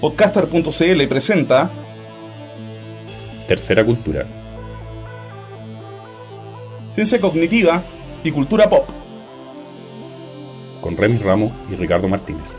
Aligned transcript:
Podcaster.cl 0.00 1.08
presenta 1.08 1.70
Tercera 3.46 3.84
Cultura. 3.84 4.26
Ciencia 6.88 7.20
Cognitiva 7.20 7.82
y 8.24 8.30
Cultura 8.30 8.66
Pop. 8.66 8.88
Con 10.80 10.96
Remy 10.96 11.18
Ramos 11.18 11.52
y 11.70 11.74
Ricardo 11.74 12.08
Martínez. 12.08 12.56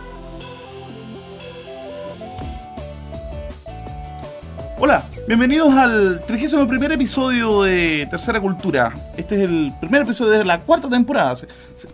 Hola, 4.78 5.04
bienvenidos 5.28 5.74
al 5.74 6.22
31 6.28 6.94
episodio 6.94 7.64
de 7.64 8.08
Tercera 8.12 8.40
Cultura. 8.40 8.94
Este 9.18 9.38
es 9.38 9.42
el 9.42 9.74
primer 9.80 10.04
episodio 10.04 10.34
de 10.34 10.46
la 10.46 10.60
cuarta 10.60 10.88
temporada. 10.88 11.34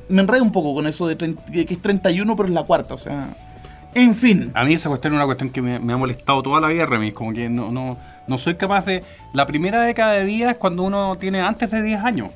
Me 0.09 0.23
enredo 0.23 0.43
un 0.43 0.51
poco 0.51 0.73
con 0.73 0.87
eso 0.87 1.07
de, 1.07 1.15
30 1.15 1.41
de 1.49 1.65
que 1.65 1.73
es 1.73 1.81
31, 1.81 2.35
pero 2.35 2.49
es 2.49 2.53
la 2.53 2.63
cuarta, 2.63 2.95
o 2.95 2.97
sea. 2.97 3.46
En 3.97 4.13
fin. 4.13 4.51
A 4.53 4.63
mí 4.63 4.75
esa 4.75 4.89
cuestión 4.89 5.13
es 5.13 5.15
una 5.17 5.25
cuestión 5.25 5.49
que 5.49 5.59
me, 5.59 5.79
me 5.79 5.91
ha 5.93 5.97
molestado 5.97 6.43
toda 6.43 6.61
la 6.61 6.67
vida, 6.67 6.85
Remis. 6.85 7.15
Como 7.15 7.33
que 7.33 7.49
no, 7.49 7.71
no, 7.71 7.97
no 8.27 8.37
soy 8.37 8.53
capaz 8.53 8.85
de... 8.85 9.03
La 9.33 9.47
primera 9.47 9.81
década 9.81 10.13
de 10.13 10.23
vida 10.23 10.51
es 10.51 10.57
cuando 10.57 10.83
uno 10.83 11.17
tiene 11.17 11.41
antes 11.41 11.71
de 11.71 11.81
10 11.81 12.03
años. 12.03 12.31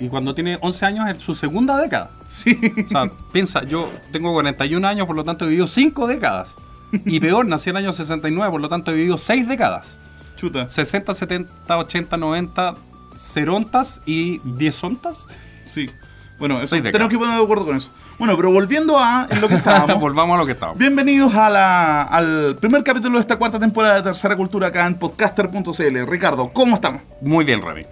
Y 0.00 0.08
cuando 0.08 0.34
tiene 0.34 0.58
11 0.60 0.86
años 0.86 1.08
es 1.08 1.18
su 1.18 1.36
segunda 1.36 1.76
década. 1.76 2.10
Sí. 2.26 2.58
O 2.84 2.88
sea, 2.88 3.10
piensa, 3.32 3.62
yo 3.62 3.88
tengo 4.10 4.32
41 4.32 4.88
años, 4.88 5.06
por 5.06 5.14
lo 5.14 5.22
tanto 5.22 5.44
he 5.44 5.48
vivido 5.48 5.68
5 5.68 6.08
décadas. 6.08 6.56
Y 7.04 7.20
peor, 7.20 7.46
nací 7.46 7.70
en 7.70 7.76
el 7.76 7.84
año 7.84 7.92
69, 7.92 8.50
por 8.50 8.60
lo 8.60 8.68
tanto 8.68 8.90
he 8.90 8.94
vivido 8.94 9.18
6 9.18 9.46
décadas. 9.46 9.98
Chuta. 10.36 10.68
60, 10.68 11.14
70, 11.14 11.78
80, 11.78 12.16
90, 12.16 12.74
cerontas 13.16 14.00
y 14.04 14.40
10 14.40 14.84
ontas. 14.84 15.28
Sí. 15.68 15.90
Bueno, 16.38 16.60
eso, 16.60 16.76
tenemos 16.80 17.08
que 17.10 17.18
poner 17.18 17.36
de 17.36 17.42
acuerdo 17.42 17.66
con 17.66 17.76
eso. 17.76 17.90
Bueno, 18.18 18.36
pero 18.36 18.52
volviendo 18.52 18.96
a 18.98 19.26
en 19.28 19.40
lo 19.40 19.48
que 19.48 19.54
estábamos. 19.62 19.98
Volvamos 20.00 20.34
a 20.36 20.38
lo 20.38 20.46
que 20.46 20.52
estábamos. 20.52 20.78
Bienvenidos 20.78 21.34
a 21.34 21.50
la- 21.50 22.02
al 22.02 22.56
primer 22.60 22.84
capítulo 22.84 23.14
de 23.16 23.20
esta 23.22 23.36
cuarta 23.36 23.58
temporada 23.58 23.96
de 23.96 24.02
Tercera 24.02 24.36
Cultura 24.36 24.68
acá 24.68 24.86
en 24.86 24.98
podcaster.cl. 24.98 26.06
Ricardo, 26.08 26.50
¿cómo 26.52 26.76
estamos? 26.76 27.02
Muy 27.20 27.44
bien, 27.44 27.60
Remy. 27.60 27.84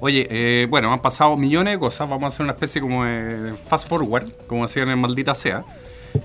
Oye, 0.00 0.26
eh, 0.30 0.66
bueno, 0.68 0.92
han 0.92 0.98
pasado 1.00 1.36
millones 1.36 1.74
de 1.74 1.78
cosas. 1.78 2.08
Vamos 2.10 2.24
a 2.24 2.26
hacer 2.28 2.42
una 2.42 2.54
especie 2.54 2.80
como 2.82 3.04
de 3.04 3.54
fast 3.68 3.88
forward, 3.88 4.28
como 4.48 4.62
decían 4.62 4.88
en 4.88 4.98
Maldita 4.98 5.34
Sea. 5.34 5.62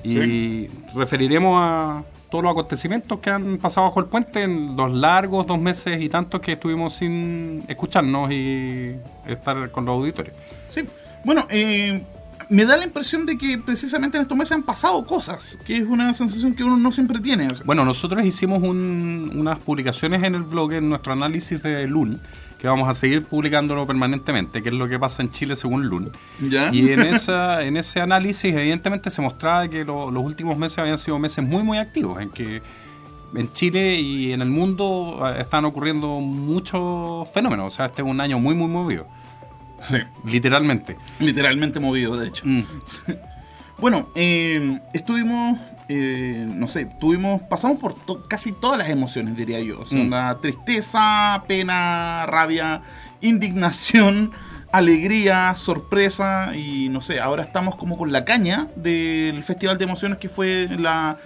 Y 0.03 0.67
referiremos 0.95 1.61
a 1.63 2.03
todos 2.31 2.43
los 2.43 2.51
acontecimientos 2.51 3.19
que 3.19 3.29
han 3.29 3.57
pasado 3.57 3.85
bajo 3.87 3.99
el 3.99 4.07
puente 4.07 4.41
en 4.41 4.75
los 4.75 4.91
largos 4.91 5.45
dos 5.45 5.59
meses 5.61 6.01
y 6.01 6.09
tantos 6.09 6.41
que 6.41 6.53
estuvimos 6.53 6.95
sin 6.95 7.63
escucharnos 7.67 8.31
y 8.31 8.95
estar 9.27 9.69
con 9.69 9.85
los 9.85 9.93
auditores. 9.93 10.33
Sí. 10.69 10.81
Bueno, 11.27 11.45
eh, 11.49 12.01
me 12.49 12.63
da 12.63 12.77
la 12.77 12.85
impresión 12.85 13.25
de 13.25 13.37
que 13.37 13.57
precisamente 13.57 14.17
en 14.17 14.21
estos 14.21 14.37
meses 14.37 14.53
han 14.53 14.63
pasado 14.63 15.05
cosas, 15.05 15.59
que 15.65 15.75
es 15.75 15.83
una 15.85 16.13
sensación 16.13 16.53
que 16.55 16.63
uno 16.63 16.77
no 16.77 16.89
siempre 16.93 17.19
tiene. 17.19 17.49
Bueno, 17.65 17.83
nosotros 17.83 18.23
hicimos 18.25 18.63
un- 18.63 19.33
unas 19.35 19.59
publicaciones 19.59 20.23
en 20.23 20.35
el 20.35 20.43
blog, 20.43 20.71
en 20.71 20.87
nuestro 20.87 21.11
análisis 21.11 21.61
de 21.61 21.85
LUN, 21.85 22.21
que 22.57 22.67
vamos 22.69 22.87
a 22.89 22.93
seguir 22.93 23.25
publicándolo 23.25 23.85
permanentemente, 23.85 24.63
que 24.63 24.69
es 24.69 24.75
lo 24.75 24.87
que 24.87 24.97
pasa 24.97 25.21
en 25.21 25.29
Chile 25.31 25.57
según 25.57 25.87
LUN. 25.87 26.11
¿Ya? 26.49 26.73
Y 26.73 26.89
en, 26.91 27.01
esa, 27.01 27.61
en 27.61 27.75
ese 27.75 27.99
análisis, 27.99 28.55
evidentemente, 28.55 29.09
se 29.09 29.21
mostraba 29.21 29.67
que 29.67 29.83
lo- 29.83 30.09
los 30.09 30.23
últimos 30.23 30.57
meses 30.57 30.77
habían 30.79 30.97
sido 30.97 31.19
meses 31.19 31.45
muy, 31.45 31.61
muy 31.63 31.77
activos, 31.77 32.21
en 32.21 32.29
que 32.29 32.61
en 33.35 33.51
Chile 33.51 33.99
y 33.99 34.31
en 34.31 34.41
el 34.41 34.49
mundo 34.49 35.21
eh, 35.27 35.41
están 35.41 35.65
ocurriendo 35.65 36.21
muchos 36.21 37.29
fenómenos. 37.31 37.73
O 37.73 37.75
sea, 37.75 37.87
este 37.87 38.01
es 38.01 38.07
un 38.07 38.21
año 38.21 38.39
muy, 38.39 38.55
muy 38.55 38.69
movido, 38.69 39.05
Sí. 39.83 39.97
literalmente. 40.25 40.97
Literalmente 41.19 41.79
movido, 41.79 42.17
de 42.17 42.27
hecho. 42.27 42.43
Mm. 42.45 42.63
Bueno, 43.79 44.09
eh, 44.15 44.79
estuvimos, 44.93 45.59
eh, 45.87 46.45
no 46.55 46.67
sé, 46.67 46.87
tuvimos, 46.99 47.41
pasamos 47.43 47.79
por 47.79 47.93
to- 47.93 48.27
casi 48.27 48.51
todas 48.51 48.77
las 48.79 48.89
emociones, 48.89 49.35
diría 49.37 49.59
yo. 49.59 49.79
O 49.81 49.85
sea, 49.85 50.03
Mm. 50.03 50.09
la 50.09 50.37
tristeza, 50.41 51.43
pena, 51.47 52.25
rabia, 52.25 52.81
indignación, 53.21 54.31
alegría, 54.71 55.55
sorpresa 55.55 56.55
y 56.55 56.89
no 56.89 57.01
sé, 57.01 57.19
ahora 57.19 57.43
estamos 57.43 57.75
como 57.75 57.97
con 57.97 58.11
la 58.11 58.25
caña 58.25 58.67
del 58.75 59.41
Festival 59.43 59.77
de 59.77 59.83
Emociones 59.85 60.17
que 60.17 60.27
fue 60.27 60.67
la 60.77 61.17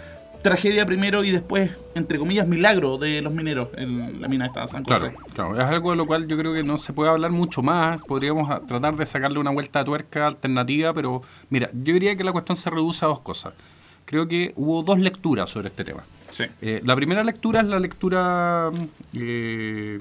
tragedia 0.42 0.86
primero 0.86 1.24
y 1.24 1.32
después, 1.32 1.72
entre 1.96 2.18
comillas, 2.18 2.48
milagro 2.48 2.98
de 2.98 3.22
los 3.22 3.34
mineros 3.34 3.70
en 3.76 4.22
la 4.22 4.28
mina 4.28 4.50
de 4.50 4.68
San 4.68 4.84
José. 4.84 5.12
Claro, 5.12 5.14
claro, 5.34 5.62
es 5.62 5.66
algo 5.66 5.92
de 5.92 5.98
lo 5.98 6.06
cual 6.06 6.28
yo 6.28 6.38
creo 6.38 6.54
que 6.54 6.64
no 6.64 6.78
se 6.78 6.94
puede 6.94 7.10
hablar 7.10 7.32
mucho 7.32 7.62
más. 7.62 8.02
Podríamos 8.04 8.48
tratar 8.68 8.96
de 8.96 9.06
sacarle 9.06 9.40
una 9.40 9.52
vuelta 9.52 9.80
de 9.80 9.86
tuerca 9.86 10.28
alternativa, 10.28 10.94
pero 10.94 11.22
mira, 11.50 11.70
yo 11.74 11.94
diría 11.94 12.16
que 12.16 12.24
la 12.24 12.32
cuestión 12.32 12.56
se 12.56 12.70
reduce 12.70 13.06
a 13.06 13.08
dos 13.08 13.20
cosas. 13.20 13.54
Creo 14.06 14.28
que 14.28 14.54
hubo 14.56 14.84
dos 14.84 15.00
lecturas 15.00 15.50
sobre 15.50 15.68
este 15.70 15.84
tema. 15.84 16.04
Sí. 16.32 16.46
Eh, 16.62 16.82
la 16.84 16.96
primera 16.96 17.24
lectura 17.24 17.62
es 17.62 17.68
la 17.68 17.80
lectura 17.80 18.72
eh, 19.14 20.00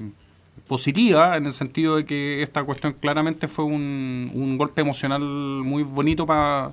positiva, 0.67 1.37
en 1.37 1.45
el 1.45 1.53
sentido 1.53 1.97
de 1.97 2.05
que 2.05 2.41
esta 2.41 2.63
cuestión 2.63 2.93
claramente 2.93 3.47
fue 3.47 3.65
un, 3.65 4.31
un 4.33 4.57
golpe 4.57 4.81
emocional 4.81 5.21
muy 5.21 5.83
bonito 5.83 6.25
para 6.25 6.71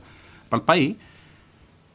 el 0.53 0.63
país. 0.63 0.97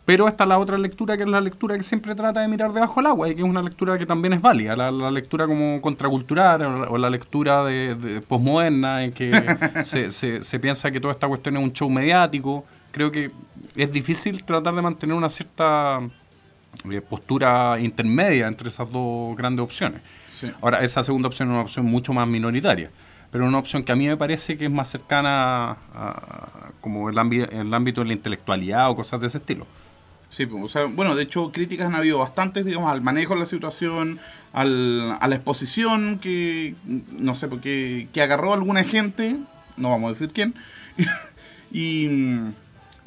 Pero 0.06 0.28
está 0.28 0.46
la 0.46 0.58
otra 0.59 0.78
lectura, 0.78 1.16
que 1.16 1.24
es 1.24 1.30
la 1.30 1.40
lectura 1.40 1.78
que 1.78 1.84
siempre 1.84 2.14
trata 2.14 2.41
de 2.41 2.47
mirar 2.50 2.74
debajo 2.74 2.96
del 3.00 3.08
agua 3.08 3.30
y 3.30 3.36
que 3.36 3.41
es 3.41 3.47
una 3.47 3.62
lectura 3.62 3.97
que 3.97 4.06
también 4.06 4.34
es 4.34 4.41
válida, 4.41 4.75
la, 4.75 4.91
la 4.91 5.09
lectura 5.09 5.47
como 5.47 5.80
contracultural 5.80 6.62
o, 6.62 6.91
o 6.91 6.97
la 6.97 7.09
lectura 7.09 7.64
de, 7.64 7.96
de 7.96 8.19
posmoderna 8.22 9.06
en 9.06 9.14
que 9.14 9.31
se, 9.86 10.09
se- 10.09 10.41
se 10.41 10.59
piensa 10.59 10.91
que 10.91 11.00
toda 11.00 11.14
esta 11.14 11.28
cuestión 11.28 11.56
es 11.56 11.64
un 11.64 11.72
show 11.72 11.90
mediático. 11.90 12.66
Creo 12.91 13.12
que 13.12 13.31
es 13.78 13.91
difícil 13.94 14.44
tratar 14.44 14.75
de 14.75 14.81
mantener 14.81 15.16
una 15.16 15.30
cierta 15.30 16.00
eh, 16.91 17.00
postura 17.02 17.80
intermedia 17.80 18.47
entre 18.47 18.68
esas 18.68 18.91
dos 18.91 19.38
grandes 19.38 19.64
opciones. 19.64 20.02
Sí. 20.38 20.47
Ahora, 20.62 20.84
esa 20.84 21.02
segunda 21.02 21.30
opción 21.30 21.47
es 21.47 21.53
una 21.53 21.62
opción 21.62 21.85
mucho 21.85 22.12
más 22.12 22.28
minoritaria, 22.28 22.90
pero 23.31 23.47
una 23.47 23.58
opción 23.58 23.84
que 23.85 23.94
a 23.94 23.96
mí 23.96 24.06
me 24.08 24.18
parece 24.18 24.58
que 24.58 24.66
es 24.66 24.72
más 24.72 24.90
cercana 24.90 25.72
a, 25.72 25.75
a- 25.96 26.72
como 26.81 27.09
el, 27.09 27.18
el 27.18 27.74
ámbito 27.74 28.02
de 28.02 28.08
la 28.08 28.14
intelectualidad 28.14 28.90
o 28.90 28.96
cosas 28.96 29.22
de 29.22 29.28
ese 29.28 29.38
estilo. 29.38 29.66
Sí, 30.35 30.45
pues, 30.47 30.63
o 30.63 30.67
sea, 30.67 30.85
bueno, 30.85 31.13
de 31.16 31.23
hecho, 31.23 31.51
críticas 31.51 31.85
han 31.88 31.95
habido 31.95 32.17
bastantes, 32.17 32.66
digamos, 32.66 32.91
al 32.91 33.01
manejo 33.01 33.35
de 33.35 33.41
la 33.41 33.45
situación, 33.45 34.19
al, 34.51 35.16
a 35.19 35.27
la 35.27 35.35
exposición 35.35 36.17
que, 36.19 36.73
no 37.19 37.35
sé, 37.35 37.47
porque 37.47 38.07
que 38.13 38.21
agarró 38.23 38.53
alguna 38.53 38.83
gente, 38.83 39.35
no 39.77 39.89
vamos 39.91 40.07
a 40.07 40.13
decir 40.13 40.31
quién, 40.33 40.55
y, 41.72 42.07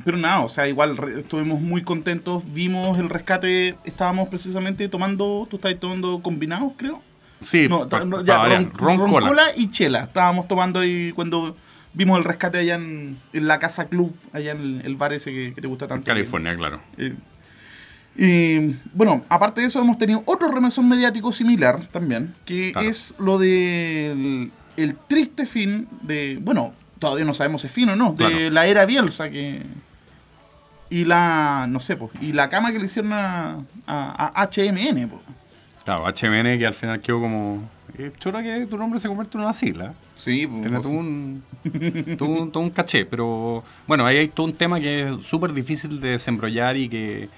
pero 0.05 0.17
nada, 0.19 0.41
o 0.41 0.49
sea, 0.49 0.69
igual 0.69 0.97
re- 0.97 1.21
estuvimos 1.21 1.61
muy 1.61 1.83
contentos, 1.83 2.43
vimos 2.53 2.99
el 2.99 3.09
rescate, 3.09 3.77
estábamos 3.85 4.29
precisamente 4.29 4.89
tomando, 4.89 5.47
tú 5.51 5.57
estabas 5.57 5.81
tomando 5.81 6.21
combinados, 6.21 6.73
creo. 6.77 7.03
Sí, 7.41 7.67
No, 7.69 7.89
pa- 7.89 8.05
no, 8.05 8.25
ya, 8.25 8.39
ron, 8.47 8.73
ron, 8.73 9.11
cola. 9.11 9.29
cola 9.29 9.45
y 9.57 9.69
chela. 9.71 10.05
Estábamos 10.05 10.49
tomando 10.49 10.81
ahí 10.81 11.13
cuando 11.13 11.55
vimos 11.97 12.17
el 12.19 12.25
rescate 12.25 12.59
allá 12.59 12.77
en, 12.77 13.19
en 13.33 13.47
la 13.49 13.59
Casa 13.59 13.87
Club, 13.89 14.15
allá 14.33 14.53
en 14.53 14.61
el, 14.61 14.81
el 14.85 14.95
bar 14.97 15.13
ese 15.13 15.33
que, 15.33 15.53
que 15.55 15.61
te 15.61 15.67
gusta 15.67 15.89
tanto. 15.89 16.07
California, 16.07 16.55
claro. 16.55 16.81
Eh, 16.99 17.15
y 18.19 18.75
bueno, 18.95 19.23
aparte 19.29 19.61
de 19.61 19.67
eso, 19.67 19.81
hemos 19.81 19.99
tenido 19.99 20.23
otro 20.27 20.49
remesón 20.49 20.89
mediático 20.89 21.33
similar 21.33 21.87
también, 21.89 22.35
que 22.45 22.73
Claro. 22.73 22.89
es 22.89 23.15
lo 23.19 23.39
del 23.39 24.51
el 24.77 24.95
triste 25.09 25.45
fin 25.47 25.89
de. 26.03 26.39
Bueno, 26.41 26.73
todavía 26.99 27.25
no 27.25 27.35
sabemos 27.35 27.61
si 27.63 27.67
es 27.67 27.73
fin 27.73 27.89
o 27.91 27.97
no, 27.97 28.11
de 28.13 28.17
Claro. 28.27 28.51
la 28.51 28.67
era 28.67 28.85
Bielsa 28.87 29.29
que. 29.31 29.63
Y 30.89 31.05
la. 31.05 31.67
No 31.69 31.81
sé, 31.81 31.97
pues. 31.97 32.11
Y 32.23 32.33
la 32.33 32.49
cama 32.49 32.73
que 32.73 32.79
le 32.79 32.87
hicieron 32.87 33.13
a, 33.13 33.59
a, 33.87 34.43
a 34.43 34.49
HMN, 34.51 35.09
pues. 35.09 35.23
Claro, 35.85 36.05
HMN 36.07 36.59
que 36.59 36.67
al 36.67 36.75
final 36.75 37.01
quedó 37.01 37.21
como... 37.21 37.69
eh, 37.99 38.13
chora 38.19 38.43
que 38.43 38.67
tu 38.67 38.77
nombre 38.77 38.99
se 38.99 39.09
convierte 39.09 39.37
en 39.39 39.45
una 39.45 39.53
sigla. 39.53 39.95
Sí, 40.17 40.47
pues. 40.47 40.63
Tiene 40.63 40.81
todo 40.81 40.91
un, 40.93 41.43
todo, 42.19 42.29
un, 42.29 42.53
todo 42.53 42.63
un 42.63 42.71
caché, 42.71 43.05
pero 43.07 43.63
bueno, 43.87 44.05
ahí 44.07 44.19
hay 44.19 44.29
todo 44.29 44.47
un 44.47 44.53
tema 44.55 44.81
que 44.81 45.11
es 45.11 45.25
súper 45.27 45.53
difícil 45.53 46.01
de 46.01 46.11
desembrollar 46.11 46.77
y 46.77 46.89
que 46.89 47.29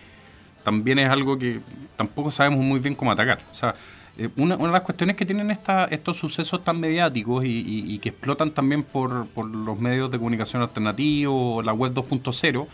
también 0.64 0.98
es 0.98 1.08
algo 1.10 1.38
que 1.38 1.60
tampoco 1.96 2.30
sabemos 2.30 2.60
muy 2.64 2.80
bien 2.80 2.94
cómo 2.94 3.10
atacar. 3.12 3.40
O 3.50 3.54
sea, 3.54 3.74
eh, 4.18 4.28
una, 4.36 4.56
una 4.56 4.66
de 4.66 4.72
las 4.72 4.82
cuestiones 4.82 5.16
que 5.16 5.24
tienen 5.24 5.50
esta, 5.50 5.84
estos 5.86 6.16
sucesos 6.16 6.62
tan 6.64 6.78
mediáticos 6.80 7.44
y, 7.44 7.48
y- 7.48 7.94
y 7.94 7.98
que 8.00 8.08
explotan 8.10 8.50
también 8.50 8.82
por, 8.82 9.26
por 9.28 9.46
los 9.46 9.78
medios 9.78 10.10
de 10.10 10.18
comunicación 10.18 10.60
alternativos, 10.62 11.64
la 11.64 11.72
web 11.72 11.92
2.0, 11.94 12.66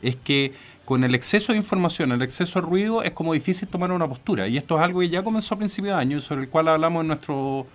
es 0.00 0.16
que 0.16 0.52
con 0.84 1.04
el 1.04 1.14
exceso 1.14 1.52
de 1.52 1.58
información, 1.58 2.12
el 2.12 2.22
exceso 2.22 2.60
de 2.60 2.66
ruido, 2.66 3.02
es 3.02 3.12
como 3.12 3.32
difícil 3.32 3.68
tomar 3.68 3.92
una 3.92 4.08
postura. 4.08 4.48
Y 4.48 4.56
esto 4.56 4.76
es 4.76 4.82
algo 4.82 5.00
que 5.00 5.08
ya 5.08 5.22
comenzó 5.22 5.54
a 5.54 5.58
principios 5.58 5.94
de 5.94 6.00
año 6.00 6.16
y 6.16 6.20
sobre 6.20 6.42
el 6.42 6.48
cual 6.48 6.68
hablamos 6.68 7.02
en 7.02 7.08
nuestro 7.08 7.66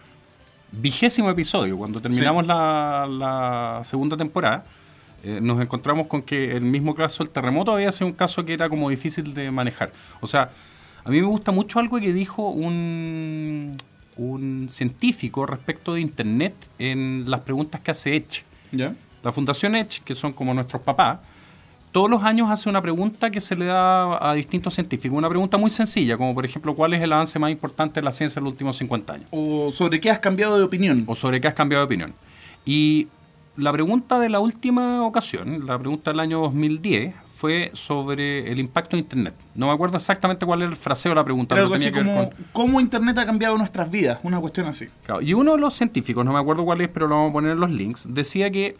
vigésimo 0.71 1.29
episodio, 1.29 1.77
cuando 1.77 2.01
terminamos 2.01 2.45
la, 2.45 3.07
la 3.09 3.81
segunda 3.83 4.17
temporada, 4.17 4.65
eh, 5.23 5.39
nos 5.41 5.59
encontramos 5.61 6.07
con 6.07 6.21
que 6.21 6.55
el 6.55 6.61
mismo 6.61 6.93
caso 6.93 7.23
del 7.23 7.31
terremoto 7.31 7.71
había 7.71 7.91
sido 7.91 8.07
un 8.07 8.13
caso 8.13 8.45
que 8.45 8.53
era 8.53 8.69
como 8.69 8.89
difícil 8.89 9.33
de 9.33 9.49
manejar. 9.49 9.91
O 10.21 10.27
sea, 10.27 10.49
a 11.03 11.09
mí 11.09 11.19
me 11.21 11.27
gusta 11.27 11.51
mucho 11.51 11.79
algo 11.79 11.99
que 11.99 12.13
dijo 12.13 12.49
un, 12.49 13.75
un 14.17 14.67
científico 14.69 15.45
respecto 15.45 15.93
de 15.93 16.01
Internet 16.01 16.53
en 16.77 17.23
las 17.27 17.41
preguntas 17.41 17.81
que 17.81 17.91
hace 17.91 18.15
Edge. 18.15 18.43
¿Ya? 18.71 18.93
La 19.23 19.31
Fundación 19.31 19.75
Edge, 19.75 20.01
que 20.03 20.13
son 20.13 20.33
como 20.33 20.53
nuestros 20.53 20.81
papás, 20.81 21.19
todos 21.97 22.11
los 22.11 22.21
años 22.21 22.47
hace 22.51 22.69
una 22.69 22.79
pregunta 22.79 23.31
que 23.31 23.41
se 23.41 23.55
le 23.55 23.65
da 23.65 24.29
a 24.29 24.35
distintos 24.35 24.75
científicos. 24.75 25.17
Una 25.17 25.29
pregunta 25.29 25.57
muy 25.57 25.71
sencilla, 25.71 26.15
como 26.15 26.35
por 26.35 26.45
ejemplo, 26.45 26.75
¿cuál 26.75 26.93
es 26.93 27.01
el 27.01 27.11
avance 27.11 27.39
más 27.39 27.49
importante 27.49 27.99
de 27.99 28.05
la 28.05 28.11
ciencia 28.11 28.39
en 28.39 28.43
los 28.43 28.53
últimos 28.53 28.77
50 28.77 29.13
años? 29.13 29.27
O 29.31 29.71
sobre 29.71 29.99
qué 29.99 30.11
has 30.11 30.19
cambiado 30.19 30.59
de 30.59 30.63
opinión. 30.63 31.05
O 31.07 31.15
sobre 31.15 31.41
qué 31.41 31.47
has 31.47 31.55
cambiado 31.55 31.81
de 31.81 31.85
opinión. 31.87 32.13
Y 32.67 33.07
la 33.55 33.71
pregunta 33.71 34.19
de 34.19 34.29
la 34.29 34.39
última 34.39 35.01
ocasión, 35.07 35.65
la 35.65 35.79
pregunta 35.79 36.11
del 36.11 36.19
año 36.19 36.39
2010, 36.41 37.15
fue 37.35 37.71
sobre 37.73 38.51
el 38.51 38.59
impacto 38.59 38.95
de 38.95 39.01
Internet. 39.01 39.33
No 39.55 39.65
me 39.65 39.73
acuerdo 39.73 39.97
exactamente 39.97 40.45
cuál 40.45 40.61
era 40.61 40.69
el 40.69 40.77
fraseo 40.77 41.13
de 41.13 41.15
la 41.15 41.23
pregunta. 41.23 41.55
Pero 41.55 41.63
algo 41.63 41.73
así 41.73 41.91
como, 41.91 42.29
¿cómo 42.53 42.79
Internet 42.79 43.17
ha 43.17 43.25
cambiado 43.25 43.57
nuestras 43.57 43.89
vidas? 43.89 44.19
Una 44.21 44.39
cuestión 44.39 44.67
así. 44.67 44.85
Claro, 45.03 45.23
y 45.23 45.33
uno 45.33 45.53
de 45.53 45.57
los 45.57 45.73
científicos, 45.73 46.23
no 46.23 46.31
me 46.31 46.37
acuerdo 46.37 46.63
cuál 46.63 46.79
es, 46.81 46.89
pero 46.89 47.07
lo 47.07 47.15
vamos 47.15 47.31
a 47.31 47.33
poner 47.33 47.51
en 47.53 47.59
los 47.59 47.71
links, 47.71 48.07
decía 48.07 48.51
que 48.51 48.77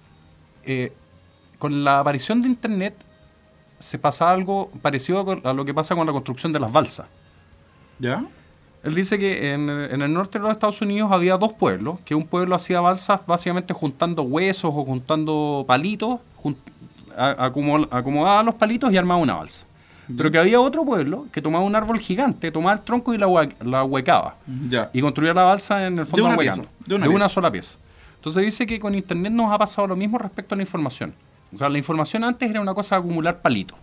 eh, 0.66 0.94
con 1.58 1.84
la 1.84 2.00
aparición 2.00 2.44
de 2.44 2.50
Internet 2.50 3.07
se 3.80 4.00
pasa 4.00 4.32
algo 4.32 4.70
parecido 4.82 5.42
a 5.44 5.54
lo 5.54 5.66
que 5.66 5.74
pasa 5.74 5.96
con 5.96 6.06
la 6.06 6.14
construcción 6.14 6.52
de 6.52 6.60
las 6.60 6.72
balsas. 6.72 7.08
¿Ya? 8.00 8.24
Él 8.84 8.96
dice 8.96 9.18
que 9.18 9.54
en, 9.54 9.70
el 9.70 10.14
norte 10.14 10.38
de 10.40 10.44
los 10.44 10.52
Estados 10.52 10.82
Unidos 10.82 11.12
había 11.12 11.36
dos 11.38 11.54
pueblos, 11.54 12.00
que 12.06 12.16
un 12.16 12.26
pueblo 12.26 12.56
hacía 12.56 12.80
balsas 12.80 13.26
básicamente 13.26 13.74
juntando 13.74 14.22
huesos 14.22 14.72
o 14.74 14.86
juntando 14.86 15.66
palitos, 15.68 16.20
acomodaba 17.18 18.44
los 18.44 18.56
palitos 18.56 18.94
y 18.94 18.98
armaba 18.98 19.20
una 19.20 19.36
balsa. 19.36 19.66
Pero 20.16 20.32
que 20.32 20.38
había 20.38 20.62
otro 20.62 20.86
pueblo 20.86 21.26
que 21.34 21.42
tomaba 21.42 21.66
un 21.66 21.76
árbol 21.76 22.00
gigante, 22.00 22.50
tomaba 22.50 22.78
el 22.78 22.82
tronco 22.82 23.14
y 23.14 23.18
la, 23.18 23.28
la 23.60 23.84
huecaba. 23.84 24.36
Ya. 24.70 24.90
Y 24.94 25.02
construía 25.02 25.34
la 25.34 25.44
balsa 25.44 25.86
en 25.86 26.00
el 26.00 26.06
fondo 26.06 26.28
de 26.28 26.34
una, 26.34 26.38
pieza, 26.38 26.64
de 26.86 26.96
una 26.96 27.28
sola 27.28 27.52
pieza. 27.52 27.78
Entonces 28.16 28.44
dice 28.44 28.66
que 28.66 28.80
con 28.80 28.96
Internet 28.96 29.34
nos 29.34 29.52
ha 29.52 29.58
pasado 29.58 29.88
lo 29.88 29.96
mismo 29.96 30.18
respecto 30.18 30.56
a 30.56 30.58
la 30.58 30.64
información. 30.64 31.14
O 31.54 31.58
sea, 31.58 31.70
la 31.70 31.78
información 31.78 32.24
antes 32.24 32.50
era 32.50 32.62
una 32.62 32.74
cosa 32.74 32.96
de 32.96 33.00
acumular 33.00 33.42
palitos. 33.42 33.78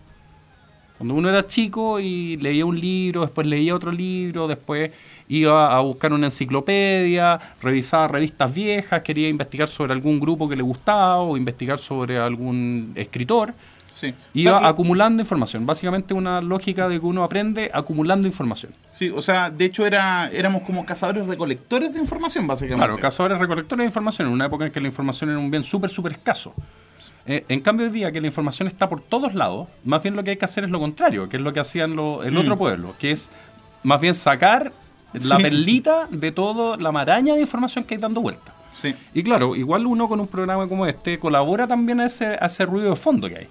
Cuando 0.97 1.13
uno 1.15 1.29
era 1.29 1.45
chico 1.45 1.99
y 1.99 2.37
leía 2.37 2.65
un 2.65 2.79
libro, 2.79 3.21
después 3.21 3.45
leía 3.45 3.75
otro 3.75 3.91
libro, 3.91 4.47
después 4.47 4.91
iba 5.27 5.75
a 5.75 5.79
buscar 5.81 6.13
una 6.13 6.27
enciclopedia, 6.27 7.39
revisaba 7.61 8.07
revistas 8.07 8.53
viejas, 8.53 9.01
quería 9.01 9.27
investigar 9.27 9.67
sobre 9.67 9.91
algún 9.91 10.19
grupo 10.19 10.47
que 10.47 10.55
le 10.55 10.63
gustaba 10.63 11.19
o 11.19 11.35
investigar 11.35 11.79
sobre 11.79 12.17
algún 12.17 12.93
escritor. 12.95 13.53
Sí. 13.95 14.13
Iba 14.33 14.67
acumulando 14.67 15.23
información. 15.23 15.65
Básicamente 15.65 16.13
una 16.13 16.41
lógica 16.41 16.89
de 16.89 16.99
que 16.99 17.05
uno 17.05 17.23
aprende 17.23 17.71
acumulando 17.73 18.27
información. 18.27 18.73
Sí, 18.91 19.09
o 19.09 19.21
sea, 19.21 19.49
de 19.49 19.65
hecho 19.65 19.85
era, 19.85 20.29
éramos 20.31 20.63
como 20.63 20.85
cazadores 20.85 21.25
recolectores 21.25 21.93
de 21.93 21.99
información, 21.99 22.45
básicamente. 22.45 22.85
Claro, 22.85 22.99
cazadores 22.99 23.37
recolectores 23.37 23.83
de 23.83 23.87
información, 23.87 24.27
en 24.27 24.33
una 24.33 24.47
época 24.47 24.65
en 24.65 24.71
que 24.73 24.81
la 24.81 24.87
información 24.87 25.29
era 25.29 25.39
un 25.39 25.49
bien 25.49 25.63
súper, 25.63 25.89
súper 25.89 26.11
escaso. 26.11 26.53
Eh, 27.25 27.45
en 27.47 27.61
cambio, 27.61 27.85
hoy 27.87 27.91
día 27.93 28.11
que 28.11 28.19
la 28.19 28.27
información 28.27 28.67
está 28.67 28.89
por 28.89 29.01
todos 29.01 29.33
lados, 29.33 29.69
más 29.85 30.03
bien 30.03 30.15
lo 30.15 30.23
que 30.23 30.31
hay 30.31 30.37
que 30.37 30.45
hacer 30.45 30.65
es 30.65 30.69
lo 30.69 30.79
contrario, 30.79 31.29
que 31.29 31.37
es 31.37 31.43
lo 31.43 31.53
que 31.53 31.61
hacían 31.61 31.93
el 31.93 32.37
otro 32.37 32.55
mm. 32.55 32.59
pueblo, 32.59 32.95
que 32.99 33.11
es 33.11 33.31
más 33.83 34.01
bien 34.01 34.13
sacar 34.13 34.73
la 35.13 35.37
perlita 35.37 36.07
de 36.11 36.33
toda 36.33 36.75
la 36.75 36.91
maraña 36.91 37.33
de 37.33 37.39
información 37.39 37.85
que 37.85 37.95
hay 37.95 38.01
dando 38.01 38.19
vuelta. 38.19 38.53
Sí. 38.75 38.93
Y 39.13 39.23
claro, 39.23 39.55
igual 39.55 39.87
uno 39.87 40.09
con 40.09 40.19
un 40.19 40.27
programa 40.27 40.67
como 40.67 40.85
este 40.85 41.17
colabora 41.17 41.65
también 41.65 42.01
a 42.01 42.05
ese, 42.05 42.37
ese 42.41 42.65
ruido 42.65 42.89
de 42.89 42.95
fondo 42.97 43.29
que 43.29 43.37
hay. 43.37 43.47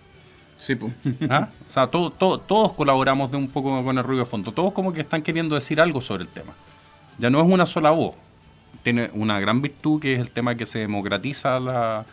Sí, 0.59 0.75
pues. 0.75 0.93
¿Ah? 1.31 1.49
O 1.67 1.69
sea, 1.69 1.87
todos 1.87 2.73
colaboramos 2.73 3.31
de 3.31 3.37
un 3.37 3.49
poco 3.49 3.83
con 3.85 3.99
el 3.99 4.05
ruido 4.05 4.25
de 4.25 4.31
fondo. 4.31 4.53
Todos 4.53 4.73
como 4.73 4.93
que 4.93 5.01
están 5.01 5.23
queriendo 5.23 5.55
decir 5.55 5.81
algo 5.81 6.01
sobre 6.01 6.25
el 6.25 6.29
tema. 6.29 6.53
Ya 7.19 7.31
no 7.31 7.41
es 7.41 7.47
una 7.47 7.67
sola 7.67 7.91
voz. 7.91 8.15
Tiene 8.83 9.11
una 9.15 9.41
gran 9.41 9.63
virtud 9.63 10.01
que 10.01 10.15
es 10.15 10.21
el 10.21 10.31
tema 10.31 10.55
que 10.55 10.67
se 10.67 10.81
democratiza 10.81 11.59
la, 11.61 12.05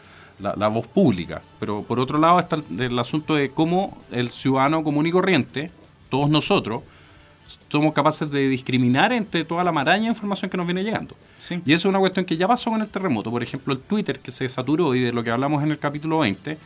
la, 0.42 0.68
voz 0.68 0.88
pública. 0.88 1.42
Pero 1.60 1.84
por 1.84 2.00
otro 2.00 2.18
lado 2.18 2.40
está 2.40 2.58
el, 2.78 3.00
asunto 3.00 3.36
de 3.36 3.50
cómo 3.52 3.98
el 4.12 4.32
ciudadano 4.32 4.84
común 4.84 5.06
y 5.06 5.12
corriente, 5.12 5.72
todos 6.10 6.30
nosotros, 6.30 6.84
somos 7.70 7.94
capaces 7.94 8.30
de 8.30 8.48
discriminar 8.48 9.12
entre 9.14 9.44
toda 9.44 9.64
la 9.64 9.72
maraña 9.72 10.04
de 10.04 10.10
información 10.10 10.50
que 10.50 10.58
nos 10.58 10.66
viene 10.66 10.84
llegando. 10.84 11.16
Y 11.66 11.74
eso 11.74 11.88
es 11.88 11.90
una 11.90 12.00
cuestión 12.00 12.26
que 12.26 12.38
ya 12.38 12.48
pasó 12.48 12.70
con 12.70 12.82
el 12.82 12.88
terremoto. 12.88 13.32
Por 13.32 13.44
ejemplo, 13.44 13.74
el 13.74 13.80
Twitter 13.80 14.20
que 14.20 14.32
se 14.32 14.48
saturó 14.48 14.96
y 14.96 15.02
de 15.02 15.12
lo 15.12 15.24
que 15.24 15.32
hablamos 15.32 15.64
en 15.64 15.72
el 15.72 15.80
capítulo 15.80 16.20
20, 16.20 16.58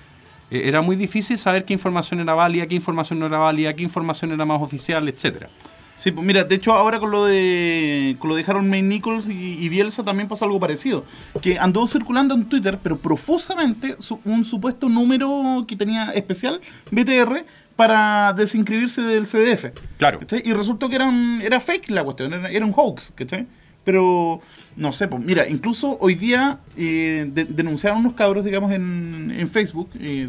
eh, 0.51 0.63
era 0.65 0.81
muy 0.81 0.95
difícil 0.95 1.37
saber 1.37 1.65
qué 1.65 1.73
información 1.73 2.19
era 2.19 2.33
válida, 2.33 2.67
qué 2.67 2.75
información 2.75 3.19
no 3.19 3.27
era 3.27 3.39
válida, 3.39 3.73
qué 3.73 3.83
información 3.83 4.31
era 4.31 4.45
más 4.45 4.61
oficial, 4.61 5.07
etcétera. 5.09 5.49
Sí, 5.95 6.11
pues 6.11 6.27
mira, 6.27 6.43
de 6.43 6.55
hecho 6.55 6.73
ahora 6.73 6.99
con 6.99 7.09
lo 7.09 7.25
de 7.25 8.17
con 8.19 8.29
lo 8.29 8.35
de 8.35 8.43
Harold 8.45 8.67
May 8.67 8.81
Nichols 8.81 9.27
y, 9.29 9.69
Bielsa 9.69 10.03
también 10.03 10.27
pasó 10.27 10.43
algo 10.45 10.59
parecido, 10.59 11.05
que 11.41 11.57
andó 11.57 11.87
circulando 11.87 12.35
en 12.35 12.49
Twitter, 12.49 12.79
pero 12.83 12.97
profusamente 12.97 13.95
un 14.25 14.43
supuesto 14.43 14.89
número 14.89 15.63
que 15.67 15.75
tenía 15.75 16.11
especial 16.11 16.59
BTR 16.91 17.45
para 17.77 18.33
desinscribirse 18.33 19.01
del 19.01 19.25
CDF. 19.25 19.67
Claro. 19.97 20.19
Y 20.43 20.53
resultó 20.53 20.89
que 20.89 20.95
era 20.95 21.11
era 21.41 21.59
fake 21.59 21.89
la 21.89 22.03
cuestión, 22.03 22.33
era, 22.33 22.65
un 22.65 22.73
hoax, 22.75 23.13
¿cachai? 23.15 23.47
Pero 23.85 24.41
no 24.75 24.91
sé, 24.91 25.07
pues 25.07 25.23
mira, 25.23 25.47
incluso 25.47 25.97
hoy 25.99 26.15
día 26.15 26.59
eh, 26.77 27.29
denunciaron 27.49 27.99
unos 27.99 28.13
cabros, 28.13 28.43
digamos, 28.43 28.71
en, 28.71 29.33
en 29.37 29.49
Facebook. 29.49 29.89
Eh, 29.99 30.27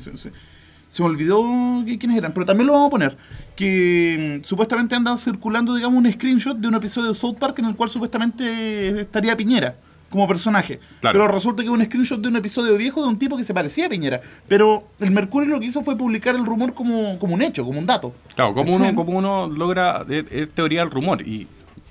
se 0.88 1.02
me 1.02 1.08
olvidó 1.08 1.44
quiénes 1.84 2.16
eran, 2.16 2.32
pero 2.32 2.46
también 2.46 2.66
lo 2.66 2.72
vamos 2.72 2.88
a 2.88 2.90
poner. 2.90 3.16
Que 3.54 4.40
mm, 4.40 4.44
supuestamente 4.44 4.94
anda 4.94 5.16
circulando, 5.18 5.74
digamos, 5.74 5.98
un 5.98 6.10
screenshot 6.10 6.56
de 6.56 6.68
un 6.68 6.74
episodio 6.74 7.08
de 7.08 7.14
South 7.14 7.36
Park 7.38 7.58
en 7.58 7.66
el 7.66 7.76
cual 7.76 7.90
supuestamente 7.90 9.00
estaría 9.00 9.36
Piñera 9.36 9.76
como 10.08 10.28
personaje. 10.28 10.80
Pero 11.02 11.28
resulta 11.28 11.62
que 11.62 11.68
es 11.68 11.74
un 11.74 11.84
screenshot 11.84 12.20
de 12.20 12.28
un 12.28 12.36
episodio 12.36 12.76
viejo 12.76 13.02
de 13.02 13.08
un 13.08 13.18
tipo 13.18 13.36
que 13.36 13.44
se 13.44 13.52
parecía 13.52 13.86
a 13.86 13.88
Piñera. 13.88 14.20
Pero 14.48 14.84
el 15.00 15.10
Mercurio 15.10 15.50
lo 15.50 15.60
que 15.60 15.66
hizo 15.66 15.82
fue 15.82 15.96
publicar 15.98 16.34
el 16.34 16.46
rumor 16.46 16.74
como, 16.74 17.18
como 17.18 17.34
un 17.34 17.42
hecho, 17.42 17.64
como 17.64 17.78
un 17.78 17.86
dato. 17.86 18.14
Claro, 18.34 18.54
como 18.54 18.74
uno, 18.74 18.94
como 18.94 19.18
uno 19.18 19.48
logra, 19.48 20.06
es, 20.08 20.50
teoría 20.52 20.80
del 20.80 20.90
rumor. 20.90 21.20
Y 21.20 21.46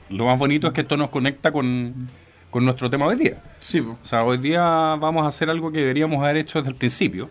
lo 0.10 0.26
más 0.26 0.40
bonito 0.40 0.68
es 0.68 0.74
que 0.74 0.82
esto 0.82 0.98
nos 0.98 1.10
conecta 1.10 1.52
con, 1.52 2.08
con 2.56 2.64
nuestro 2.64 2.90
tema 2.90 3.06
hoy 3.06 3.18
día. 3.18 3.36
Sí. 3.60 3.82
O 3.82 3.98
sea, 4.02 4.24
hoy 4.24 4.38
día 4.38 4.62
vamos 4.62 5.26
a 5.26 5.28
hacer 5.28 5.50
algo 5.50 5.74
que 5.74 5.80
deberíamos 5.80 6.24
haber 6.24 6.38
hecho 6.38 6.58
desde 6.58 6.72
el 6.72 6.78
principio 6.78 7.30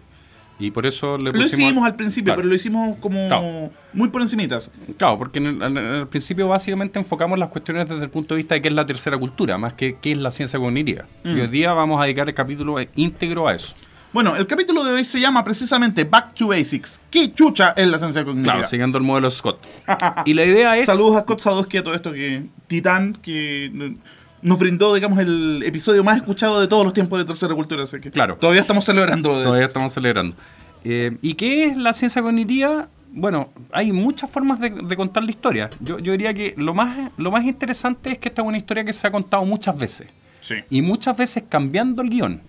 y 0.59 0.71
por 0.71 0.85
eso 0.85 1.17
le 1.17 1.33
pusimos... 1.33 1.39
Lo 1.39 1.47
hicimos 1.47 1.87
al 1.87 1.97
principio, 1.97 2.35
pero 2.37 2.47
lo 2.47 2.55
hicimos 2.55 2.99
como 2.99 3.73
muy 3.95 4.11
por 4.11 4.21
encimitas. 4.21 4.71
Claro, 4.99 5.17
porque 5.17 5.39
en 5.39 5.63
el, 5.63 6.07
principio 6.09 6.47
básicamente 6.49 6.99
enfocamos 6.99 7.39
las 7.39 7.49
cuestiones 7.49 7.89
desde 7.89 8.05
el 8.05 8.11
punto 8.11 8.35
de 8.35 8.41
vista 8.41 8.55
de 8.55 8.61
qué 8.61 8.69
es 8.69 8.75
la 8.75 8.85
tercera 8.85 9.17
cultura, 9.17 9.57
más 9.57 9.73
que 9.73 9.97
qué 9.97 10.13
es 10.13 10.19
la 10.19 10.31
ciencia 10.31 10.59
cognitiva. 10.59 11.07
Y 11.25 11.29
mm. 11.29 11.41
hoy 11.41 11.47
día 11.47 11.73
vamos 11.73 11.99
a 12.03 12.05
dedicar 12.05 12.29
el 12.29 12.35
capítulo 12.35 12.77
íntegro 12.95 13.49
a 13.49 13.55
eso. 13.55 13.75
Bueno, 14.13 14.37
el 14.37 14.47
capítulo 14.47 14.85
de 14.85 14.93
hoy 14.93 15.07
se 15.07 15.21
llama 15.21 15.43
precisamente 15.43 16.05
Back 16.05 16.35
to 16.35 16.49
Basics. 16.49 17.01
¿Qué 17.11 17.33
chucha 17.33 17.73
es 17.79 17.89
la 17.89 17.99
ciencia 17.99 18.27
cognitiva? 18.27 18.57
Claro, 18.57 18.69
siguiendo 18.69 18.99
el 18.99 19.05
modelo 19.05 19.31
Scott. 19.31 19.67
y 20.27 20.35
la 20.35 20.45
idea 20.45 20.77
es... 20.77 20.85
Saludos 20.85 21.17
a 21.17 21.21
Scott 21.23 21.41
Sadowski, 21.41 21.79
a 21.79 21.83
todo 21.83 21.95
esto 21.95 22.13
que... 22.13 22.43
Titán, 22.67 23.15
que 23.23 23.97
nos 24.45 24.59
brindó, 24.59 24.95
digamos, 24.95 25.19
el 25.19 25.63
episodio 25.65 26.05
más 26.05 26.19
escuchado 26.19 26.61
de 26.61 26.69
todos 26.69 26.85
los 26.85 26.93
tiempos 26.93 27.19
de 27.19 27.25
Tercera 27.25 27.55
Cultura. 27.55 27.85
Así 27.85 27.99
que 27.99 28.11
claro. 28.11 28.37
Todavía 28.37 28.61
estamos 28.61 28.85
celebrando. 28.85 29.31
Todavía 29.43 29.67
estamos 29.67 29.91
celebrando. 29.93 30.37
Eh, 30.85 31.17
¿Y 31.23 31.33
qué 31.33 31.65
es 31.65 31.77
la 31.79 31.95
ciencia 31.95 32.21
cognitiva? 32.21 32.89
Bueno, 33.11 33.49
hay 33.73 33.91
muchas 33.91 34.31
formas 34.31 34.61
de, 34.61 34.97
contar 34.97 35.25
la 35.25 35.31
historia. 35.31 35.71
Yo, 35.81 35.97
diría 35.97 36.35
que 36.35 36.53
lo 36.59 36.75
más, 36.75 37.11
lo 37.17 37.31
más 37.31 37.45
interesante 37.45 38.13
es 38.13 38.19
que 38.19 38.29
esta 38.29 38.43
es 38.43 38.49
una 38.49 38.59
historia 38.59 38.85
que 38.85 38.93
se 38.93 39.07
ha 39.07 39.11
contado 39.11 39.45
muchas 39.47 39.79
veces. 39.79 40.09
Sí. 40.43 40.57
Y 40.69 40.83
muchas 40.83 41.17
veces 41.17 41.45
cambiando 41.49 42.03
el 42.03 42.11
guion. 42.11 42.43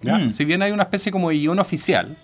Mm. 0.00 0.28
Si 0.28 0.46
bien 0.46 0.62
hay 0.62 0.72
una 0.72 0.84
especie 0.84 1.12
como 1.12 1.28
de 1.28 1.36
guion 1.36 1.58
oficial, 1.58 2.16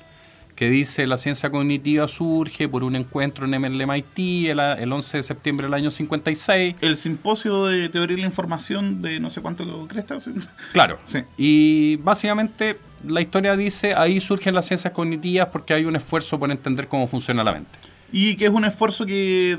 que 0.54 0.70
dice 0.70 1.06
la 1.06 1.16
ciencia 1.16 1.50
cognitiva 1.50 2.06
surge 2.06 2.68
por 2.68 2.84
un 2.84 2.96
encuentro 2.96 3.46
en 3.46 3.54
el 3.54 3.86
MIT 3.86 4.50
el, 4.50 4.60
el 4.60 4.92
11 4.92 5.16
de 5.18 5.22
septiembre 5.22 5.66
del 5.66 5.74
año 5.74 5.90
56. 5.90 6.76
El 6.80 6.96
simposio 6.96 7.66
de 7.66 7.88
teoría 7.88 8.16
de 8.16 8.22
la 8.22 8.28
información 8.28 9.02
de 9.02 9.20
no 9.20 9.30
sé 9.30 9.40
cuánto 9.40 9.64
crestas. 9.88 10.28
Claro. 10.72 10.98
Sí. 11.04 11.20
Y 11.36 11.96
básicamente 11.96 12.78
la 13.06 13.20
historia 13.20 13.56
dice 13.56 13.94
ahí 13.94 14.20
surgen 14.20 14.54
las 14.54 14.66
ciencias 14.66 14.92
cognitivas 14.92 15.48
porque 15.48 15.74
hay 15.74 15.84
un 15.84 15.96
esfuerzo 15.96 16.38
por 16.38 16.50
entender 16.50 16.88
cómo 16.88 17.06
funciona 17.06 17.44
la 17.44 17.52
mente 17.52 17.78
y 18.16 18.36
que 18.36 18.44
es 18.44 18.52
un 18.52 18.64
esfuerzo 18.64 19.06
que, 19.06 19.58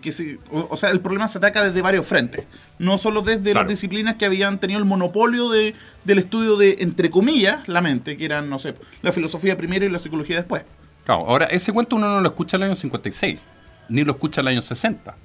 que 0.00 0.12
se, 0.12 0.38
o, 0.52 0.76
sea, 0.76 0.90
el 0.90 1.00
problema 1.00 1.26
se 1.26 1.38
ataca 1.38 1.64
desde 1.64 1.82
varios 1.82 2.06
frentes, 2.06 2.46
no 2.78 2.96
solo 2.96 3.22
desde 3.22 3.52
las 3.54 3.66
disciplinas 3.66 4.14
que 4.14 4.24
habían 4.24 4.60
tenido 4.60 4.78
el 4.78 4.84
monopolio 4.84 5.50
de, 5.50 5.74
del 6.04 6.20
estudio 6.20 6.56
de, 6.56 6.76
entre 6.78 7.10
comillas, 7.10 7.66
la 7.66 7.80
mente, 7.80 8.16
que 8.16 8.24
eran, 8.24 8.48
no 8.48 8.60
sé, 8.60 8.76
la 9.02 9.10
filosofía 9.10 9.56
primero 9.56 9.84
y 9.84 9.88
la 9.88 9.98
psicología 9.98 10.36
después. 10.36 10.62
Claro, 11.04 11.26
ahora 11.26 11.46
ese 11.46 11.72
cuento 11.72 11.96
uno 11.96 12.08
no 12.08 12.20
lo 12.20 12.28
escucha 12.28 12.56
en 12.56 12.62
el 12.62 12.68
año 12.68 12.76
56, 12.76 13.40
ni 13.88 14.04
lo 14.04 14.12
escucha 14.12 14.40
en 14.40 14.46
el 14.46 14.52
año 14.52 14.62
60. 14.62 15.16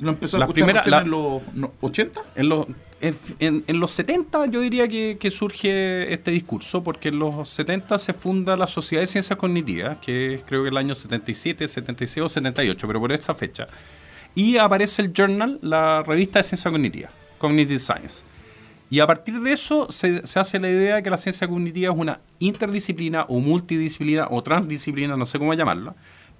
¿Lo 0.00 0.10
empezó 0.10 0.38
a 0.38 0.40
escuchar 0.40 1.02
en 1.02 1.10
los 1.10 1.42
80? 1.80 2.20
En 2.34 2.48
los, 2.48 2.66
en, 3.00 3.80
los 3.80 3.92
70 3.92 4.46
yo 4.46 4.60
diría 4.60 4.88
que, 4.88 5.30
surge 5.30 6.12
este 6.12 6.30
discurso, 6.30 6.82
porque 6.82 7.10
en 7.10 7.18
los 7.18 7.48
70 7.48 7.98
se 7.98 8.12
funda 8.12 8.56
la 8.56 8.66
Sociedad 8.66 9.02
de 9.02 9.06
Ciencias 9.06 9.38
Cognitivas, 9.38 9.98
que 9.98 10.34
es 10.34 10.42
creo 10.42 10.62
que 10.62 10.70
el 10.70 10.76
año 10.76 10.94
77, 10.94 11.66
76 11.66 12.24
o 12.24 12.28
78, 12.28 12.86
pero 12.86 13.00
por 13.00 13.12
esta 13.12 13.34
fecha. 13.34 13.68
Y 14.34 14.56
aparece 14.56 15.02
el 15.02 15.12
Journal, 15.12 15.58
la 15.62 16.02
revista 16.02 16.40
de 16.40 16.42
Ciencia 16.42 16.70
Cognitiva, 16.70 17.10
Cognitive 17.38 17.78
Science. 17.78 18.24
Y 18.90 19.00
a 19.00 19.06
partir 19.06 19.40
de 19.40 19.52
eso 19.52 19.90
se, 19.90 20.26
se 20.26 20.38
hace 20.40 20.58
la 20.58 20.68
idea 20.68 20.96
de 20.96 21.02
que 21.02 21.10
la 21.10 21.16
ciencia 21.16 21.48
cognitiva 21.48 21.92
es 21.92 21.98
una 21.98 22.20
interdisciplina 22.38 23.24
o 23.28 23.40
multidisciplina 23.40 24.28
o 24.30 24.42
transdisciplina, 24.42 25.16
no 25.16 25.26
sé 25.26 25.38
cómo 25.38 25.54
llamarla, 25.54 25.94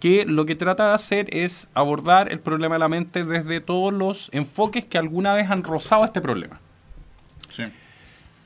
que 0.05 0.27
lo 0.27 0.45
que 0.45 0.55
trata 0.55 0.89
de 0.89 0.93
hacer 0.93 1.35
es 1.35 1.71
abordar 1.73 2.31
el 2.31 2.39
problema 2.39 2.75
de 2.75 2.79
la 2.79 2.91
mente 2.91 3.25
desde 3.25 3.63
todos 3.63 3.91
los 3.91 4.29
enfoques 4.35 4.85
que 4.85 4.99
alguna 4.99 5.33
vez 5.33 5.51
han 5.51 5.65
rozado 5.65 6.05
este 6.05 6.21
problema. 6.21 6.61
Sí. 7.49 7.63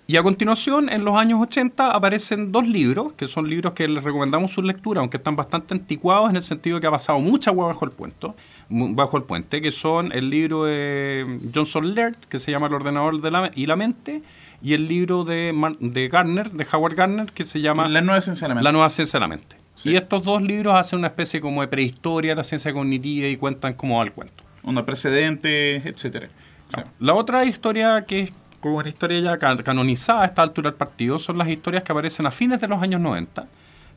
Y 0.06 0.16
a 0.16 0.22
continuación, 0.22 0.88
en 0.88 1.04
los 1.04 1.16
años 1.16 1.40
80, 1.42 1.90
aparecen 1.90 2.52
dos 2.52 2.64
libros, 2.64 3.12
que 3.14 3.26
son 3.26 3.48
libros 3.48 3.72
que 3.72 3.88
les 3.88 4.04
recomendamos 4.04 4.52
su 4.52 4.62
lectura, 4.62 5.00
aunque 5.00 5.16
están 5.16 5.34
bastante 5.34 5.74
anticuados 5.74 6.30
en 6.30 6.36
el 6.36 6.42
sentido 6.42 6.78
que 6.78 6.86
ha 6.86 6.92
pasado 6.92 7.18
mucha 7.18 7.50
agua 7.50 7.66
bajo 7.66 7.84
el 7.84 7.90
puente, 7.90 8.28
bajo 8.68 9.16
el 9.16 9.24
puente, 9.24 9.60
que 9.60 9.72
son 9.72 10.12
el 10.12 10.30
libro 10.30 10.62
de 10.62 11.40
Johnson 11.52 11.92
Laird, 11.92 12.18
que 12.28 12.38
se 12.38 12.52
llama 12.52 12.68
El 12.68 12.74
ordenador 12.74 13.20
de 13.20 13.32
la, 13.32 13.50
y 13.52 13.66
la 13.66 13.74
mente, 13.74 14.22
y 14.62 14.74
el 14.74 14.86
libro 14.86 15.24
de, 15.24 15.52
de 15.80 16.08
Garner, 16.08 16.52
de 16.52 16.64
Howard 16.72 16.94
Garner, 16.94 17.32
que 17.32 17.44
se 17.44 17.60
llama 17.60 17.88
La 17.88 18.00
nueva 18.00 18.20
ciencia 18.20 18.44
de 18.44 18.50
la 18.50 18.54
mente. 18.54 18.64
La 18.64 18.70
nueva 18.70 18.88
ciencia 18.90 19.18
de 19.18 19.20
la 19.22 19.28
mente. 19.28 19.67
Sí. 19.82 19.90
Y 19.90 19.96
estos 19.96 20.24
dos 20.24 20.42
libros 20.42 20.74
hacen 20.74 20.98
una 20.98 21.08
especie 21.08 21.40
como 21.40 21.60
de 21.62 21.68
prehistoria 21.68 22.32
de 22.32 22.36
la 22.36 22.42
ciencia 22.42 22.72
cognitiva 22.72 23.26
y 23.28 23.36
cuentan 23.36 23.74
cómo 23.74 23.98
va 23.98 24.04
el 24.04 24.12
cuento. 24.12 24.44
Onda 24.62 24.84
precedentes, 24.84 25.86
etcétera. 25.86 26.28
Sí. 26.74 26.80
La 27.00 27.14
otra 27.14 27.44
historia 27.44 28.04
que 28.06 28.20
es 28.22 28.32
como 28.60 28.78
una 28.78 28.88
historia 28.88 29.20
ya 29.20 29.38
ca- 29.38 29.56
canonizada 29.62 30.22
a 30.22 30.26
esta 30.26 30.42
altura 30.42 30.70
del 30.70 30.76
partido 30.78 31.18
son 31.18 31.38
las 31.38 31.48
historias 31.48 31.84
que 31.84 31.92
aparecen 31.92 32.26
a 32.26 32.30
fines 32.32 32.60
de 32.60 32.66
los 32.68 32.82
años 32.82 33.00
90, 33.00 33.46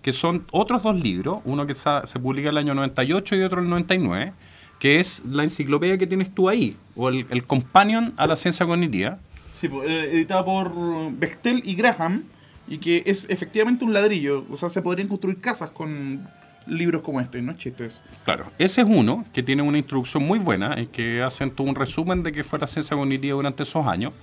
que 0.03 0.11
son 0.13 0.45
otros 0.51 0.83
dos 0.83 0.99
libros, 1.01 1.39
uno 1.45 1.65
que 1.65 1.73
se 1.73 2.19
publica 2.19 2.49
en 2.49 2.53
el 2.53 2.57
año 2.59 2.75
98 2.75 3.35
y 3.37 3.41
otro 3.43 3.57
en 3.59 3.65
el 3.65 3.69
99, 3.71 4.33
que 4.79 4.99
es 4.99 5.23
la 5.25 5.43
enciclopedia 5.43 5.97
que 5.97 6.05
tienes 6.07 6.33
tú 6.33 6.47
ahí, 6.47 6.77
o 6.95 7.09
el, 7.09 7.25
el 7.31 7.43
companion 7.45 8.13
a 8.17 8.27
la 8.27 8.35
ciencia 8.35 8.65
cognitiva. 8.67 9.17
Sí, 9.53 9.67
pues, 9.67 9.89
eh, 9.89 10.09
editada 10.13 10.45
por 10.45 10.71
Bechtel 11.13 11.61
y 11.65 11.73
Graham, 11.75 12.23
y 12.67 12.77
que 12.77 13.03
es 13.05 13.25
efectivamente 13.29 13.83
un 13.85 13.93
ladrillo. 13.93 14.45
O 14.51 14.57
sea, 14.57 14.69
se 14.69 14.81
podrían 14.81 15.07
construir 15.07 15.39
casas 15.41 15.69
con 15.71 16.27
libros 16.67 17.01
como 17.01 17.19
este, 17.19 17.41
no 17.41 17.51
es 17.53 17.57
chiste 17.57 17.85
eso. 17.87 18.01
Claro, 18.23 18.45
ese 18.59 18.81
es 18.81 18.87
uno 18.89 19.25
que 19.33 19.41
tiene 19.43 19.61
una 19.63 19.77
introducción 19.79 20.23
muy 20.23 20.37
buena 20.39 20.79
y 20.79 20.85
que 20.87 21.21
hacen 21.23 21.51
todo 21.51 21.67
un 21.67 21.75
resumen 21.75 22.21
de 22.23 22.31
qué 22.31 22.43
fue 22.43 22.59
la 22.59 22.67
ciencia 22.67 22.95
cognitiva 22.95 23.35
durante 23.35 23.63
esos 23.63 23.85
años. 23.87 24.13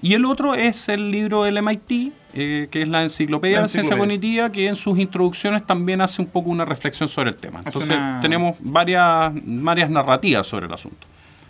Y 0.00 0.12
el 0.14 0.26
otro 0.26 0.54
es 0.54 0.88
el 0.90 1.10
libro 1.10 1.42
del 1.42 1.58
MIT, 1.60 2.12
eh, 2.34 2.68
que 2.70 2.82
es 2.82 2.88
la 2.88 3.02
enciclopedia 3.02 3.56
La 3.56 3.62
de 3.62 3.64
la 3.64 3.68
ciencia 3.68 3.94
enciclopedia. 3.96 4.18
cognitiva, 4.20 4.52
que 4.52 4.68
en 4.68 4.76
sus 4.76 4.96
introducciones 4.98 5.66
también 5.66 6.00
hace 6.00 6.22
un 6.22 6.28
poco 6.28 6.50
una 6.50 6.64
reflexión 6.64 7.08
sobre 7.08 7.30
el 7.30 7.36
tema. 7.36 7.62
Entonces 7.64 7.90
una- 7.96 8.20
tenemos 8.20 8.56
varias, 8.60 9.32
varias 9.44 9.90
narrativas 9.90 10.46
sobre 10.46 10.66
el 10.66 10.72
asunto, 10.72 11.04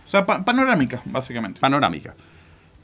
O 0.06 0.08
sea, 0.08 0.24
pa- 0.24 0.42
panorámica, 0.42 1.02
básicamente. 1.04 1.60
panorámicas. 1.60 2.14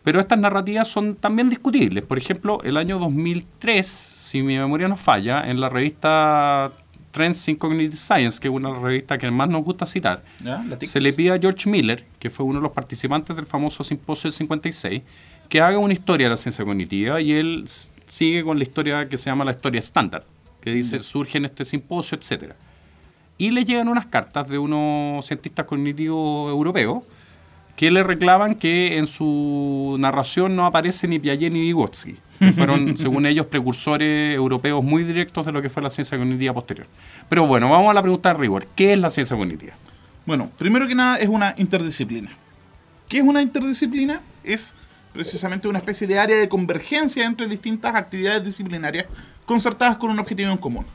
Pero 0.05 0.21
estas 0.21 0.39
narrativas 0.39 0.87
son 0.87 1.17
también 1.17 1.49
discutibles. 1.49 2.05
Por 2.05 2.19
ejemplo, 2.19 2.63
el 2.63 2.77
año 2.77 2.99
2003, 2.99 3.87
si 3.87 4.43
mi 4.43 4.59
memoria 4.59 4.87
no 4.87 4.97
falla, 4.97 5.51
en 5.51 5.59
la 5.59 5.71
revista 5.71 6.71
Trends 7.11 7.49
in 7.49 7.57
Cognitive 7.57 7.97
Science, 7.97 8.39
que 8.39 8.49
es 8.49 8.55
una 8.55 8.79
revista 8.79 9.17
que 9.17 9.31
más 9.31 9.49
nos 9.49 9.65
gusta 9.65 9.87
citar, 9.87 10.23
se 10.83 11.01
le 11.01 11.13
pide 11.15 11.31
a 11.31 11.39
George 11.39 11.71
Miller, 11.71 12.05
que 12.19 12.29
fue 12.29 12.45
uno 12.45 12.59
de 12.59 12.65
los 12.65 12.73
participantes 12.73 13.35
del 13.35 13.47
famoso 13.47 13.83
simposio 13.83 14.29
del 14.29 14.37
56, 14.37 15.03
que 15.49 15.61
haga 15.63 15.79
una 15.79 15.95
historia 15.95 16.27
de 16.27 16.31
la 16.31 16.37
ciencia 16.37 16.65
cognitiva 16.67 17.21
y 17.21 17.33
él 17.33 17.65
sigue 18.07 18.45
con 18.45 18.59
la 18.59 18.65
historia 18.65 19.09
que 19.09 19.17
se 19.17 19.31
llama 19.31 19.45
la 19.45 19.53
historia 19.53 19.79
estándar, 19.79 20.25
que 20.61 20.71
dice 20.71 20.99
surge 20.99 21.39
en 21.39 21.47
este 21.47 21.65
simposio, 21.65 22.19
etcétera. 22.19 22.57
Y 23.39 23.53
le 23.53 23.65
llegan 23.65 23.89
unas 23.89 24.07
cartas 24.07 24.49
de 24.49 24.59
unos 24.59 25.25
cientistas 25.27 25.65
cognitivos 25.65 26.51
europeos 26.51 27.05
que 27.77 27.91
le 27.91 28.03
reclaman 28.03 28.55
que 28.55 28.99
en 28.99 29.07
su 29.07 29.97
narración 29.99 30.55
no 30.55 30.67
aparece 30.67 31.09
ni 31.09 31.19
Piaget 31.19 31.53
ni 31.53 31.61
Vygotsky, 31.61 32.17
que 32.39 32.53
fueron, 32.57 32.97
según 32.97 33.27
ellos, 33.27 33.47
precursores 33.47 34.35
europeos 34.35 34.83
muy 34.85 35.05
directos 35.05 35.47
de 35.47 35.53
lo 35.53 35.61
que 35.61 35.69
fue 35.69 35.83
la 35.83 35.91
ciencia 35.91 36.17
cognitiva 36.17 36.53
posterior. 36.53 36.87
Pero 37.29 37.47
bueno, 37.47 37.69
vamos 37.69 37.91
a 37.91 37.95
la 37.95 38.03
pregunta 38.03 38.33
de 38.33 38.39
rigor. 38.39 38.67
¿Qué 38.77 38.93
es 38.93 38.99
la 38.99 39.11
ciencia 39.11 39.37
cognitiva? 39.37 39.73
Bueno, 40.27 40.51
primero 40.57 40.87
que 40.87 40.95
nada 40.95 41.19
es 41.19 41.29
una 41.29 41.55
interdisciplina. 41.57 42.31
¿Qué 43.09 43.19
es 43.19 43.25
una 43.25 43.43
interdisciplina? 43.43 44.21
Es 44.43 44.75
precisamente 45.13 45.69
una 45.69 45.79
especie 45.79 46.07
de 46.07 46.19
área 46.19 46.37
de 46.37 46.49
convergencia 46.49 47.25
entre 47.25 47.47
distintas 47.47 47.95
actividades 47.95 48.45
disciplinarias 48.45 49.07
concertadas 49.45 49.97
con 49.97 50.11
un 50.11 50.19
objetivo 50.19 50.51
en 50.51 50.59
común. 50.59 50.87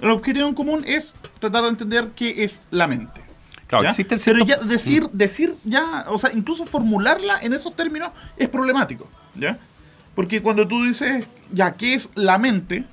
El 0.00 0.10
objetivo 0.10 0.48
en 0.48 0.54
común 0.54 0.84
es 0.86 1.14
tratar 1.38 1.64
de 1.64 1.68
entender 1.68 2.08
qué 2.16 2.42
es 2.42 2.62
la 2.70 2.86
mente. 2.86 3.29
Claro, 3.70 3.84
¿ya? 3.84 3.88
existen 3.90 4.18
Pero 4.24 4.44
ciertos- 4.44 4.66
ya 4.66 4.68
decir, 4.68 5.08
decir 5.12 5.54
ya, 5.64 6.04
o 6.08 6.18
sea, 6.18 6.32
incluso 6.34 6.66
formularla 6.66 7.38
en 7.40 7.52
esos 7.54 7.74
términos 7.76 8.10
es 8.36 8.48
problemático, 8.48 9.08
¿ya? 9.34 9.58
Porque 10.16 10.42
cuando 10.42 10.66
tú 10.66 10.82
dices, 10.82 11.24
ya, 11.52 11.72
¿qué 11.74 11.94
es 11.94 12.10
la 12.16 12.36
mente? 12.36 12.84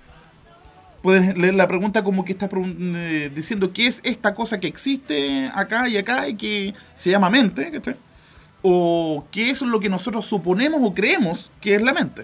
Puedes 1.02 1.36
leer 1.36 1.56
la 1.56 1.68
pregunta 1.68 2.04
como 2.04 2.24
que 2.24 2.32
estás 2.34 2.50
eh, 2.54 3.32
diciendo 3.34 3.74
qué 3.74 3.88
es 3.88 4.02
esta 4.04 4.36
cosa 4.36 4.60
que 4.60 4.68
existe 4.68 5.50
acá 5.54 5.90
y 5.90 5.98
acá 5.98 6.28
y 6.30 6.36
que 6.36 6.74
se 6.94 7.10
llama 7.10 7.30
mente, 7.32 7.72
¿cachai? 7.72 7.96
O 8.62 9.26
qué 9.32 9.50
es 9.50 9.62
lo 9.64 9.80
que 9.80 9.90
nosotros 9.90 10.26
suponemos 10.26 10.80
o 10.84 10.94
creemos 10.94 11.50
que 11.60 11.74
es 11.76 11.82
la 11.82 11.94
mente. 11.94 12.24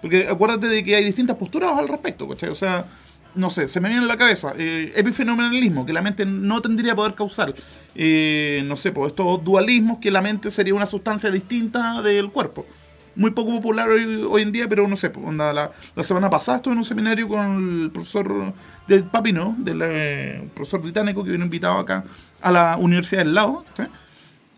Porque 0.00 0.28
acuérdate 0.28 0.68
de 0.68 0.82
que 0.82 0.96
hay 0.96 1.04
distintas 1.04 1.36
posturas 1.36 1.78
al 1.78 1.88
respecto, 1.88 2.26
¿cachai? 2.26 2.48
O 2.48 2.54
sea, 2.54 2.86
no 3.34 3.50
sé, 3.50 3.68
se 3.68 3.80
me 3.80 3.88
viene 3.88 4.04
a 4.04 4.08
la 4.08 4.16
cabeza, 4.16 4.52
eh, 4.58 4.92
epifenomenalismo, 4.94 5.86
que 5.86 5.92
la 5.92 6.02
mente 6.02 6.24
no 6.26 6.60
tendría 6.60 6.94
poder 6.94 7.14
causar. 7.14 7.54
Eh, 7.94 8.62
no 8.66 8.76
sé, 8.76 8.92
pues 8.92 9.08
estos 9.12 9.42
dualismos, 9.44 9.98
que 9.98 10.10
la 10.10 10.22
mente 10.22 10.50
sería 10.50 10.74
una 10.74 10.86
sustancia 10.86 11.30
distinta 11.30 12.00
del 12.02 12.30
cuerpo. 12.30 12.66
Muy 13.14 13.30
poco 13.32 13.50
popular 13.52 13.90
hoy, 13.90 14.26
hoy 14.28 14.40
en 14.42 14.52
día, 14.52 14.66
pero 14.68 14.88
no 14.88 14.96
sé, 14.96 15.10
pues, 15.10 15.26
onda, 15.26 15.52
la, 15.52 15.70
la 15.94 16.02
semana 16.02 16.30
pasada 16.30 16.56
estuve 16.56 16.72
en 16.72 16.78
un 16.78 16.84
seminario 16.84 17.28
con 17.28 17.82
el 17.84 17.90
profesor 17.90 18.54
del 18.88 19.04
Papino, 19.04 19.54
del 19.58 19.80
eh, 19.82 20.48
profesor 20.54 20.80
británico 20.80 21.22
que 21.22 21.30
vino 21.30 21.44
invitado 21.44 21.78
acá 21.78 22.04
a 22.40 22.50
la 22.50 22.76
Universidad 22.78 23.22
del 23.24 23.34
Lado. 23.34 23.64
¿sí? 23.76 23.82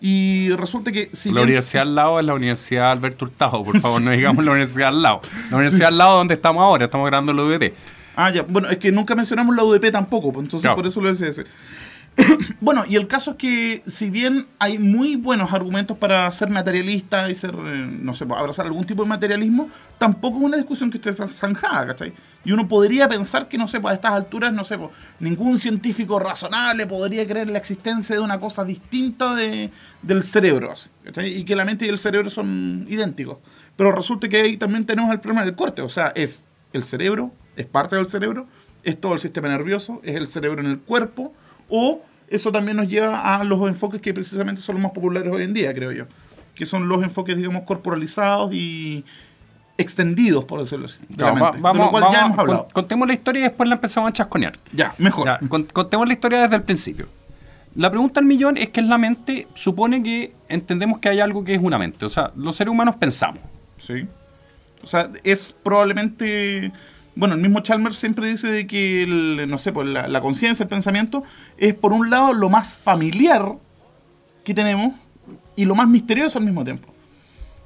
Y 0.00 0.50
resulta 0.50 0.92
que 0.92 1.08
si 1.12 1.30
la 1.30 1.36
bien- 1.36 1.44
universidad 1.46 1.82
al 1.82 1.94
lado 1.94 2.20
es 2.20 2.26
la 2.26 2.34
Universidad 2.34 2.92
Alberto 2.92 3.24
Hurtado, 3.24 3.64
por 3.64 3.80
favor, 3.80 4.02
no 4.02 4.10
digamos 4.10 4.44
la 4.44 4.50
universidad 4.52 4.88
al 4.88 5.02
lado. 5.02 5.22
La 5.50 5.56
universidad 5.56 5.88
al 5.88 5.98
lado 5.98 6.18
donde 6.18 6.34
estamos 6.34 6.62
ahora, 6.62 6.84
estamos 6.84 7.06
grabando 7.08 7.32
el 7.32 7.40
UDP. 7.40 7.72
Ah, 8.16 8.30
ya. 8.30 8.42
Bueno, 8.42 8.68
es 8.70 8.78
que 8.78 8.92
nunca 8.92 9.14
mencionamos 9.14 9.54
la 9.56 9.64
UDP 9.64 9.90
tampoco, 9.90 10.32
pues, 10.32 10.44
entonces 10.44 10.62
Claro. 10.64 10.76
por 10.76 10.86
eso 10.86 11.00
lo 11.00 11.08
decía 11.10 11.28
ese. 11.28 11.44
bueno, 12.60 12.84
y 12.88 12.94
el 12.94 13.08
caso 13.08 13.32
es 13.32 13.36
que 13.38 13.82
si 13.86 14.08
bien 14.08 14.46
hay 14.60 14.78
muy 14.78 15.16
buenos 15.16 15.52
argumentos 15.52 15.98
para 15.98 16.30
ser 16.30 16.48
materialista 16.48 17.28
y 17.28 17.34
ser, 17.34 17.54
eh, 17.54 17.88
no 18.02 18.14
sé, 18.14 18.24
pues, 18.24 18.38
abrazar 18.38 18.66
algún 18.66 18.84
tipo 18.84 19.02
de 19.02 19.08
materialismo, 19.08 19.68
tampoco 19.98 20.38
es 20.38 20.44
una 20.44 20.56
discusión 20.56 20.90
que 20.92 20.98
esté 20.98 21.12
zanjada, 21.12 21.88
¿cachai? 21.88 22.12
Y 22.44 22.52
uno 22.52 22.68
podría 22.68 23.08
pensar 23.08 23.48
que, 23.48 23.58
no 23.58 23.66
sé, 23.66 23.80
pues 23.80 23.90
a 23.90 23.94
estas 23.96 24.12
alturas, 24.12 24.52
no 24.52 24.62
sé, 24.62 24.78
pues 24.78 24.90
ningún 25.18 25.58
científico 25.58 26.20
razonable 26.20 26.86
podría 26.86 27.26
creer 27.26 27.48
la 27.50 27.58
existencia 27.58 28.14
de 28.14 28.22
una 28.22 28.38
cosa 28.38 28.64
distinta 28.64 29.34
de, 29.34 29.70
del 30.02 30.22
cerebro, 30.22 30.72
¿cachai? 31.02 31.36
Y 31.38 31.44
que 31.44 31.56
la 31.56 31.64
mente 31.64 31.84
y 31.86 31.88
el 31.88 31.98
cerebro 31.98 32.30
son 32.30 32.86
idénticos. 32.88 33.38
Pero 33.76 33.90
resulta 33.90 34.28
que 34.28 34.36
ahí 34.40 34.56
también 34.56 34.86
tenemos 34.86 35.10
el 35.10 35.18
problema 35.18 35.44
del 35.44 35.56
corte, 35.56 35.82
o 35.82 35.88
sea, 35.88 36.12
es 36.14 36.44
el 36.72 36.84
cerebro, 36.84 37.32
es 37.56 37.66
parte 37.66 37.96
del 37.96 38.06
cerebro, 38.06 38.46
es 38.82 39.00
todo 39.00 39.14
el 39.14 39.20
sistema 39.20 39.48
nervioso, 39.48 40.00
es 40.04 40.16
el 40.16 40.26
cerebro 40.26 40.60
en 40.60 40.66
el 40.66 40.78
cuerpo, 40.78 41.32
o 41.68 42.02
eso 42.28 42.50
también 42.52 42.76
nos 42.76 42.88
lleva 42.88 43.34
a 43.36 43.44
los 43.44 43.60
enfoques 43.68 44.00
que 44.00 44.12
precisamente 44.14 44.60
son 44.62 44.76
los 44.76 44.82
más 44.82 44.92
populares 44.92 45.32
hoy 45.32 45.42
en 45.44 45.54
día, 45.54 45.72
creo 45.74 45.92
yo, 45.92 46.04
que 46.54 46.66
son 46.66 46.88
los 46.88 47.02
enfoques, 47.02 47.36
digamos, 47.36 47.62
corporalizados 47.64 48.52
y 48.52 49.04
extendidos, 49.76 50.44
por 50.44 50.60
decirlo 50.60 50.86
así, 50.86 50.96
de 51.08 51.16
Claro, 51.16 51.34
la 51.36 51.42
mente, 51.44 51.58
vamos, 51.60 51.78
de 51.78 51.84
lo 51.84 51.90
cual 51.90 52.02
vamos 52.04 52.16
ya 52.16 52.26
hemos 52.26 52.38
hablado. 52.38 52.62
con- 52.64 52.72
contemos 52.72 53.08
la 53.08 53.14
historia 53.14 53.40
y 53.40 53.42
después 53.44 53.68
la 53.68 53.74
empezamos 53.74 54.08
a 54.10 54.12
chasconear. 54.12 54.52
Ya, 54.72 54.94
mejor. 54.98 55.26
Ya, 55.26 55.40
contemos 55.72 56.06
la 56.06 56.12
historia 56.12 56.42
desde 56.42 56.56
el 56.56 56.62
principio. 56.62 57.08
La 57.74 57.90
pregunta 57.90 58.20
al 58.20 58.26
millón 58.26 58.56
es 58.56 58.68
que 58.68 58.80
es 58.80 58.86
la 58.86 58.98
mente, 58.98 59.48
supone 59.54 60.00
que 60.00 60.32
entendemos 60.48 61.00
que 61.00 61.08
hay 61.08 61.18
algo 61.18 61.42
que 61.44 61.54
es 61.54 61.60
una 61.60 61.76
mente. 61.76 62.04
O 62.04 62.08
sea, 62.08 62.30
los 62.36 62.54
seres 62.54 62.70
humanos 62.70 62.94
pensamos. 62.96 63.40
Sí. 63.78 64.06
O 64.82 64.86
sea, 64.86 65.10
es 65.24 65.52
probablemente. 65.62 66.70
Bueno, 67.16 67.34
el 67.34 67.40
mismo 67.40 67.60
Chalmers 67.60 67.96
siempre 67.96 68.28
dice 68.28 68.48
de 68.48 68.66
que, 68.66 69.04
el, 69.04 69.48
no 69.48 69.58
sé, 69.58 69.72
pues 69.72 69.88
la, 69.88 70.08
la 70.08 70.20
conciencia, 70.20 70.64
el 70.64 70.68
pensamiento, 70.68 71.22
es 71.56 71.74
por 71.74 71.92
un 71.92 72.10
lado 72.10 72.32
lo 72.32 72.48
más 72.48 72.74
familiar 72.74 73.54
que 74.42 74.54
tenemos 74.54 74.94
y 75.56 75.64
lo 75.64 75.74
más 75.74 75.88
misterioso 75.88 76.38
al 76.38 76.44
mismo 76.44 76.64
tiempo. 76.64 76.92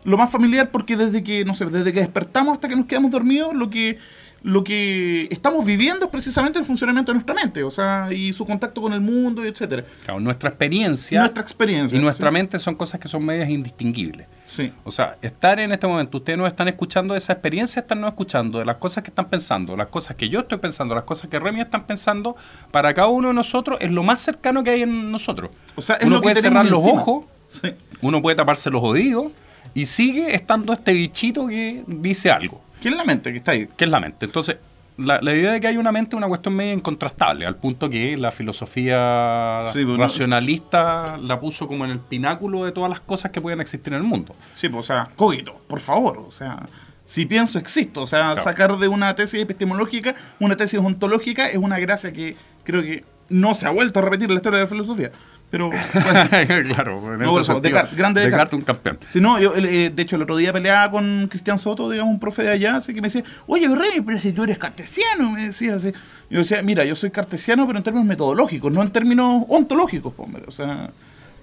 Lo 0.05 0.17
más 0.17 0.31
familiar 0.31 0.71
porque 0.71 0.97
desde 0.97 1.23
que, 1.23 1.45
no 1.45 1.55
sé, 1.55 1.65
desde 1.67 1.93
que 1.93 2.01
despertamos 2.01 2.55
hasta 2.55 2.69
que 2.69 2.77
nos 2.77 2.87
quedamos 2.87 3.11
dormidos, 3.11 3.55
lo 3.55 3.71
que, 3.71 3.99
lo 4.43 4.63
que 4.63 5.27
estamos 5.31 5.65
viviendo 5.65 6.05
es 6.07 6.11
precisamente 6.11 6.59
el 6.59 6.65
funcionamiento 6.65 7.11
de 7.13 7.15
nuestra 7.15 7.35
mente, 7.35 7.63
o 7.65 7.71
sea, 7.71 8.13
y 8.13 8.33
su 8.33 8.47
contacto 8.47 8.81
con 8.81 8.93
el 8.93 9.01
mundo, 9.01 9.45
y 9.45 9.49
etcétera. 9.49 9.83
Claro, 10.05 10.21
nuestra 10.21 10.49
experiencia 10.51 11.19
Nuestra 11.21 11.43
experiencia. 11.43 11.99
y 11.99 12.01
nuestra 12.01 12.29
sí. 12.31 12.33
mente 12.35 12.59
son 12.59 12.75
cosas 12.77 13.01
que 13.01 13.09
son 13.09 13.25
medias 13.25 13.49
indistinguibles. 13.51 14.27
Sí. 14.45 14.73
O 14.85 14.93
sea, 14.93 15.17
estar 15.23 15.59
en 15.61 15.73
este 15.73 15.87
momento, 15.87 16.19
ustedes 16.19 16.39
nos 16.39 16.49
están 16.49 16.69
escuchando 16.69 17.15
de 17.15 17.19
esa 17.19 17.33
experiencia, 17.33 17.81
están 17.81 18.01
nos 18.01 18.09
escuchando 18.11 18.59
de 18.61 18.65
las 18.65 18.77
cosas 18.77 19.03
que 19.05 19.11
están 19.11 19.29
pensando, 19.29 19.77
las 19.77 19.89
cosas 19.89 20.17
que 20.17 20.29
yo 20.29 20.41
estoy 20.41 20.59
pensando, 20.59 20.95
las 20.95 21.05
cosas 21.05 21.29
que 21.29 21.39
Remy 21.39 21.61
están 21.61 21.87
pensando, 21.87 22.37
para 22.71 22.95
cada 22.95 23.09
uno 23.09 23.29
de 23.29 23.35
nosotros 23.35 23.79
es 23.81 23.91
lo 23.91 24.03
más 24.05 24.21
cercano 24.21 24.63
que 24.63 24.71
hay 24.71 24.83
en 24.83 25.11
nosotros. 25.11 25.51
O 25.75 25.83
sea, 25.83 25.97
es 25.97 26.05
uno 26.07 26.17
lo 26.17 26.23
puede 26.23 26.37
cerrar 26.37 26.65
los 26.67 26.81
encima. 26.85 27.01
ojos, 27.03 27.25
Sí. 27.49 27.71
uno 28.03 28.23
puede 28.23 28.37
taparse 28.37 28.71
los 28.71 28.83
oídos 28.83 29.33
y 29.75 29.87
sigue 29.87 30.35
estando 30.35 30.73
este 30.73 30.93
bichito 30.93 31.47
que 31.47 31.83
dice 31.87 32.31
algo, 32.31 32.61
¿Quién 32.81 32.95
es 32.95 32.99
la 32.99 33.05
mente 33.05 33.31
que 33.33 33.39
está 33.39 33.53
ahí? 33.53 33.69
que 33.77 33.85
es 33.85 33.91
la 33.91 34.01
mente. 34.01 34.27
Entonces, 34.27 34.57
la, 34.97 35.21
la 35.23 35.35
idea 35.35 35.53
de 35.53 35.61
que 35.61 35.69
hay 35.69 35.77
una 35.77 35.93
mente 35.93 36.15
es 36.15 36.19
una 36.19 36.27
cuestión 36.29 36.55
medio 36.57 36.73
incontrastable, 36.73 37.47
al 37.47 37.55
punto 37.57 37.89
que 37.89 38.17
la 38.17 38.33
filosofía 38.33 39.63
Sí, 39.73 39.85
bueno. 39.85 40.03
racionalista 40.05 41.17
la 41.23 41.39
puso 41.41 41.67
como 41.69 41.85
en 41.85 41.93
el 41.93 41.99
pináculo 42.01 42.65
de 42.65 42.73
todas 42.73 42.91
las 42.91 43.01
cosas 43.01 43.31
que 43.31 43.41
pueden 43.41 43.61
existir 43.61 43.93
en 43.93 43.99
el 44.01 44.05
mundo. 44.05 44.35
Sí, 44.55 44.69
pues, 44.69 44.81
o 44.81 44.87
sea, 44.93 45.09
cogito, 45.17 45.61
por 45.69 45.81
favor, 45.81 46.19
o 46.27 46.33
sea, 46.33 46.65
si 47.05 47.27
pienso 47.27 47.59
existo, 47.59 48.03
o 48.03 48.07
sea, 48.07 48.33
Claro. 48.33 48.43
sacar 48.43 48.77
de 48.79 48.89
una 48.89 49.15
tesis 49.15 49.41
epistemológica 49.41 50.15
una 50.41 50.57
tesis 50.57 50.79
ontológica 50.81 51.49
es 51.49 51.57
una 51.57 51.79
gracia 51.79 52.13
que 52.13 52.37
creo 52.65 52.83
que 52.83 53.05
no 53.31 53.55
se 53.55 53.67
ha 53.67 53.71
vuelto 53.71 54.01
a 54.01 54.03
repetir 54.03 54.25
en 54.25 54.31
la 54.35 54.37
historia 54.37 54.59
de 54.59 54.65
la 54.65 54.69
filosofía. 54.71 55.11
Pero, 55.51 55.71
bueno, 55.95 56.75
claro, 56.75 57.15
en 57.15 57.21
No, 57.21 57.41
ese 57.41 57.45
sentido, 57.45 57.61
Descartes, 57.61 57.97
grande 57.97 58.21
Descartes. 58.21 58.53
un 58.59 58.65
campeón. 58.65 58.99
si 59.09 59.21
no, 59.21 59.39
yo, 59.41 59.55
eh, 59.57 59.91
de 59.95 60.03
hecho, 60.03 60.17
el 60.17 60.23
otro 60.23 60.37
día 60.37 60.53
peleaba 60.53 60.91
con 60.91 61.27
Cristian 61.31 61.59
Soto, 61.59 61.89
digamos, 61.89 62.13
un 62.13 62.21
profe 62.21 62.43
de 62.43 62.51
allá, 62.51 62.77
así 62.77 62.93
que 62.93 63.01
me 63.01 63.07
decía, 63.09 63.25
oye, 63.47 63.67
Rey, 63.69 64.03
pero 64.05 64.19
si 64.19 64.33
tú 64.33 64.45
eres 64.45 64.59
cartesiano, 64.59 65.31
me 65.31 65.47
decía 65.47 65.77
así. 65.77 65.93
Yo 66.29 66.41
decía, 66.41 66.61
mira, 66.63 66.85
yo 66.85 66.95
soy 66.95 67.11
cartesiano, 67.11 67.67
pero 67.67 67.79
en 67.79 67.85
términos 67.85 68.07
metodológicos, 68.07 68.71
no 68.71 68.83
en 68.83 68.91
términos 68.91 69.45
ontológicos, 69.49 70.13
po, 70.13 70.25
hombre. 70.25 70.43
O 70.47 70.51
sea, 70.51 70.91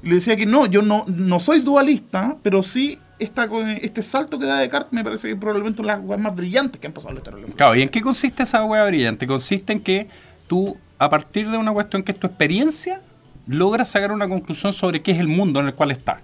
le 0.03 0.13
decía 0.15 0.35
que 0.35 0.45
no, 0.45 0.67
yo 0.67 0.83
no, 0.83 1.03
no 1.07 1.39
soy 1.39 1.61
dualista, 1.61 2.35
pero 2.43 2.61
sí 2.61 2.99
esta, 3.17 3.49
este 3.81 4.03
salto 4.03 4.37
que 4.37 4.45
da 4.45 4.59
Descartes 4.59 4.93
me 4.93 5.03
parece 5.03 5.27
que 5.27 5.33
es 5.33 5.39
probablemente 5.39 5.81
una 5.81 5.93
de 5.93 5.97
las 5.99 6.05
cosas 6.05 6.21
más 6.21 6.35
brillantes 6.35 6.79
que 6.79 6.85
han 6.85 6.93
pasado 6.93 7.09
en 7.11 7.15
la 7.15 7.19
historia. 7.21 7.45
Claro, 7.55 7.75
¿y 7.75 7.81
en 7.81 7.89
qué 7.89 8.01
consiste 8.01 8.43
esa 8.43 8.63
hueá 8.63 8.85
brillante? 8.85 9.25
Consiste 9.25 9.73
en 9.73 9.79
que 9.79 10.07
tú, 10.47 10.77
a 10.99 11.09
partir 11.09 11.49
de 11.49 11.57
una 11.57 11.71
cuestión 11.73 12.03
que 12.03 12.11
es 12.11 12.19
tu 12.19 12.27
experiencia, 12.27 13.01
logras 13.47 13.89
sacar 13.89 14.11
una 14.11 14.27
conclusión 14.27 14.73
sobre 14.73 15.01
qué 15.01 15.11
es 15.11 15.19
el 15.19 15.27
mundo 15.27 15.59
en 15.59 15.67
el 15.67 15.73
cual 15.73 15.91
estás. 15.91 16.17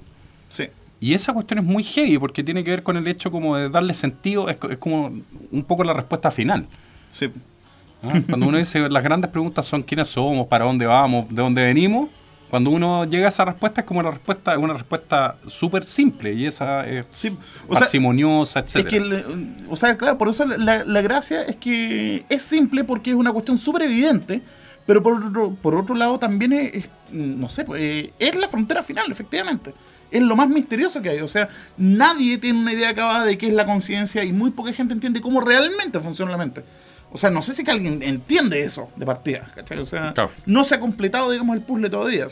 Sí. 0.50 0.66
Y 1.00 1.14
esa 1.14 1.34
cuestión 1.34 1.60
es 1.60 1.66
muy 1.66 1.84
heavy 1.84 2.18
porque 2.20 2.44
tiene 2.44 2.64
que 2.64 2.70
ver 2.72 2.84
con 2.84 2.96
el 2.98 3.08
hecho 3.08 3.32
como 3.32 3.56
de 3.58 3.70
darle 3.70 3.94
sentido, 3.94 4.50
es, 4.50 4.58
co- 4.58 4.70
es 4.70 4.78
como 4.78 5.12
un 5.52 5.64
poco 5.64 5.84
la 5.84 5.94
respuesta 5.94 6.30
final. 6.32 6.66
Sí. 7.10 7.30
¿ah? 8.04 8.20
Cuando 8.28 8.48
uno 8.48 8.58
dice 8.58 8.88
las 8.90 9.04
grandes 9.04 9.32
preguntas 9.32 9.66
son 9.66 9.82
quiénes 9.84 10.10
somos, 10.10 10.48
para 10.48 10.66
dónde 10.66 10.86
vamos, 10.86 11.28
de 11.30 11.36
dónde 11.42 11.64
venimos, 11.64 12.10
cuando 12.50 12.70
uno 12.70 13.06
llega 13.06 13.26
a 13.26 13.30
esa 13.30 13.46
respuesta 13.46 13.82
es 13.82 13.88
como 13.88 14.04
la 14.04 14.12
respuesta, 14.12 14.58
una 14.58 14.74
respuesta 14.74 15.38
súper 15.48 15.86
simple 15.86 16.34
y 16.34 16.46
esa 16.46 16.86
es 16.86 17.06
Sí. 17.12 17.32
O 17.68 17.74
parsimoniosa, 17.74 18.60
Es 18.60 18.76
etc. 18.76 18.88
que, 18.90 18.98
el- 18.98 19.56
o 19.70 19.76
sea, 19.76 19.98
claro, 19.98 20.18
por 20.18 20.28
eso 20.30 20.46
la, 20.46 20.84
la 20.84 21.02
gracia 21.02 21.44
es 21.44 21.56
que 21.56 22.26
es 22.30 22.42
simple 22.42 22.84
porque 22.84 23.12
es 23.12 23.16
una 23.16 23.32
cuestión 23.32 23.58
súper 23.58 23.84
evidente, 23.84 24.42
pero 24.86 25.02
por 25.02 25.14
otro, 25.24 25.56
por 25.62 25.76
otro 25.76 25.96
lado 25.96 26.20
también 26.20 26.52
es, 26.54 26.74
es, 26.76 26.90
no 27.12 27.50
sé, 27.50 27.64
pues, 27.66 27.82
eh, 27.82 28.14
es 28.20 28.36
la 28.36 28.48
frontera 28.48 28.82
final, 28.84 29.12
efectivamente. 29.12 29.74
Es 30.10 30.22
lo 30.22 30.36
más 30.36 30.50
misterioso 30.50 31.02
que 31.02 31.10
hay. 31.10 31.20
O 31.22 31.28
sea, 31.28 31.48
nadie 31.78 32.38
tiene 32.38 32.60
una 32.60 32.74
idea 32.74 32.90
acabada 32.90 33.26
de 33.26 33.38
qué 33.38 33.48
es 33.48 33.54
la 33.54 33.66
conciencia 33.66 34.24
y 34.24 34.34
muy 34.34 34.52
poca 34.52 34.74
gente 34.74 34.94
entiende 34.94 35.22
cómo 35.22 35.40
realmente 35.42 36.00
funciona 36.00 36.32
la 36.32 36.38
mente. 36.38 36.64
O 37.14 37.18
sea, 37.18 37.30
no 37.30 37.42
sé 37.42 37.54
si 37.54 37.64
que 37.64 37.72
alguien 37.72 38.02
entiende 38.04 38.64
eso 38.64 38.90
de 38.96 39.06
partida, 39.06 39.50
¿cachai? 39.56 39.78
O 39.80 39.86
sea, 39.86 40.14
Claro. 40.14 40.32
no 40.46 40.64
se 40.64 40.76
ha 40.76 40.80
completado, 40.80 41.30
digamos, 41.32 41.56
el 41.56 41.62
puzzle 41.62 41.90
todavía. 41.90 42.28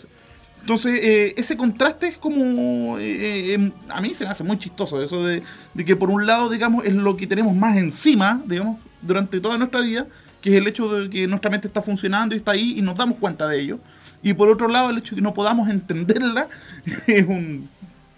Entonces, 0.61 0.99
eh, 1.01 1.33
ese 1.37 1.55
contraste 1.55 2.07
es 2.07 2.17
como. 2.17 2.97
eh, 2.99 3.55
eh, 3.55 3.71
a 3.89 4.01
mí 4.01 4.13
se 4.13 4.25
me 4.25 4.31
hace 4.31 4.43
muy 4.43 4.57
chistoso 4.57 5.01
eso 5.01 5.23
de, 5.25 5.41
de 5.73 5.85
que, 5.85 5.95
por 5.95 6.09
un 6.09 6.25
lado, 6.25 6.49
digamos, 6.49 6.85
es 6.85 6.93
lo 6.93 7.15
que 7.17 7.27
tenemos 7.27 7.55
más 7.55 7.77
encima, 7.77 8.41
digamos, 8.45 8.77
durante 9.01 9.39
toda 9.39 9.57
nuestra 9.57 9.79
vida, 9.81 10.05
que 10.41 10.51
es 10.51 10.55
el 10.57 10.67
hecho 10.67 10.87
de 10.93 11.09
que 11.09 11.27
nuestra 11.27 11.49
mente 11.49 11.67
está 11.67 11.81
funcionando 11.81 12.35
y 12.35 12.39
está 12.39 12.51
ahí 12.51 12.77
y 12.77 12.81
nos 12.81 12.97
damos 12.97 13.17
cuenta 13.19 13.47
de 13.47 13.59
ello. 13.61 13.79
Y 14.21 14.33
por 14.33 14.49
otro 14.49 14.67
lado, 14.67 14.89
el 14.89 14.97
hecho 14.97 15.11
de 15.11 15.17
que 15.17 15.21
no 15.21 15.33
podamos 15.33 15.69
entenderla 15.69 16.47
es 17.07 17.25
un. 17.27 17.69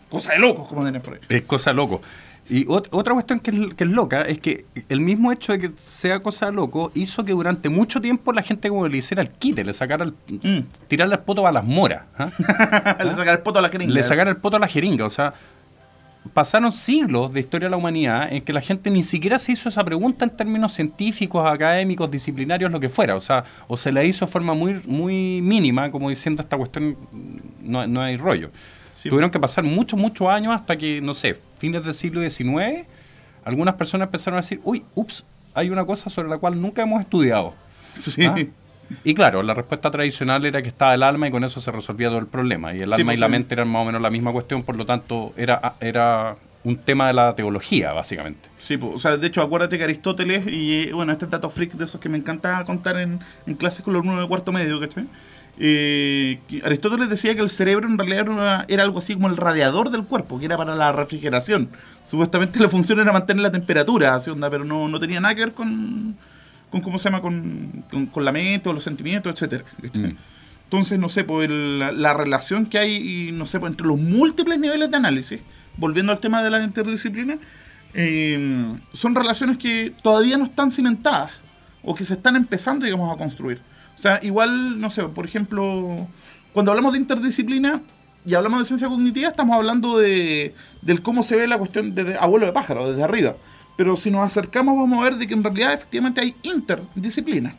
cosa 0.10 0.34
de 0.34 0.40
locos, 0.40 0.68
como 0.68 0.84
dirían 0.86 1.02
por 1.02 1.14
ahí. 1.16 1.20
Es 1.30 1.42
cosa 1.44 1.70
de 1.72 1.76
loco. 1.76 2.02
Y 2.50 2.66
ot- 2.66 2.88
otra 2.92 3.14
cuestión 3.14 3.40
que 3.40 3.52
es, 3.52 3.74
que 3.76 3.84
es 3.86 3.90
loca 3.90 4.24
es 4.24 4.40
que 4.40 4.66
el 4.90 5.00
mismo 5.00 5.32
hecho 5.32 5.54
de 5.54 5.60
que 5.60 5.72
sea 5.78 6.20
cosa 6.20 6.48
de 6.48 6.52
loco 6.54 6.92
hizo 6.96 7.24
que 7.24 7.32
durante 7.32 7.70
mucho 7.70 8.02
tiempo 8.02 8.34
la 8.34 8.42
gente 8.42 8.68
como 8.68 8.88
le 8.88 8.98
hiciera 8.98 9.22
el 9.22 9.30
quite, 9.30 9.64
le 9.64 9.72
sacara 9.74 10.04
el, 10.06 10.14
Mm. 10.28 10.64
tirarle 10.88 11.16
el 11.16 11.22
poto 11.22 11.46
a 11.48 11.52
las 11.52 11.64
moras. 11.64 12.02
¿ah? 12.18 12.30
Le 13.06 13.16
sacar 13.16 13.36
el 13.38 13.40
poto 13.40 13.60
a 13.60 13.62
la 13.62 13.70
jeringa. 13.70 13.94
le 13.94 14.04
sacara 14.04 14.30
el 14.32 14.38
poto 14.38 14.58
a 14.58 14.60
la 14.60 14.68
jeringa. 14.68 15.06
O 15.06 15.10
sea, 15.10 15.34
pasaron 16.34 16.72
siglos 16.72 17.34
de 17.34 17.40
historia 17.40 17.68
de 17.68 17.72
la 17.72 17.78
humanidad 17.78 18.32
en 18.32 18.44
que 18.44 18.54
la 18.54 18.62
gente 18.62 18.90
ni 18.90 19.04
siquiera 19.04 19.40
se 19.40 19.54
hizo 19.54 19.70
esa 19.70 19.84
pregunta 19.84 20.24
en 20.24 20.32
términos 20.32 20.74
científicos, 20.74 21.46
académicos, 21.46 22.10
disciplinarios, 22.12 22.72
lo 22.72 22.80
que 22.80 22.90
fuera. 22.90 23.16
O 23.16 23.20
sea, 23.20 23.44
o 23.68 23.76
se 23.76 23.92
la 23.92 24.04
hizo 24.04 24.26
de 24.26 24.32
forma 24.32 24.54
muy, 24.54 24.82
muy 24.86 25.42
mínima, 25.42 25.90
como 25.90 26.10
diciendo 26.10 26.42
esta 26.42 26.58
cuestión 26.58 26.96
no, 27.62 27.86
no 27.88 28.02
hay 28.02 28.18
rollo. 28.18 28.52
Sí. 28.94 29.10
Tuvieron 29.10 29.32
que 29.32 29.40
pasar 29.40 29.64
muchos, 29.64 30.00
muchos 30.00 30.28
años 30.28 30.54
hasta 30.54 30.78
que, 30.78 31.02
no 31.02 31.14
sé, 31.14 31.34
fines 31.58 31.84
del 31.84 31.94
siglo 31.94 32.22
XIX, 32.22 32.86
algunas 33.44 33.76
personas 33.76 34.08
empezaron 34.08 34.38
a 34.38 34.42
decir, 34.42 34.62
uy, 34.64 34.84
ups, 34.94 35.24
hay 35.56 35.70
una 35.70 35.86
cosa 35.86 36.10
sobre 36.10 36.30
la 36.30 36.38
cual 36.38 36.62
nunca 36.62 36.84
hemos 36.84 37.02
estudiado. 37.02 37.54
Sí. 37.98 38.24
¿Ah? 38.24 38.36
Y 39.04 39.14
claro, 39.14 39.44
la 39.44 39.54
respuesta 39.54 39.90
tradicional 39.92 40.46
era 40.46 40.62
que 40.62 40.68
estaba 40.70 40.94
el 40.94 41.04
alma 41.04 41.28
y 41.28 41.32
con 41.32 41.44
eso 41.44 41.60
se 41.62 41.72
resolvía 41.72 42.08
todo 42.10 42.20
el 42.20 42.28
problema. 42.28 42.74
Y 42.74 42.82
el 42.82 42.90
Sí, 42.90 42.96
alma 42.96 43.06
pues, 43.06 43.18
y 43.18 43.22
la 43.22 43.28
sí. 43.28 43.32
mente 43.32 43.54
eran 43.56 43.68
más 43.68 43.82
o 43.82 43.86
menos 43.86 44.02
la 44.02 44.10
misma 44.10 44.32
cuestión, 44.32 44.64
por 44.64 44.76
lo 44.76 44.86
tanto 44.86 45.34
era, 45.38 45.76
era 45.80 46.36
un 46.64 46.78
tema 46.78 47.08
de 47.08 47.14
la 47.14 47.34
teología, 47.36 47.92
básicamente. 47.94 48.50
Sí, 48.60 48.78
pues, 48.78 48.94
o 48.96 49.00
sea, 49.00 49.18
de 49.18 49.26
hecho, 49.28 49.42
acuérdate 49.42 49.78
que 49.78 49.84
Aristóteles, 49.84 50.46
y 50.48 50.92
bueno, 50.92 51.12
este 51.12 51.26
dato 51.28 51.50
freak 51.50 51.74
de 51.74 51.86
esos 51.86 52.00
que 52.00 52.10
me 52.10 52.18
encanta 52.18 52.64
contar 52.66 52.98
en, 52.98 53.20
en 53.48 53.56
clases 53.56 53.84
con 53.84 53.94
los 53.94 54.02
alumnos 54.04 54.22
de 54.22 54.28
cuarto 54.28 54.52
medio, 54.52 54.80
¿cachai? 54.80 55.06
Eh, 55.64 56.40
Aristóteles 56.64 57.10
decía 57.10 57.36
que 57.36 57.42
el 57.42 57.50
cerebro 57.50 57.88
en 57.88 57.98
realidad 57.98 58.22
era, 58.22 58.32
una- 58.32 58.66
era 58.68 58.84
algo 58.84 59.00
así 59.00 59.14
como 59.14 59.28
el 59.28 59.38
radiador 59.38 59.90
del 59.92 60.04
cuerpo, 60.06 60.40
que 60.40 60.46
era 60.46 60.58
para 60.58 60.76
la 60.76 60.92
refrigeración. 60.92 61.70
Supuestamente 62.04 62.60
la 62.60 62.70
función 62.70 63.00
era 63.00 63.12
mantener 63.12 63.44
la 63.44 63.52
temperatura, 63.52 64.16
así 64.16 64.30
onda, 64.32 64.50
pero 64.50 64.64
no, 64.66 64.88
no 64.88 65.00
tenía 65.00 65.20
nada 65.20 65.36
que 65.36 65.42
ver 65.42 65.54
con, 65.54 66.16
con 66.72 66.82
¿cómo 66.82 66.98
se 66.98 67.10
llama? 67.10 67.22
Con, 67.22 67.84
con, 67.92 68.06
con 68.08 68.26
la 68.26 68.32
mente 68.32 68.70
o 68.70 68.74
los 68.74 68.84
sentimientos, 68.84 69.32
etcétera. 69.34 69.64
Mm. 69.94 70.16
Entonces, 70.64 70.98
no 70.98 71.10
sé, 71.10 71.24
pues 71.26 71.50
el- 71.50 71.80
la, 71.80 71.92
la 71.92 72.14
relación 72.14 72.66
que 72.66 72.78
hay, 72.80 72.96
y, 73.28 73.32
no 73.34 73.46
sé, 73.46 73.60
pues, 73.60 73.72
entre 73.72 73.86
los 73.86 74.00
múltiples 74.00 74.58
niveles 74.60 74.90
de 74.90 74.98
análisis, 74.98 75.42
volviendo 75.78 76.12
al 76.12 76.20
tema 76.20 76.42
de 76.42 76.50
la 76.50 76.64
interdisciplina, 76.64 77.38
eh, 77.94 78.74
son 78.94 79.14
relaciones 79.16 79.58
que 79.58 79.94
todavía 80.02 80.38
no 80.38 80.46
están 80.46 80.72
cimentadas 80.72 81.32
o 81.84 81.94
que 81.94 82.06
se 82.06 82.14
están 82.14 82.36
empezando, 82.38 82.86
digamos, 82.86 83.14
a 83.14 83.18
construir. 83.18 83.60
O 83.96 83.98
sea, 83.98 84.20
igual, 84.24 84.80
no 84.80 84.90
sé, 84.90 85.04
por 85.04 85.26
ejemplo, 85.26 86.08
cuando 86.54 86.72
hablamos 86.72 86.94
de 86.94 87.00
interdisciplina 87.00 87.82
y 88.26 88.34
hablamos 88.36 88.60
de 88.60 88.66
ciencia 88.66 88.88
cognitiva, 88.88 89.28
estamos 89.30 89.56
hablando 89.58 89.98
de, 89.98 90.56
del 90.82 91.02
cómo 91.02 91.22
se 91.24 91.36
ve 91.36 91.48
la 91.48 91.58
cuestión 91.58 91.94
desde 91.96 92.18
abuelo 92.18 92.46
de 92.46 92.54
pájaro, 92.54 92.88
desde 92.90 93.04
arriba. 93.04 93.36
Pero 93.82 93.96
si 93.96 94.12
nos 94.12 94.22
acercamos 94.22 94.78
vamos 94.78 95.02
a 95.02 95.06
ver 95.06 95.16
de 95.16 95.26
que 95.26 95.34
en 95.34 95.44
realidad 95.44 95.74
efectivamente 95.74 96.22
hay 96.22 96.36
interdisciplinas. 96.44 97.56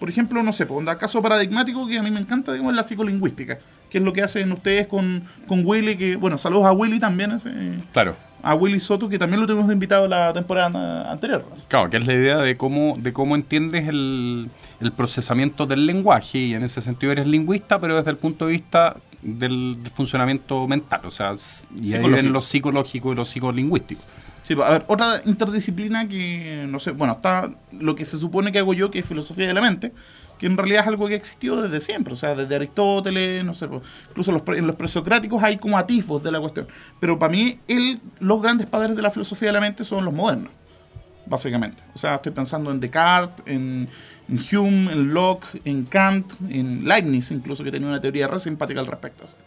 Por 0.00 0.08
ejemplo, 0.08 0.42
no 0.42 0.50
sé, 0.50 0.64
pues, 0.64 0.80
un 0.80 0.86
caso 0.96 1.20
paradigmático 1.20 1.86
que 1.86 1.98
a 1.98 2.02
mí 2.02 2.10
me 2.10 2.20
encanta, 2.20 2.52
digamos, 2.52 2.72
es 2.72 2.76
la 2.76 2.82
psicolingüística, 2.84 3.58
que 3.90 3.98
es 3.98 4.02
lo 4.02 4.14
que 4.14 4.22
hacen 4.22 4.50
ustedes 4.50 4.86
con, 4.86 5.24
con 5.46 5.66
Willy, 5.66 5.98
que, 5.98 6.16
bueno, 6.16 6.38
saludos 6.38 6.64
a 6.64 6.72
Willy 6.72 6.98
también, 6.98 7.32
ese, 7.32 7.50
Claro. 7.92 8.16
a 8.42 8.54
Willy 8.54 8.80
Soto, 8.80 9.10
que 9.10 9.18
también 9.18 9.42
lo 9.42 9.46
tuvimos 9.46 9.68
de 9.68 9.74
invitado 9.74 10.08
la 10.08 10.32
temporada 10.32 11.12
anterior. 11.12 11.44
Claro, 11.68 11.90
que 11.90 11.98
es 11.98 12.06
la 12.06 12.14
idea 12.14 12.38
de 12.38 12.56
cómo, 12.56 12.96
de 12.98 13.12
cómo 13.12 13.36
entiendes 13.36 13.86
el, 13.88 14.48
el 14.80 14.92
procesamiento 14.92 15.66
del 15.66 15.84
lenguaje 15.84 16.38
y 16.38 16.54
en 16.54 16.62
ese 16.62 16.80
sentido 16.80 17.12
eres 17.12 17.26
lingüista, 17.26 17.78
pero 17.78 17.94
desde 17.94 18.10
el 18.10 18.16
punto 18.16 18.46
de 18.46 18.52
vista 18.52 18.96
del, 19.20 19.82
del 19.82 19.92
funcionamiento 19.92 20.66
mental, 20.66 21.02
o 21.04 21.10
sea, 21.10 21.34
y 21.78 21.92
ahí 21.92 22.08
ven 22.08 22.32
lo 22.32 22.40
psicológico 22.40 23.12
y 23.12 23.16
lo 23.16 23.26
psicolingüístico. 23.26 24.02
Sí, 24.48 24.54
pues, 24.54 24.66
a 24.66 24.72
ver, 24.72 24.84
otra 24.86 25.20
interdisciplina 25.26 26.08
que, 26.08 26.64
no 26.66 26.80
sé, 26.80 26.92
bueno, 26.92 27.12
está 27.12 27.50
lo 27.70 27.94
que 27.94 28.06
se 28.06 28.18
supone 28.18 28.50
que 28.50 28.58
hago 28.58 28.72
yo, 28.72 28.90
que 28.90 29.00
es 29.00 29.04
filosofía 29.04 29.46
de 29.46 29.52
la 29.52 29.60
mente, 29.60 29.92
que 30.38 30.46
en 30.46 30.56
realidad 30.56 30.84
es 30.84 30.88
algo 30.88 31.06
que 31.06 31.12
ha 31.12 31.16
existido 31.18 31.60
desde 31.60 31.80
siempre, 31.80 32.14
o 32.14 32.16
sea, 32.16 32.34
desde 32.34 32.56
Aristóteles, 32.56 33.44
no 33.44 33.52
sé, 33.52 33.68
pues, 33.68 33.82
incluso 34.08 34.32
los, 34.32 34.40
en 34.56 34.66
los 34.66 34.74
presocráticos 34.74 35.42
hay 35.42 35.58
como 35.58 35.76
atisbos 35.76 36.22
de 36.22 36.32
la 36.32 36.40
cuestión. 36.40 36.66
Pero 36.98 37.18
para 37.18 37.30
mí, 37.30 37.60
el, 37.68 38.00
los 38.20 38.40
grandes 38.40 38.66
padres 38.66 38.96
de 38.96 39.02
la 39.02 39.10
filosofía 39.10 39.50
de 39.50 39.52
la 39.52 39.60
mente 39.60 39.84
son 39.84 40.06
los 40.06 40.14
modernos, 40.14 40.50
básicamente. 41.26 41.82
O 41.94 41.98
sea, 41.98 42.14
estoy 42.14 42.32
pensando 42.32 42.70
en 42.70 42.80
Descartes, 42.80 43.46
en, 43.46 43.86
en 44.30 44.56
Hume, 44.56 44.90
en 44.90 45.12
Locke, 45.12 45.60
en 45.66 45.84
Kant, 45.84 46.32
en 46.48 46.88
Leibniz, 46.88 47.30
incluso, 47.32 47.62
que 47.62 47.70
tenía 47.70 47.88
una 47.88 48.00
teoría 48.00 48.26
re 48.26 48.38
simpática 48.38 48.80
al 48.80 48.86
respecto. 48.86 49.26
o 49.26 49.28
sea. 49.28 49.38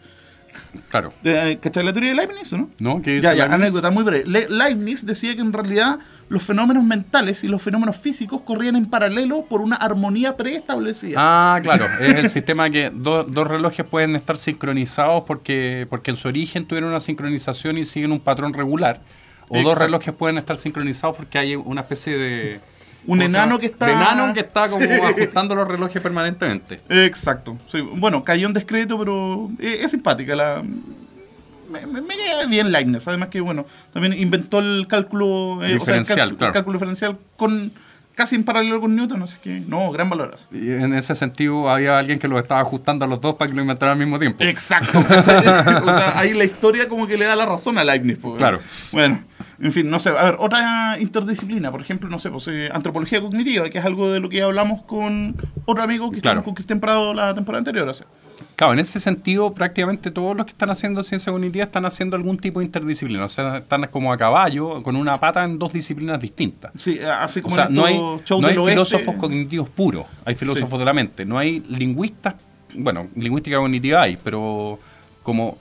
Claro. 0.88 1.12
De- 1.22 1.58
¿Cachai 1.60 1.84
la 1.84 1.92
teoría 1.92 2.10
de 2.10 2.16
Leibniz 2.16 2.52
o 2.52 2.58
no? 2.58 2.68
¿No? 2.80 3.02
¿Qué 3.02 3.12
dice 3.16 3.22
Ya, 3.24 3.34
ya, 3.34 3.44
Leibniz? 3.46 3.54
anécdota 3.66 3.90
muy 3.90 4.04
breve. 4.04 4.24
Le- 4.26 4.48
Leibniz 4.48 5.04
decía 5.04 5.34
que 5.34 5.40
en 5.42 5.52
realidad 5.52 5.98
los 6.28 6.42
fenómenos 6.42 6.82
mentales 6.84 7.44
y 7.44 7.48
los 7.48 7.60
fenómenos 7.60 7.96
físicos 7.98 8.40
corrían 8.40 8.76
en 8.76 8.88
paralelo 8.88 9.44
por 9.44 9.60
una 9.60 9.76
armonía 9.76 10.36
preestablecida. 10.36 11.16
Ah, 11.18 11.60
claro, 11.62 11.86
es 12.00 12.14
el 12.14 12.28
sistema 12.30 12.70
que 12.70 12.90
do- 12.92 13.24
dos 13.24 13.46
relojes 13.46 13.86
pueden 13.86 14.16
estar 14.16 14.38
sincronizados 14.38 15.24
porque, 15.24 15.86
porque 15.90 16.10
en 16.10 16.16
su 16.16 16.28
origen 16.28 16.66
tuvieron 16.66 16.90
una 16.90 17.00
sincronización 17.00 17.76
y 17.78 17.84
siguen 17.84 18.12
un 18.12 18.20
patrón 18.20 18.52
regular. 18.54 19.00
O 19.48 19.60
dos 19.62 19.78
relojes 19.78 20.14
pueden 20.14 20.38
estar 20.38 20.56
sincronizados 20.56 21.16
porque 21.16 21.36
hay 21.36 21.54
una 21.56 21.82
especie 21.82 22.16
de... 22.16 22.60
Un 23.06 23.18
¿cómo 23.18 23.22
se 23.22 23.24
enano 23.36 23.46
llama? 23.52 23.60
que 23.60 23.66
está- 23.66 23.90
enano 23.92 24.32
que 24.34 24.40
está 24.40 24.68
como 24.68 24.84
Sí. 24.86 24.90
ajustando 24.92 25.54
los 25.54 25.66
relojes 25.68 26.00
permanentemente. 26.02 26.80
Exacto. 26.88 27.56
Sí, 27.70 27.80
bueno, 27.80 28.22
cayó 28.24 28.46
en 28.46 28.52
descrédito, 28.52 28.98
pero 28.98 29.50
es, 29.58 29.80
es 29.84 29.90
simpática 29.90 30.36
la, 30.36 30.62
me, 31.70 31.86
me, 31.86 32.00
me 32.00 32.16
queda 32.16 32.46
bien 32.46 32.70
Leibniz. 32.70 33.06
Además 33.08 33.28
que, 33.30 33.40
bueno, 33.40 33.66
también 33.92 34.12
inventó 34.14 34.58
el 34.60 34.86
cálculo... 34.88 35.26
eh, 35.26 35.56
o 35.56 35.58
sea, 35.60 35.66
el 35.72 35.78
Diferencial, 35.78 36.18
cálculo, 36.18 36.38
claro. 36.38 36.50
el 36.50 36.54
cálculo 36.54 36.74
diferencial 36.78 37.18
con 37.36 37.72
casi 38.14 38.34
en 38.34 38.44
paralelo 38.44 38.78
con 38.78 38.94
Newton, 38.94 39.22
así 39.22 39.38
que, 39.42 39.60
no, 39.66 39.90
gran 39.90 40.10
valor. 40.10 40.36
Y 40.52 40.70
en 40.70 40.92
ese 40.92 41.14
sentido 41.14 41.70
había 41.70 41.98
alguien 41.98 42.18
que 42.18 42.28
lo 42.28 42.38
estaba 42.38 42.60
ajustando 42.60 43.06
a 43.06 43.08
los 43.08 43.22
dos 43.22 43.36
para 43.36 43.48
que 43.50 43.56
lo 43.56 43.62
inventaran 43.62 43.94
al 43.94 43.98
mismo 43.98 44.18
tiempo. 44.18 44.44
Exacto. 44.44 44.98
o 45.00 45.02
sea, 45.14 46.18
ahí 46.18 46.34
la 46.34 46.44
historia 46.44 46.88
como 46.90 47.06
que 47.06 47.16
le 47.16 47.24
da 47.24 47.34
la 47.36 47.46
razón 47.46 47.78
a 47.78 47.84
Leibniz. 47.84 48.18
pues. 48.20 48.36
Claro. 48.36 48.60
Bueno, 48.92 49.22
en 49.62 49.72
fin, 49.72 49.88
no 49.88 49.98
sé. 49.98 50.10
A 50.10 50.24
ver, 50.24 50.36
otra 50.38 50.98
interdisciplina, 51.00 51.70
por 51.70 51.80
ejemplo, 51.80 52.08
no 52.10 52.18
sé, 52.18 52.30
pues 52.30 52.48
eh, 52.48 52.68
antropología 52.72 53.20
cognitiva, 53.20 53.70
que 53.70 53.78
es 53.78 53.84
algo 53.84 54.10
de 54.10 54.20
lo 54.20 54.28
que 54.28 54.42
hablamos 54.42 54.82
con 54.82 55.36
otro 55.64 55.82
amigo 55.84 56.10
que 56.10 56.20
Claro. 56.20 56.42
con 56.44 56.54
Cristian 56.54 56.80
Prado 56.80 57.14
la 57.14 57.32
temporada 57.32 57.60
anterior. 57.60 57.88
O. 57.88 57.92
Claro, 58.56 58.72
en 58.72 58.80
ese 58.80 58.98
sentido, 58.98 59.54
prácticamente 59.54 60.10
todos 60.10 60.36
los 60.36 60.46
que 60.46 60.52
están 60.52 60.68
haciendo 60.70 61.02
ciencia 61.02 61.32
cognitiva 61.32 61.64
están 61.64 61.86
haciendo 61.86 62.16
algún 62.16 62.38
tipo 62.38 62.58
de 62.58 62.66
interdisciplina. 62.66 63.24
O 63.24 63.28
sea, 63.28 63.58
están 63.58 63.86
como 63.86 64.12
a 64.12 64.16
caballo, 64.18 64.82
con 64.82 64.96
una 64.96 65.18
pata 65.18 65.44
en 65.44 65.58
dos 65.58 65.72
disciplinas 65.72 66.20
distintas. 66.20 66.72
Sí, 66.74 66.98
así 67.00 67.40
O 67.40 67.42
como 67.44 67.54
sea, 67.54 67.66
en 67.66 67.74
no 67.74 67.84
hay, 67.84 67.96
no 67.96 68.46
hay 68.46 68.56
filósofos 68.70 69.14
cognitivos 69.14 69.68
puros, 69.70 70.06
hay 70.24 70.34
filósofos 70.34 70.70
Sí. 70.72 70.78
de 70.78 70.84
la 70.84 70.92
mente. 70.92 71.24
No 71.24 71.38
hay 71.38 71.60
lingüistas, 71.60 72.34
bueno, 72.74 73.06
lingüística 73.14 73.56
cognitiva 73.58 74.02
hay, 74.02 74.18
pero 74.22 74.78
como 75.22 75.56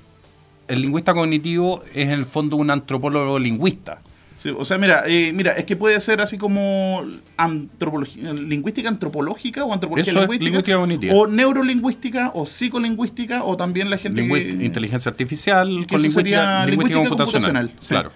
el 0.72 0.82
lingüista 0.82 1.14
cognitivo 1.14 1.84
es 1.94 2.06
en 2.08 2.12
el 2.12 2.26
fondo 2.26 2.56
un 2.58 2.70
antropólogo 2.70 3.38
lingüista. 3.40 4.00
Sí, 4.38 4.50
o 4.50 4.66
sea, 4.66 4.80
mira, 4.80 5.04
eh, 5.06 5.32
mira, 5.34 5.52
es 5.52 5.66
que 5.66 5.76
puede 5.76 6.00
ser 6.02 6.20
así 6.20 6.36
como 6.38 7.04
antropología, 7.38 8.34
lingüística 8.34 8.90
antropológica 8.90 9.64
o 9.66 9.72
antropología 9.72 10.12
Eso 10.12 10.22
lingüística, 10.22 10.80
o 11.14 11.28
neurolingüística 11.28 12.32
o 12.34 12.46
psicolingüística 12.48 13.44
o 13.44 13.56
también 13.56 13.90
la 13.92 13.98
gente 13.98 14.24
Lingüi- 14.24 14.58
que 14.58 14.66
inteligencia 14.66 15.10
artificial 15.12 15.68
que 15.82 15.94
con 15.94 16.02
lingüística, 16.02 16.66
lingüística 16.66 16.66
lingüística 16.66 17.00
computacional. 17.10 17.68
computacional, 17.68 17.72
sí. 17.82 17.88
Claro. 17.90 18.12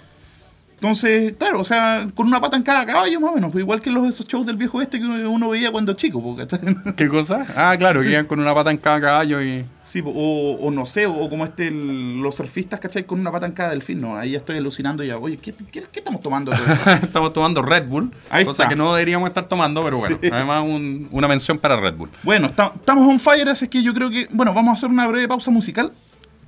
Entonces, 0.76 1.34
claro, 1.40 1.62
o 1.62 1.64
sea, 1.64 2.08
con 2.16 2.28
una 2.28 2.40
pata 2.42 2.58
en 2.58 2.64
cada 2.64 2.86
caballo 2.86 3.20
más 3.22 3.32
o 3.32 3.36
menos, 3.36 3.52
pues 3.52 3.64
igual 3.64 3.82
que 3.82 3.90
los 3.90 4.08
esos 4.08 4.28
shows 4.28 4.46
del 4.46 4.58
viejo 4.58 4.82
este 4.82 5.00
que 5.00 5.06
uno 5.06 5.50
veía 5.50 5.72
cuando 5.72 5.94
chico, 5.94 6.22
porque 6.22 6.46
¿Qué 6.98 7.08
cosa? 7.08 7.46
Ah, 7.56 7.76
claro, 7.78 8.02
Sí. 8.02 8.08
que 8.08 8.14
iban 8.14 8.26
con 8.26 8.40
una 8.40 8.54
pata 8.54 8.72
en 8.72 8.78
cada 8.78 9.00
caballo 9.02 9.42
y... 9.42 9.66
Sí, 9.82 10.02
o, 10.06 10.58
o 10.62 10.72
no 10.72 10.86
sé, 10.86 11.06
o 11.08 11.30
como 11.30 11.46
este, 11.46 11.68
el- 11.70 12.20
los 12.22 12.36
surfistas, 12.36 12.80
¿cachai? 12.80 13.06
Con 13.06 13.20
una 13.20 13.32
pata 13.32 13.46
en 13.46 13.54
cada 13.54 13.70
delfín, 13.70 14.02
no, 14.02 14.18
ahí 14.18 14.32
ya 14.32 14.40
estoy 14.40 14.58
alucinando 14.58 15.04
ya, 15.04 15.18
oye, 15.18 15.38
¿qué, 15.38 15.54
qué, 15.72 15.84
qué 15.92 16.00
estamos 16.00 16.22
tomando? 16.22 16.52
Estamos 17.02 17.32
tomando 17.34 17.62
Red 17.62 17.88
Bull, 17.88 18.12
Ahí 18.30 18.44
cosa 18.46 18.64
está. 18.64 18.70
que 18.70 18.76
no 18.76 18.94
deberíamos 18.94 19.28
estar 19.30 19.46
tomando, 19.46 19.82
pero 19.84 19.98
bueno, 19.98 20.20
Sí. 20.22 20.30
además 20.32 20.64
un- 20.64 21.08
una 21.12 21.28
mención 21.28 21.58
para 21.58 21.80
Red 21.80 21.96
Bull. 21.96 22.10
bueno, 22.22 22.48
está- 22.48 22.74
estamos 22.76 23.08
on 23.08 23.20
fire, 23.20 23.48
así 23.50 23.68
que 23.70 23.82
yo 23.82 23.94
creo 23.94 24.10
que, 24.10 24.28
bueno, 24.32 24.54
vamos 24.54 24.72
a 24.72 24.74
hacer 24.76 24.90
una 24.90 25.08
breve 25.08 25.28
pausa 25.28 25.50
musical. 25.52 25.92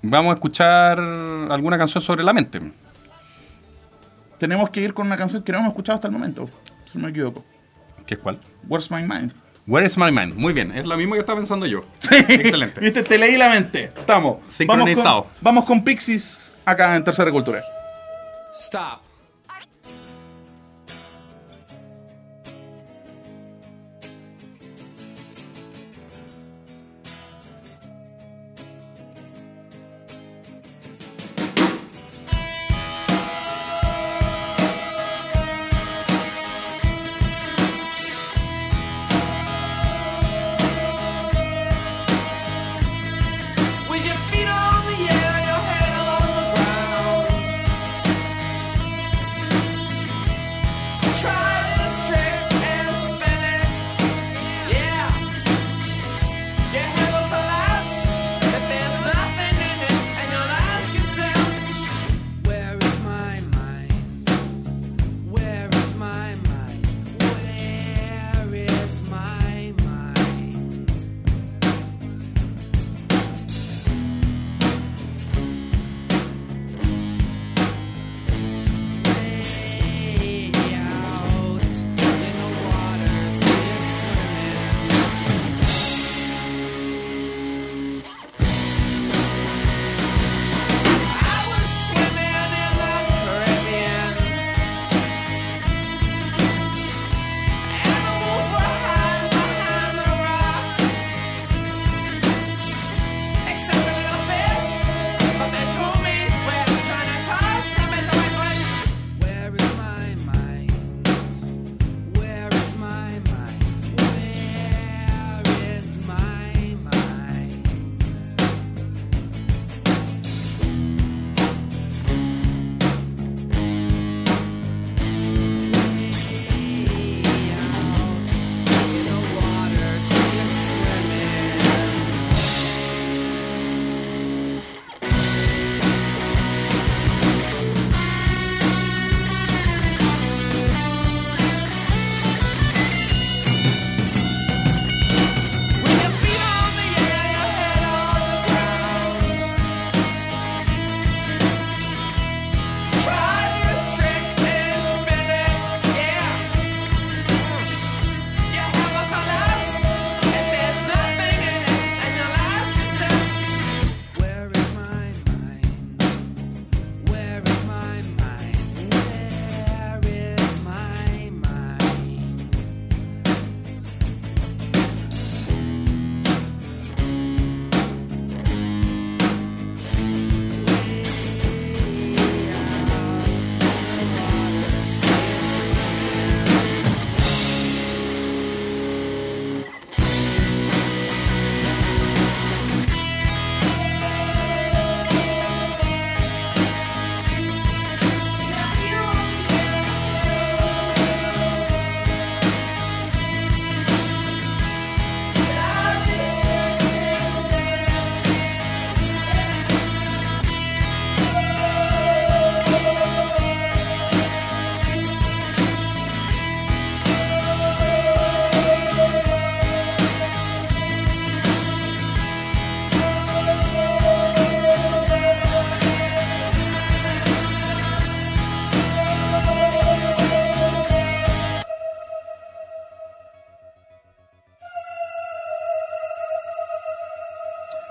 Vamos 0.01 0.31
a 0.31 0.33
escuchar 0.35 0.99
alguna 0.99 1.77
canción 1.77 2.03
sobre 2.03 2.23
la 2.23 2.33
mente. 2.33 2.59
Tenemos 4.37 4.69
que 4.69 4.81
ir 4.81 4.93
con 4.93 5.07
una 5.07 5.17
canción 5.17 5.43
que 5.43 5.51
no 5.51 5.59
hemos 5.59 5.69
escuchado 5.69 5.95
hasta 5.95 6.07
el 6.07 6.13
momento, 6.13 6.49
si 6.85 6.97
no 6.97 7.05
me 7.05 7.11
equivoco. 7.11 7.43
¿Qué 8.05 8.13
es 8.13 8.19
cuál? 8.19 8.39
Where's 8.67 8.89
My 8.91 9.01
Mind? 9.01 9.33
Where 9.67 9.85
is 9.85 9.97
my 9.97 10.09
mind? 10.11 10.33
Muy 10.35 10.53
bien, 10.53 10.71
es 10.71 10.87
la 10.87 10.95
misma 10.95 11.17
que 11.17 11.19
estaba 11.19 11.39
pensando 11.39 11.65
yo. 11.65 11.83
Excelente. 12.09 12.79
Viste, 12.81 13.03
te 13.03 13.17
leí 13.17 13.35
la 13.35 13.49
mente. 13.49 13.91
Estamos. 13.97 14.37
Sincronizado. 14.47 15.23
Vamos 15.23 15.33
con, 15.33 15.43
vamos 15.43 15.65
con 15.65 15.83
Pixies 15.83 16.53
acá 16.63 16.95
en 16.95 17.03
Tercera 17.03 17.29
Cultural. 17.29 17.63
Stop. 18.53 19.06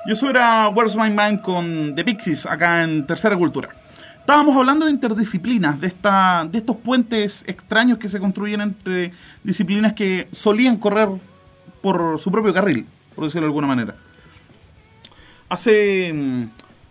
Y 0.07 0.12
eso 0.12 0.31
era 0.31 0.69
Where's 0.69 0.95
My 0.95 1.11
Mind 1.11 1.40
con 1.40 1.95
The 1.97 2.05
Pixies, 2.05 2.47
acá 2.47 2.85
en 2.85 3.05
Tercera 3.07 3.37
Cultura. 3.37 3.71
Estábamos 4.21 4.57
hablando 4.57 4.87
de 4.87 4.92
interdisciplinas, 4.92 5.81
de, 5.81 5.88
esta, 5.88 6.47
de 6.49 6.59
estos 6.59 6.77
puentes 6.77 7.45
extraños 7.49 7.99
que 7.99 8.09
se 8.09 8.21
construyen 8.21 8.61
entre 8.61 9.11
disciplinas 9.42 9.95
que 9.95 10.29
solían 10.31 10.77
correr 10.77 11.09
por 11.83 12.21
su 12.21 12.31
propio 12.31 12.55
carril, 12.55 12.87
por 13.16 13.25
decirlo 13.25 13.47
de 13.47 13.49
alguna 13.49 13.66
manera. 13.66 13.97
Hace, 15.49 16.12
mm, 16.12 16.45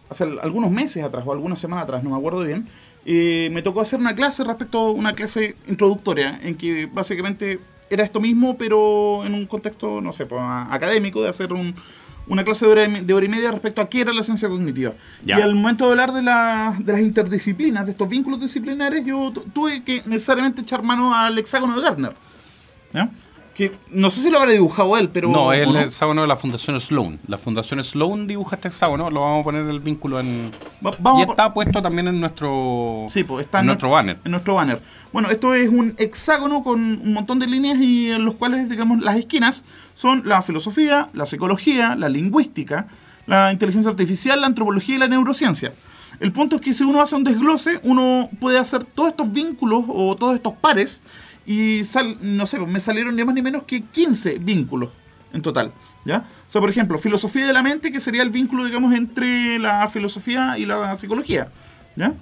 hace 0.09 0.23
algunos 0.41 0.71
meses 0.71 1.01
atrás, 1.01 1.23
o 1.25 1.31
algunas 1.31 1.57
semanas 1.57 1.85
atrás, 1.85 2.03
no 2.03 2.09
me 2.09 2.17
acuerdo 2.17 2.43
bien, 2.43 2.67
eh, 3.05 3.49
me 3.53 3.61
tocó 3.61 3.79
hacer 3.79 3.97
una 3.97 4.13
clase 4.13 4.43
respecto 4.43 4.79
a 4.79 4.91
una 4.91 5.13
clase 5.13 5.55
introductoria, 5.69 6.37
en 6.43 6.55
que 6.55 6.85
básicamente 6.85 7.61
era 7.89 8.03
esto 8.03 8.19
mismo, 8.19 8.57
pero 8.57 9.25
en 9.25 9.35
un 9.35 9.45
contexto, 9.45 10.01
no 10.01 10.11
sé, 10.11 10.25
pues, 10.25 10.41
académico, 10.43 11.21
de 11.21 11.29
hacer 11.29 11.53
un, 11.53 11.75
una 12.27 12.43
clase 12.43 12.65
de 12.65 12.71
hora, 12.71 12.85
y- 12.85 13.01
de 13.05 13.13
hora 13.13 13.25
y 13.25 13.29
media 13.29 13.51
respecto 13.51 13.81
a 13.81 13.89
qué 13.89 14.01
era 14.01 14.13
la 14.13 14.23
ciencia 14.23 14.49
cognitiva. 14.49 14.93
Ya. 15.23 15.39
Y 15.39 15.41
al 15.41 15.55
momento 15.55 15.85
de 15.85 15.91
hablar 15.91 16.11
de, 16.13 16.21
la- 16.21 16.75
de 16.79 16.91
las 16.93 17.01
interdisciplinas, 17.01 17.85
de 17.85 17.91
estos 17.91 18.09
vínculos 18.09 18.39
disciplinares, 18.41 19.05
yo 19.05 19.31
tu- 19.33 19.41
tuve 19.41 19.83
que 19.83 20.01
necesariamente 20.05 20.61
echar 20.61 20.81
mano 20.83 21.13
al 21.13 21.37
hexágono 21.37 21.75
de 21.75 21.81
Gardner. 21.81 22.13
¿ya? 22.93 23.09
Que 23.55 23.71
no 23.89 24.09
sé 24.09 24.21
si 24.21 24.29
lo 24.29 24.37
habrá 24.39 24.51
dibujado 24.51 24.97
él, 24.97 25.07
pero... 25.07 25.29
no, 25.29 25.53
es 25.53 25.65
¿o 25.65 25.69
el 25.69 25.77
hexágono 25.77 26.21
de 26.23 26.27
la 26.27 26.35
Fundación 26.35 26.77
Sloan. 26.81 27.19
La 27.25 27.37
Fundación 27.37 27.81
Sloan 27.81 28.27
dibuja 28.27 28.57
este 28.57 28.67
hexágono, 28.67 29.09
lo 29.09 29.21
vamos 29.21 29.41
a 29.41 29.43
poner 29.45 29.65
el 29.69 29.79
vínculo 29.79 30.19
en... 30.19 30.51
Va- 30.85 30.91
vamos 30.99 31.21
y 31.25 31.29
está 31.29 31.53
puesto 31.53 31.81
también 31.81 32.09
en 32.09 32.19
nuestro, 32.19 33.05
Sí, 33.07 33.23
pues 33.23 33.45
está 33.45 33.61
en 33.61 33.67
nuestro 33.67 33.89
banner. 33.89 34.17
En 34.25 34.31
nuestro 34.31 34.55
banner. 34.55 34.81
Bueno, 35.13 35.29
esto 35.29 35.53
es 35.55 35.69
un 35.69 35.93
hexágono 35.97 36.63
con 36.63 36.81
un 36.81 37.13
montón 37.13 37.39
de 37.39 37.47
líneas 37.47 37.79
y 37.79 38.11
en 38.11 38.25
los 38.25 38.35
cuales, 38.35 38.69
digamos, 38.69 39.01
las 39.01 39.15
esquinas 39.15 39.63
son 39.95 40.23
la 40.25 40.41
filosofía, 40.41 41.07
la 41.13 41.25
psicología, 41.25 41.95
la 41.95 42.09
lingüística, 42.09 42.87
la 43.25 43.53
inteligencia 43.53 43.89
artificial, 43.89 44.41
la 44.41 44.47
antropología 44.47 44.95
y 44.95 44.99
la 44.99 45.07
neurociencia. 45.07 45.71
El 46.19 46.33
punto 46.33 46.57
es 46.57 46.61
que 46.61 46.73
si 46.73 46.83
uno 46.83 47.01
hace 47.01 47.15
un 47.15 47.23
desglose, 47.23 47.79
uno 47.83 48.29
puede 48.39 48.57
hacer 48.57 48.83
todos 48.83 49.09
estos 49.09 49.31
vínculos 49.31 49.85
o 49.87 50.15
todos 50.17 50.35
estos 50.35 50.53
pares 50.53 51.01
y 51.45 51.83
sal, 51.83 52.17
no 52.21 52.45
sé, 52.47 52.59
me 52.59 52.79
salieron 52.79 53.15
ni 53.15 53.23
más 53.23 53.35
ni 53.35 53.41
menos 53.41 53.63
que 53.63 53.81
15 53.81 54.39
vínculos 54.39 54.91
en 55.33 55.41
total. 55.41 55.71
¿Ya? 56.05 56.17
O 56.47 56.51
sea, 56.51 56.61
por 56.61 56.69
ejemplo, 56.69 56.99
filosofía 56.99 57.47
de 57.47 57.53
la 57.53 57.63
mente, 57.63 57.91
que 57.91 57.99
sería 57.99 58.21
el 58.21 58.29
vínculo, 58.29 58.63
digamos, 58.63 58.93
entre 58.93 59.57
la 59.57 59.87
filosofía 59.87 60.55
y 60.57 60.65
la 60.65 60.95
psicología. 60.95 61.47
¿Ya? 61.95 62.13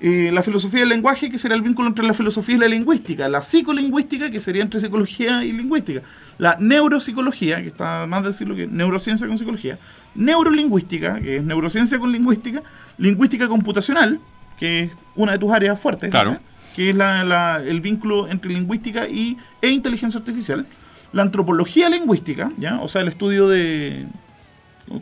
Eh, 0.00 0.30
la 0.32 0.42
filosofía 0.42 0.80
del 0.80 0.90
lenguaje, 0.90 1.28
que 1.28 1.38
será 1.38 1.56
el 1.56 1.62
vínculo 1.62 1.88
entre 1.88 2.06
la 2.06 2.12
filosofía 2.12 2.54
y 2.54 2.58
la 2.58 2.68
lingüística, 2.68 3.28
la 3.28 3.42
psicolingüística, 3.42 4.30
que 4.30 4.38
sería 4.38 4.62
entre 4.62 4.78
psicología 4.80 5.42
y 5.42 5.50
lingüística, 5.50 6.02
la 6.38 6.56
neuropsicología, 6.60 7.60
que 7.60 7.66
está 7.68 8.06
más 8.06 8.22
decirlo 8.22 8.54
que 8.54 8.68
neurociencia 8.68 9.26
con 9.26 9.36
psicología, 9.36 9.76
neurolingüística, 10.14 11.20
que 11.20 11.38
es 11.38 11.42
neurociencia 11.42 11.98
con 11.98 12.12
lingüística, 12.12 12.62
lingüística 12.98 13.48
computacional, 13.48 14.20
que 14.58 14.84
es 14.84 14.92
una 15.16 15.32
de 15.32 15.38
tus 15.40 15.50
áreas 15.50 15.80
fuertes, 15.80 16.10
Claro. 16.10 16.34
¿sí? 16.34 16.38
Que 16.78 16.90
es 16.90 16.94
la- 16.96 17.24
la- 17.24 17.60
el 17.60 17.80
vínculo 17.80 18.28
entre 18.28 18.52
lingüística 18.52 19.08
y, 19.08 19.36
e 19.60 19.68
inteligencia 19.70 20.20
artificial, 20.20 20.64
la 21.12 21.22
antropología 21.22 21.88
lingüística, 21.88 22.52
¿ya? 22.56 22.78
o 22.80 22.86
sea, 22.86 23.02
el 23.02 23.08
estudio 23.08 23.48
de... 23.48 24.06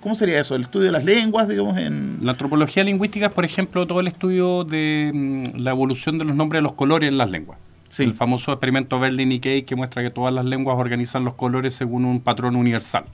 ¿Cómo 0.00 0.14
sería 0.14 0.40
eso? 0.40 0.56
El 0.56 0.62
estudio 0.62 0.86
de 0.86 0.92
las 0.92 1.04
lenguas, 1.04 1.48
digamos, 1.48 1.76
en... 1.76 2.18
La 2.22 2.32
antropología 2.32 2.82
lingüística 2.82 3.26
es, 3.26 3.32
por 3.32 3.44
ejemplo, 3.44 3.86
todo 3.86 4.00
el 4.00 4.08
estudio 4.08 4.64
de 4.64 5.10
mm, 5.14 5.58
la 5.60 5.70
evolución 5.72 6.16
de 6.16 6.24
los 6.24 6.34
nombres 6.34 6.60
de 6.60 6.62
los 6.62 6.72
colores 6.72 7.08
en 7.10 7.18
las 7.18 7.30
lenguas. 7.30 7.58
Sí. 7.88 8.04
El 8.04 8.14
famoso 8.14 8.52
experimento 8.52 8.98
Berlin 8.98 9.30
y 9.32 9.38
Kay 9.38 9.64
que 9.64 9.76
muestra 9.76 10.02
que 10.02 10.10
todas 10.10 10.32
las 10.32 10.46
lenguas 10.46 10.78
organizan 10.78 11.24
los 11.24 11.34
colores 11.34 11.74
según 11.74 12.06
un 12.06 12.20
patrón 12.20 12.56
universal. 12.56 13.04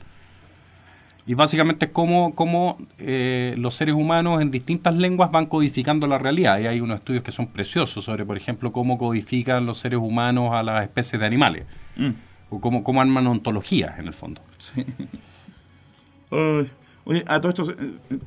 Y 1.26 1.34
básicamente 1.34 1.86
es 1.86 1.92
cómo, 1.92 2.34
cómo, 2.34 2.78
eh, 2.98 3.54
los 3.56 3.74
seres 3.74 3.94
humanos 3.94 4.42
en 4.42 4.50
distintas 4.50 4.94
lenguas 4.94 5.30
van 5.30 5.46
codificando 5.46 6.06
la 6.06 6.18
realidad. 6.18 6.58
Y 6.58 6.66
hay 6.66 6.80
unos 6.80 6.98
estudios 6.98 7.22
que 7.22 7.30
son 7.30 7.46
preciosos 7.46 8.04
sobre, 8.04 8.24
por 8.24 8.36
ejemplo, 8.36 8.72
cómo 8.72 8.98
codifican 8.98 9.64
los 9.64 9.78
seres 9.78 10.00
humanos 10.00 10.52
a 10.52 10.62
las 10.62 10.82
especies 10.82 11.20
de 11.20 11.26
animales. 11.26 11.66
Mm. 11.96 12.10
O 12.50 12.60
cómo, 12.60 12.82
cómo 12.82 13.00
arman 13.00 13.26
ontologías, 13.26 13.98
en 13.98 14.08
el 14.08 14.14
fondo. 14.14 14.42
Sí. 14.58 14.84
Oye, 17.04 17.24
a 17.26 17.40
todo 17.40 17.50
esto, 17.50 17.70
eh, 17.70 18.18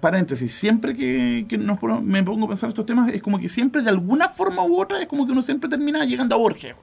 paréntesis, 0.00 0.52
siempre 0.54 0.94
que, 0.96 1.46
que 1.48 1.58
nos 1.58 1.78
me 2.02 2.22
pongo 2.22 2.46
a 2.46 2.48
pensar 2.48 2.68
estos 2.68 2.86
temas, 2.86 3.12
es 3.12 3.22
como 3.22 3.38
que 3.38 3.48
siempre 3.48 3.82
de 3.82 3.88
alguna 3.90 4.28
forma 4.28 4.62
u 4.64 4.80
otra, 4.80 5.00
es 5.00 5.06
como 5.06 5.26
que 5.26 5.32
uno 5.32 5.42
siempre 5.42 5.68
termina 5.68 6.04
llegando 6.04 6.34
a 6.34 6.38
Borges. 6.38 6.74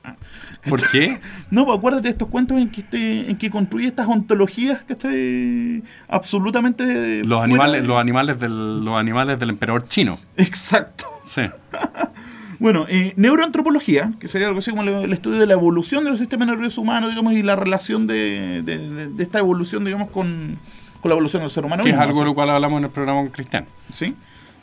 ¿Por 0.69 0.81
qué? 0.89 1.19
No, 1.51 1.65
pues 1.65 1.77
acuérdate 1.77 2.03
de 2.03 2.09
estos 2.11 2.27
cuentos 2.29 2.57
en 2.57 2.69
que 2.69 2.81
este, 2.81 3.29
en 3.31 3.37
que 3.37 3.49
construye 3.49 3.87
estas 3.87 4.07
ontologías 4.07 4.83
que 4.83 4.93
está 4.93 5.09
absolutamente 6.07 7.23
Los 7.25 7.41
animales, 7.41 7.81
de- 7.81 7.87
los 7.87 7.99
animales 7.99 8.39
del, 8.39 8.83
los 8.83 8.97
animales 8.99 9.39
del 9.39 9.49
emperador 9.49 9.87
chino. 9.87 10.19
Exacto. 10.37 11.05
Sí. 11.25 11.41
Bueno, 12.61 12.85
eh, 12.89 13.13
neuroantropología, 13.15 14.11
que 14.19 14.27
sería 14.27 14.47
algo 14.47 14.59
así 14.59 14.69
como 14.69 14.81
el, 14.81 14.89
el 14.89 15.13
estudio 15.13 15.39
de 15.39 15.47
la 15.47 15.53
evolución 15.53 16.03
de 16.03 16.09
los 16.09 16.19
sistemas 16.19 16.45
nerviosos 16.49 16.77
humanos, 16.79 17.09
digamos, 17.11 17.31
y 17.31 17.41
la 17.41 17.55
relación 17.55 18.05
de, 18.05 18.63
de- 18.65 18.77
de- 18.77 19.07
de 19.07 19.23
esta 19.23 19.39
evolución, 19.39 19.85
digamos, 19.85 20.09
con, 20.11 20.59
con 21.01 21.09
la 21.09 21.13
evolución 21.15 21.41
del 21.41 21.49
ser 21.51 21.65
humano. 21.65 21.83
Que 21.83 21.89
es 21.89 21.95
mismo, 21.95 22.03
algo 22.09 22.17
o 22.19 22.21
de 22.21 22.25
lo 22.27 22.35
cual 22.35 22.49
hablamos 22.49 22.77
en 22.79 22.83
el 22.85 22.89
programa 22.91 23.21
con 23.21 23.29
Cristian. 23.29 23.65
¿sí? 23.91 24.15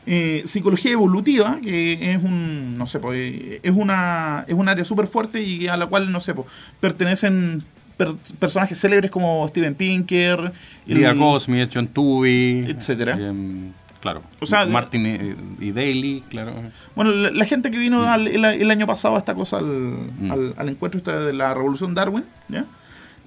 Eh, 0.08 0.42
psicología 0.44 0.92
evolutiva, 0.92 1.58
que 1.62 2.12
es 2.14 2.22
un, 2.22 2.78
no 2.78 2.86
sé, 2.86 3.00
pues, 3.00 3.60
es 3.62 3.72
una 3.74 4.44
es 4.46 4.54
un 4.54 4.68
área 4.68 4.84
súper 4.84 5.06
fuerte 5.08 5.42
y 5.42 5.66
a 5.66 5.76
la 5.76 5.86
cual, 5.86 6.12
no 6.12 6.20
sé, 6.20 6.32
pues, 6.34 6.46
pertenecen 6.78 7.64
per- 7.96 8.14
personajes 8.38 8.80
célebres 8.80 9.10
como 9.10 9.48
Steven 9.48 9.74
Pinker, 9.74 10.52
Lidia 10.86 11.14
Cosmi, 11.14 11.66
John 11.72 11.88
Tuvey, 11.88 12.70
Etcétera. 12.70 13.16
em, 13.18 13.72
claro. 14.00 14.22
O 14.40 14.46
sea, 14.46 14.64
Martin 14.66 15.06
eh, 15.06 15.34
y 15.60 15.72
Daly, 15.72 16.22
claro. 16.28 16.52
bueno, 16.94 17.10
la, 17.10 17.30
la 17.32 17.44
gente 17.44 17.72
que 17.72 17.78
vino 17.78 18.02
Mm. 18.02 18.04
al- 18.04 18.28
el, 18.28 18.44
el 18.44 18.70
año 18.70 18.86
pasado 18.86 19.16
a 19.16 19.18
esta 19.18 19.34
cosa, 19.34 19.58
al, 19.58 19.96
al- 20.30 20.54
al 20.56 20.68
encuentro 20.68 20.98
esta 20.98 21.18
de 21.18 21.32
la 21.32 21.52
revolución 21.52 21.94
Darwin, 21.94 22.24
¿ya? 22.48 22.64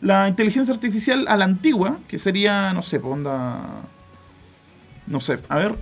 La 0.01 0.27
inteligencia 0.29 0.73
artificial 0.73 1.25
a 1.27 1.35
la 1.37 1.45
antigua, 1.45 1.99
que 2.07 2.17
sería, 2.19 2.71
no 2.73 2.81
sé, 2.81 2.97
onda... 3.03 3.81
No 5.07 5.19
sé, 5.19 5.39
a 5.49 5.57
ver... 5.57 5.75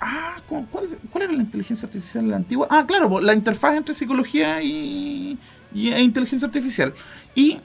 Ah, 0.00 0.36
¿cu- 0.48 0.66
¿cuál, 0.70 0.88
cuál 1.10 1.24
era 1.24 1.32
la 1.34 1.42
inteligencia 1.42 1.86
artificial 1.86 2.24
a 2.24 2.28
la 2.28 2.36
antigua? 2.36 2.66
Ah, 2.70 2.84
claro, 2.88 3.20
la 3.20 3.34
interfaz 3.34 3.76
entre 3.76 3.94
psicología 3.94 4.62
y, 4.62 5.38
y- 5.74 5.90
e 5.90 6.02
inteligencia 6.02 6.46
artificial. 6.46 6.94
Y 7.34 7.58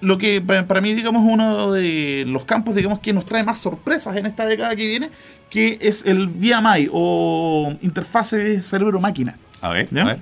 lo 0.00 0.16
que 0.16 0.40
pa- 0.40 0.64
para 0.66 0.80
mí, 0.80 0.94
digamos, 0.94 1.24
uno 1.28 1.72
de 1.72 2.24
los 2.28 2.44
campos, 2.44 2.76
digamos, 2.76 3.00
que 3.00 3.12
nos 3.12 3.26
trae 3.26 3.42
más 3.42 3.58
sorpresas 3.58 4.14
en 4.16 4.26
esta 4.26 4.46
década 4.46 4.76
que 4.76 4.86
viene, 4.86 5.10
que 5.50 5.78
es 5.80 6.04
el 6.06 6.28
VMI 6.28 6.88
o 6.92 7.74
interfase 7.82 8.62
cerebro-máquina. 8.62 9.36
A 9.60 9.70
ver, 9.70 9.88
¿Ya? 9.90 10.02
a 10.02 10.04
ver. 10.04 10.18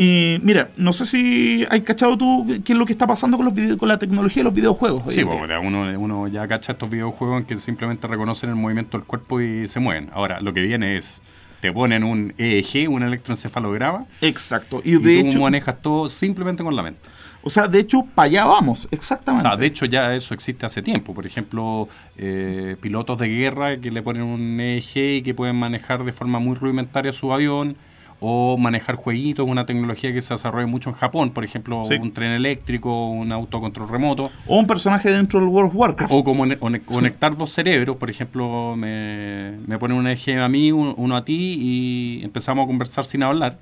Y 0.00 0.38
mira, 0.44 0.70
no 0.76 0.92
sé 0.92 1.04
si 1.04 1.66
hay 1.70 1.80
cachado 1.80 2.16
tú 2.16 2.46
qué 2.64 2.72
es 2.72 2.78
lo 2.78 2.86
que 2.86 2.92
está 2.92 3.06
pasando 3.06 3.36
con 3.36 3.44
los 3.46 3.52
video- 3.54 3.76
con 3.76 3.88
la 3.88 3.98
tecnología 3.98 4.40
de 4.40 4.44
los 4.44 4.54
videojuegos. 4.54 5.12
Sí, 5.12 5.24
pues, 5.24 5.36
uno, 5.60 5.90
uno 5.98 6.28
ya 6.28 6.46
cacha 6.46 6.72
estos 6.72 6.88
videojuegos 6.88 7.40
en 7.40 7.46
que 7.46 7.56
simplemente 7.56 8.06
reconocen 8.06 8.50
el 8.50 8.56
movimiento 8.56 8.96
del 8.96 9.06
cuerpo 9.08 9.40
y 9.40 9.66
se 9.66 9.80
mueven. 9.80 10.08
Ahora, 10.14 10.40
lo 10.40 10.54
que 10.54 10.62
viene 10.62 10.96
es, 10.96 11.20
te 11.60 11.72
ponen 11.72 12.04
un 12.04 12.32
EEG, 12.38 12.88
un 12.88 13.02
electroencefalograma, 13.02 14.06
Exacto. 14.20 14.80
Y 14.84 14.94
y, 14.94 14.98
de 14.98 15.22
tú 15.22 15.28
hecho, 15.30 15.40
manejas 15.40 15.82
todo 15.82 16.08
simplemente 16.08 16.62
con 16.62 16.76
la 16.76 16.84
mente. 16.84 17.00
o 17.42 17.50
sea, 17.50 17.66
de 17.66 17.80
hecho, 17.80 18.04
para 18.14 18.26
allá 18.26 18.44
vamos, 18.44 18.84
O 18.84 18.88
exactamente. 18.92 19.48
sea, 19.48 19.56
de 19.56 19.66
hecho 19.66 19.84
ya 19.84 20.14
eso 20.14 20.32
existe 20.32 20.64
hace 20.64 20.80
tiempo. 20.80 21.12
Por 21.12 21.26
ejemplo, 21.26 21.88
eh, 22.16 22.76
pilotos 22.80 23.18
de 23.18 23.26
guerra 23.26 23.76
que 23.80 23.90
le 23.90 24.00
ponen 24.02 24.22
un 24.22 24.60
EEG 24.60 24.96
y 25.16 25.22
que 25.22 25.34
pueden 25.34 25.56
manejar 25.56 26.04
de 26.04 26.12
forma 26.12 26.38
muy 26.38 26.54
rudimentaria 26.54 27.10
su 27.12 27.32
avión 27.32 27.76
o 28.20 28.56
manejar 28.58 28.96
jueguitos, 28.96 29.46
una 29.48 29.64
tecnología 29.64 30.12
que 30.12 30.20
se 30.20 30.34
desarrolla 30.34 30.66
mucho 30.66 30.90
en 30.90 30.96
Japón, 30.96 31.30
por 31.30 31.44
ejemplo, 31.44 31.84
Sí. 31.84 31.94
un 31.94 32.12
tren 32.12 32.32
eléctrico, 32.32 33.08
un 33.10 33.30
autocontrol 33.30 33.88
remoto, 33.88 34.30
O 34.46 34.58
un 34.58 34.66
personaje 34.66 35.10
dentro 35.10 35.38
del 35.38 35.48
World 35.48 35.70
of 35.70 35.76
Warcraft. 35.76 36.12
o 36.12 36.24
como 36.24 36.44
ne- 36.44 36.56
one- 36.60 36.80
conectar 36.80 37.36
dos 37.36 37.52
cerebros, 37.52 37.96
por 37.96 38.10
ejemplo, 38.10 38.74
me, 38.76 39.52
me 39.66 39.78
ponen 39.78 39.96
un 39.98 40.06
EEG 40.08 40.38
a 40.40 40.48
mí, 40.48 40.72
un- 40.72 40.94
uno 40.96 41.16
a 41.16 41.24
ti 41.24 41.56
y 41.60 42.24
empezamos 42.24 42.64
a 42.64 42.66
conversar 42.66 43.04
sin 43.04 43.22
hablar. 43.22 43.58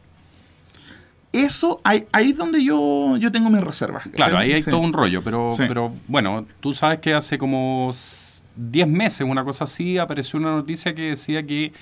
Eso, 1.33 1.81
ahí, 1.85 2.05
ahí 2.13 2.31
es 2.31 2.39
donde 2.39 2.65
yo, 2.65 3.17
yo 3.19 3.31
tengo 3.31 3.51
mis 3.51 3.61
reservas. 3.61 4.09
Claro, 4.09 4.39
ahí 4.39 4.53
hay 4.53 4.63
Sí. 4.63 4.71
todo 4.71 4.81
un 4.81 4.93
rollo, 4.95 5.23
pero, 5.23 5.53
Sí. 5.53 5.65
pero 5.69 5.93
bueno, 6.09 6.47
tú 6.61 6.73
sabes 6.73 7.01
que 7.01 7.13
hace 7.13 7.37
como 7.37 7.89
s- 7.91 8.43
10 8.57 8.89
meses, 8.89 9.27
una 9.29 9.45
cosa 9.45 9.65
así, 9.65 9.99
apareció 9.99 10.39
una 10.39 10.53
noticia 10.53 10.95
que 10.95 11.03
decía 11.11 11.43
que 11.47 11.73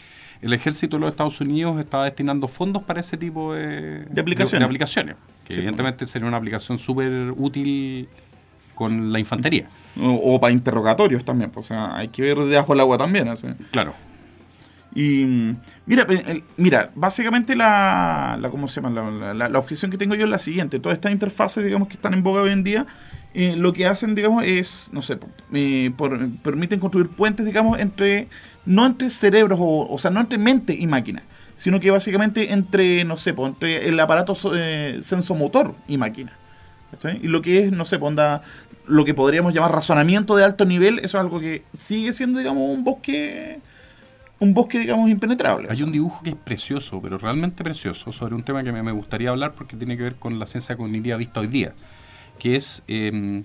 el 0.44 0.52
ejército 0.52 0.96
de 0.96 1.00
los 1.02 1.10
Estados 1.10 1.40
Unidos 1.40 1.78
estaba 1.80 2.04
destinando 2.04 2.48
fondos 2.48 2.82
para 2.84 3.00
ese 3.00 3.16
tipo 3.16 3.54
de, 3.54 4.04
De 4.04 4.20
aplicaciones. 4.20 4.60
de 4.60 4.64
aplicaciones, 4.64 5.16
que 5.44 5.54
Sí, 5.54 5.58
evidentemente 5.60 6.06
sería 6.06 6.28
una 6.28 6.36
aplicación 6.36 6.78
súper 6.78 7.32
útil 7.36 8.08
con 8.74 9.12
la 9.12 9.18
infantería. 9.20 9.68
O, 10.00 10.10
o 10.34 10.40
para 10.40 10.52
interrogatorios 10.52 11.24
también, 11.24 11.50
pues, 11.50 11.66
o 11.66 11.68
sea, 11.74 11.96
hay 11.96 12.08
que 12.08 12.22
ver 12.22 12.36
debajo 12.38 12.72
del 12.72 12.80
agua 12.80 12.98
también. 12.98 13.28
así. 13.28 13.46
Claro. 13.70 13.94
Y 14.96 15.24
mm, 15.24 15.56
mira, 15.86 16.06
mira, 16.56 16.90
básicamente 16.94 17.56
la, 17.56 18.38
la 18.40 18.48
¿cómo 18.50 18.68
se 18.68 18.80
llama? 18.80 18.90
La, 19.02 19.10
la- 19.10 19.34
la- 19.34 19.48
la 19.48 19.58
objeción 19.58 19.90
que 19.90 19.98
tengo 19.98 20.14
yo 20.14 20.24
es 20.24 20.30
la 20.30 20.38
siguiente. 20.38 20.78
Todas 20.78 20.98
estas 20.98 21.10
interfaces, 21.12 21.64
digamos, 21.64 21.88
que 21.88 21.94
están 21.94 22.14
en 22.14 22.22
boga 22.22 22.42
hoy 22.42 22.50
en 22.50 22.62
día, 22.62 22.86
eh, 23.34 23.56
lo 23.56 23.72
que 23.72 23.86
hacen, 23.86 24.14
digamos, 24.14 24.44
es, 24.44 24.90
no 24.92 25.02
sé, 25.02 25.18
eh, 25.52 25.90
por- 25.96 26.28
permiten 26.44 26.78
construir 26.78 27.08
puentes, 27.08 27.44
digamos, 27.44 27.78
entre, 27.80 28.28
no 28.66 28.86
entre 28.86 29.10
cerebros, 29.10 29.58
o, 29.60 29.86
o 29.88 29.98
sea, 29.98 30.10
no 30.10 30.20
entre 30.20 30.38
mente 30.38 30.74
y 30.74 30.86
máquina, 30.86 31.22
sino 31.56 31.80
que 31.80 31.90
básicamente 31.90 32.52
entre, 32.52 33.04
no 33.04 33.16
sé, 33.16 33.34
pues, 33.34 33.50
entre 33.50 33.88
el 33.88 33.98
aparato 34.00 34.34
eh, 34.54 34.98
sensomotor 35.00 35.74
y 35.88 35.98
máquina. 35.98 36.32
Y 37.22 37.26
lo 37.26 37.42
que 37.42 37.64
es, 37.64 37.72
no 37.72 37.84
sé, 37.84 37.98
pues, 37.98 38.14
lo 38.86 39.04
que 39.04 39.14
podríamos 39.14 39.52
llamar 39.52 39.72
razonamiento 39.72 40.36
de 40.36 40.44
alto 40.44 40.64
nivel, 40.64 40.98
eso 41.00 41.18
es 41.18 41.22
algo 41.22 41.40
que 41.40 41.62
sigue 41.78 42.12
siendo, 42.12 42.38
digamos, 42.38 42.62
un 42.70 42.84
bosque, 42.84 43.58
un 44.38 44.54
bosque, 44.54 44.78
digamos, 44.78 45.10
impenetrable. 45.10 45.68
Hay 45.70 45.82
un 45.82 45.92
dibujo 45.92 46.22
que 46.22 46.30
es 46.30 46.36
precioso, 46.36 47.00
pero 47.02 47.18
realmente 47.18 47.64
precioso, 47.64 48.12
sobre 48.12 48.34
un 48.34 48.42
tema 48.42 48.62
que 48.62 48.72
me, 48.72 48.92
gustaría 48.92 49.30
hablar 49.30 49.54
porque 49.54 49.76
tiene 49.76 49.96
que 49.96 50.04
ver 50.04 50.16
con 50.16 50.38
la 50.38 50.46
ciencia 50.46 50.76
cognitiva 50.76 51.16
vista 51.16 51.40
hoy 51.40 51.48
día, 51.48 51.72
que 52.38 52.56
es 52.56 52.82
eh, 52.86 53.42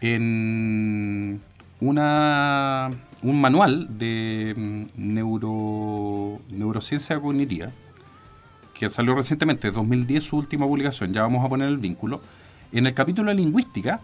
en 0.00 1.40
una, 1.80 2.90
un 3.26 3.40
manual 3.40 3.98
de 3.98 4.54
mm, 4.56 4.84
neuro, 4.96 6.38
neurociencia 6.50 7.18
cognitiva, 7.18 7.68
que 8.72 8.88
salió 8.88 9.14
recientemente, 9.14 9.70
2010 9.70 10.22
su 10.22 10.36
última 10.36 10.66
publicación, 10.66 11.12
ya 11.12 11.22
vamos 11.22 11.44
a 11.44 11.48
poner 11.48 11.68
el 11.68 11.78
vínculo. 11.78 12.20
En 12.72 12.86
el 12.86 12.94
capítulo 12.94 13.30
de 13.30 13.36
lingüística 13.36 14.00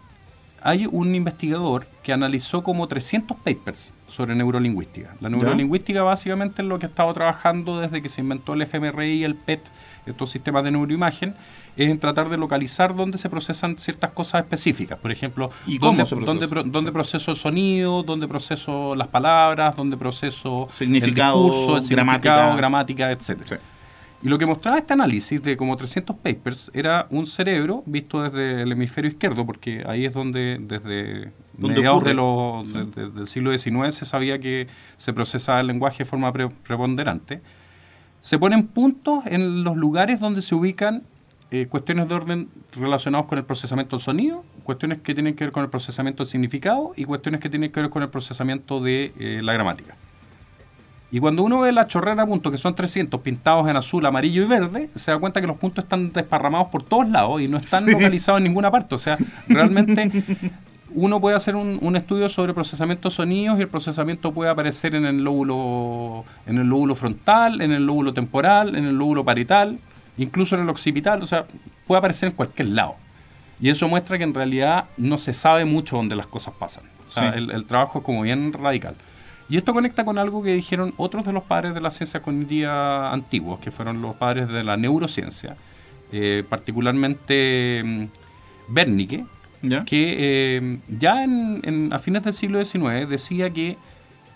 hay 0.61 0.87
un 0.87 1.15
investigador 1.15 1.87
que 2.03 2.13
analizó 2.13 2.63
como 2.63 2.89
300 2.89 3.37
papers 3.39 3.93
sobre 4.07 4.35
neurolingüística. 4.35 5.15
La 5.21 5.29
neurolingüística 5.29 6.03
básicamente 6.03 6.63
es 6.63 6.69
lo 6.69 6.79
que 6.79 6.87
ha 6.87 6.89
estado 6.89 7.13
trabajando 7.15 7.81
desde 7.81 8.03
que 8.03 8.09
se 8.09 8.23
inventó 8.23 8.55
el 8.55 8.67
fMRI 8.67 9.21
y 9.21 9.25
el 9.25 9.35
PET, 9.37 9.61
estos 10.07 10.31
sistemas 10.31 10.65
de 10.65 10.71
neuroimagen, 10.73 11.35
es 11.77 11.89
en 11.91 11.99
tratar 11.99 12.29
de 12.29 12.37
localizar 12.37 12.95
dónde 12.95 13.19
se 13.19 13.31
procesan 13.31 13.79
ciertas 13.79 14.11
cosas 14.11 14.43
específicas. 14.43 14.99
Por 14.99 15.13
ejemplo, 15.13 15.51
¿Y 15.67 15.79
dónde, 15.79 16.05
dónde 16.05 16.47
dónde 16.67 16.93
proceso 16.93 17.31
el 17.31 17.37
sonido, 17.37 18.03
dónde 18.03 18.27
proceso 18.29 18.95
las 18.95 19.09
palabras, 19.09 19.77
dónde 19.77 19.97
proceso 19.97 20.69
Significado, 20.71 21.45
el 21.47 21.51
discurso, 21.51 21.77
el 21.77 21.83
significado, 21.83 22.57
gramática. 22.57 22.57
gramática, 22.57 23.11
etcétera. 23.13 23.49
Sí. 23.59 23.65
Y 24.25 24.29
lo 24.29 24.39
que 24.39 24.47
mostraba 24.47 24.79
este 24.79 24.93
análisis 24.93 25.43
de 25.43 25.57
como 25.57 25.77
300 25.77 26.15
papers 26.17 26.71
era 26.75 27.07
un 27.11 27.27
cerebro 27.27 27.83
visto 27.87 28.23
desde 28.23 28.63
el 28.63 28.71
hemisferio 28.71 29.11
izquierdo, 29.11 29.45
porque 29.45 29.83
ahí 29.85 30.05
es 30.05 30.13
donde 30.13 30.59
desde 30.61 31.33
mediados 31.59 32.05
de 32.05 32.15
los, 32.15 32.73
de- 32.73 32.85
de- 32.87 33.11
del 33.11 33.27
siglo 33.27 33.57
XIX 33.57 33.93
se 33.93 34.05
sabía 34.05 34.39
que 34.39 34.69
se 34.97 35.13
procesaba 35.13 35.61
el 35.61 35.67
lenguaje 35.67 35.99
de 35.99 36.05
forma 36.05 36.33
pre- 36.33 36.49
preponderante. 36.51 37.41
Se 38.23 38.39
ponen 38.39 38.69
puntos 38.69 39.27
en 39.27 39.65
los 39.65 39.77
lugares 39.77 40.21
donde 40.21 40.43
se 40.43 40.55
ubican 40.55 41.03
eh, 41.51 41.67
cuestiones 41.69 42.09
de 42.09 42.15
orden 42.15 42.49
relacionados 42.75 43.27
con 43.27 43.37
el 43.37 43.45
procesamiento 43.45 43.97
del 43.97 44.03
sonido, 44.05 44.45
cuestiones 44.63 44.99
que 45.01 45.13
tienen 45.13 45.35
que 45.35 45.43
ver 45.45 45.53
con 45.53 45.65
el 45.65 45.69
procesamiento 45.71 46.23
del 46.23 46.31
significado 46.31 46.93
y 46.97 47.05
cuestiones 47.05 47.41
que 47.41 47.51
tienen 47.51 47.73
que 47.73 47.81
ver 47.81 47.91
con 47.91 48.03
el 48.05 48.09
procesamiento 48.11 48.81
de 48.81 49.13
eh, 49.19 49.41
la 49.43 49.53
gramática. 49.53 49.97
Y 51.11 51.19
cuando 51.19 51.43
uno 51.43 51.61
ve 51.61 51.73
la 51.73 51.89
chorrera 51.89 52.23
de 52.23 52.29
puntos, 52.31 52.53
que 52.53 52.57
son 52.59 52.77
300 52.77 53.21
pintados 53.21 53.69
en 53.69 53.77
azul, 53.77 54.07
amarillo 54.07 54.45
y 54.45 54.47
verde, 54.47 54.89
se 54.95 55.11
da 55.11 55.19
cuenta 55.19 55.41
que 55.41 55.49
los 55.49 55.59
puntos 55.59 55.83
están 55.85 56.11
desparramados 56.13 56.69
por 56.69 56.85
todos 56.85 57.09
lados 57.09 57.43
y 57.43 57.49
no 57.49 57.57
están 57.59 57.85
Sí. 57.87 57.93
localizados 57.93 58.39
en 58.39 58.45
ninguna 58.45 58.71
parte. 58.71 58.95
O 58.95 58.99
sea, 58.99 59.19
realmente 59.49 60.11
uno 60.95 61.21
puede 61.21 61.37
hacer 61.37 61.57
un, 61.57 61.79
un 61.81 61.97
estudio 61.97 62.29
sobre 62.29 62.55
procesamiento 62.55 63.09
de 63.09 63.15
sonidos 63.15 63.59
y 63.59 63.63
el 63.63 63.69
procesamiento 63.69 64.33
puede 64.33 64.51
aparecer 64.51 64.95
en 64.95 65.05
el 65.07 65.23
lóbulo, 65.25 66.25
en 66.47 66.59
el 66.59 66.67
lóbulo 66.67 66.95
frontal, 66.95 67.61
en 67.61 67.73
el 67.73 67.85
lóbulo 67.87 68.13
temporal, 68.13 68.75
en 68.77 68.85
el 68.85 68.97
lóbulo 68.97 69.25
parietal, 69.25 69.79
incluso 70.19 70.55
en 70.57 70.63
el 70.63 70.69
occipital. 70.69 71.23
O 71.23 71.27
sea, 71.27 71.45
puede 71.87 71.99
aparecer 71.99 72.29
en 72.31 72.35
cualquier 72.35 72.69
lado. 72.69 72.95
Y 73.61 73.69
eso 73.71 73.87
muestra 73.89 74.19
que 74.19 74.25
en 74.25 74.35
realidad 74.35 74.85
no 74.97 75.19
se 75.19 75.33
sabe 75.33 75.65
mucho 75.65 75.97
dónde 75.97 76.17
las 76.17 76.27
cosas 76.27 76.55
pasan. 76.59 76.85
O 77.09 77.11
sea, 77.13 77.33
Sí. 77.33 77.39
el, 77.39 77.51
el 77.51 77.65
trabajo 77.67 77.99
es 78.01 78.05
como 78.05 78.23
bien 78.23 78.53
radical. 78.53 78.95
Y 79.49 79.57
esto 79.59 79.73
conecta 79.75 80.05
con 80.05 80.17
algo 80.19 80.43
que 80.43 80.51
dijeron 80.55 80.95
otros 80.97 81.25
de 81.27 81.33
los 81.33 81.43
padres 81.45 81.75
de 81.75 81.81
la 81.81 81.91
ciencia 81.91 82.21
cognitiva 82.23 83.13
antiguos, 83.13 83.61
que 83.61 83.71
fueron 83.71 84.01
los 84.01 84.17
padres 84.17 84.49
de 84.49 84.65
la 84.65 84.77
neurociencia, 84.79 85.57
eh, 86.11 86.43
particularmente 86.49 87.83
mm, 87.85 88.05
Wernicke, 88.75 89.25
¿Ya? 89.63 89.85
que 89.85 90.17
eh, 90.59 90.79
ya 90.99 91.23
en, 91.25 91.61
en- 91.63 91.93
a 91.93 91.99
fines 91.99 92.25
del 92.25 92.33
siglo 92.33 92.63
XIX 92.65 93.09
decía 93.09 93.51
que 93.51 93.77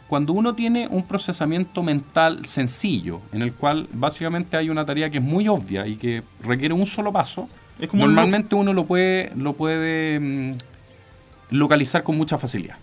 cuando 0.09 0.33
uno 0.33 0.55
tiene 0.55 0.87
un 0.89 1.03
procesamiento 1.05 1.83
mental 1.83 2.47
sencillo, 2.47 3.21
en 3.33 3.43
el 3.43 3.53
cual 3.53 3.89
básicamente 3.93 4.57
hay 4.57 4.71
una 4.71 4.85
tarea 4.85 5.11
que 5.11 5.19
es 5.19 5.25
muy 5.25 5.49
obvia 5.49 5.85
y 5.87 5.97
que 5.97 6.23
requiere 6.45 6.73
un 6.75 6.87
solo 6.87 7.12
paso, 7.12 7.49
Es 7.81 7.89
como 7.89 8.05
un 8.05 8.11
normalmente 8.15 8.55
uno 8.55 8.73
lo 8.73 8.85
puede, 8.85 9.33
lo 9.37 9.55
puede 9.55 10.21
mm, 10.21 10.53
localizar 11.51 12.03
con 12.03 12.17
mucha 12.17 12.39
facilidad. 12.39 12.77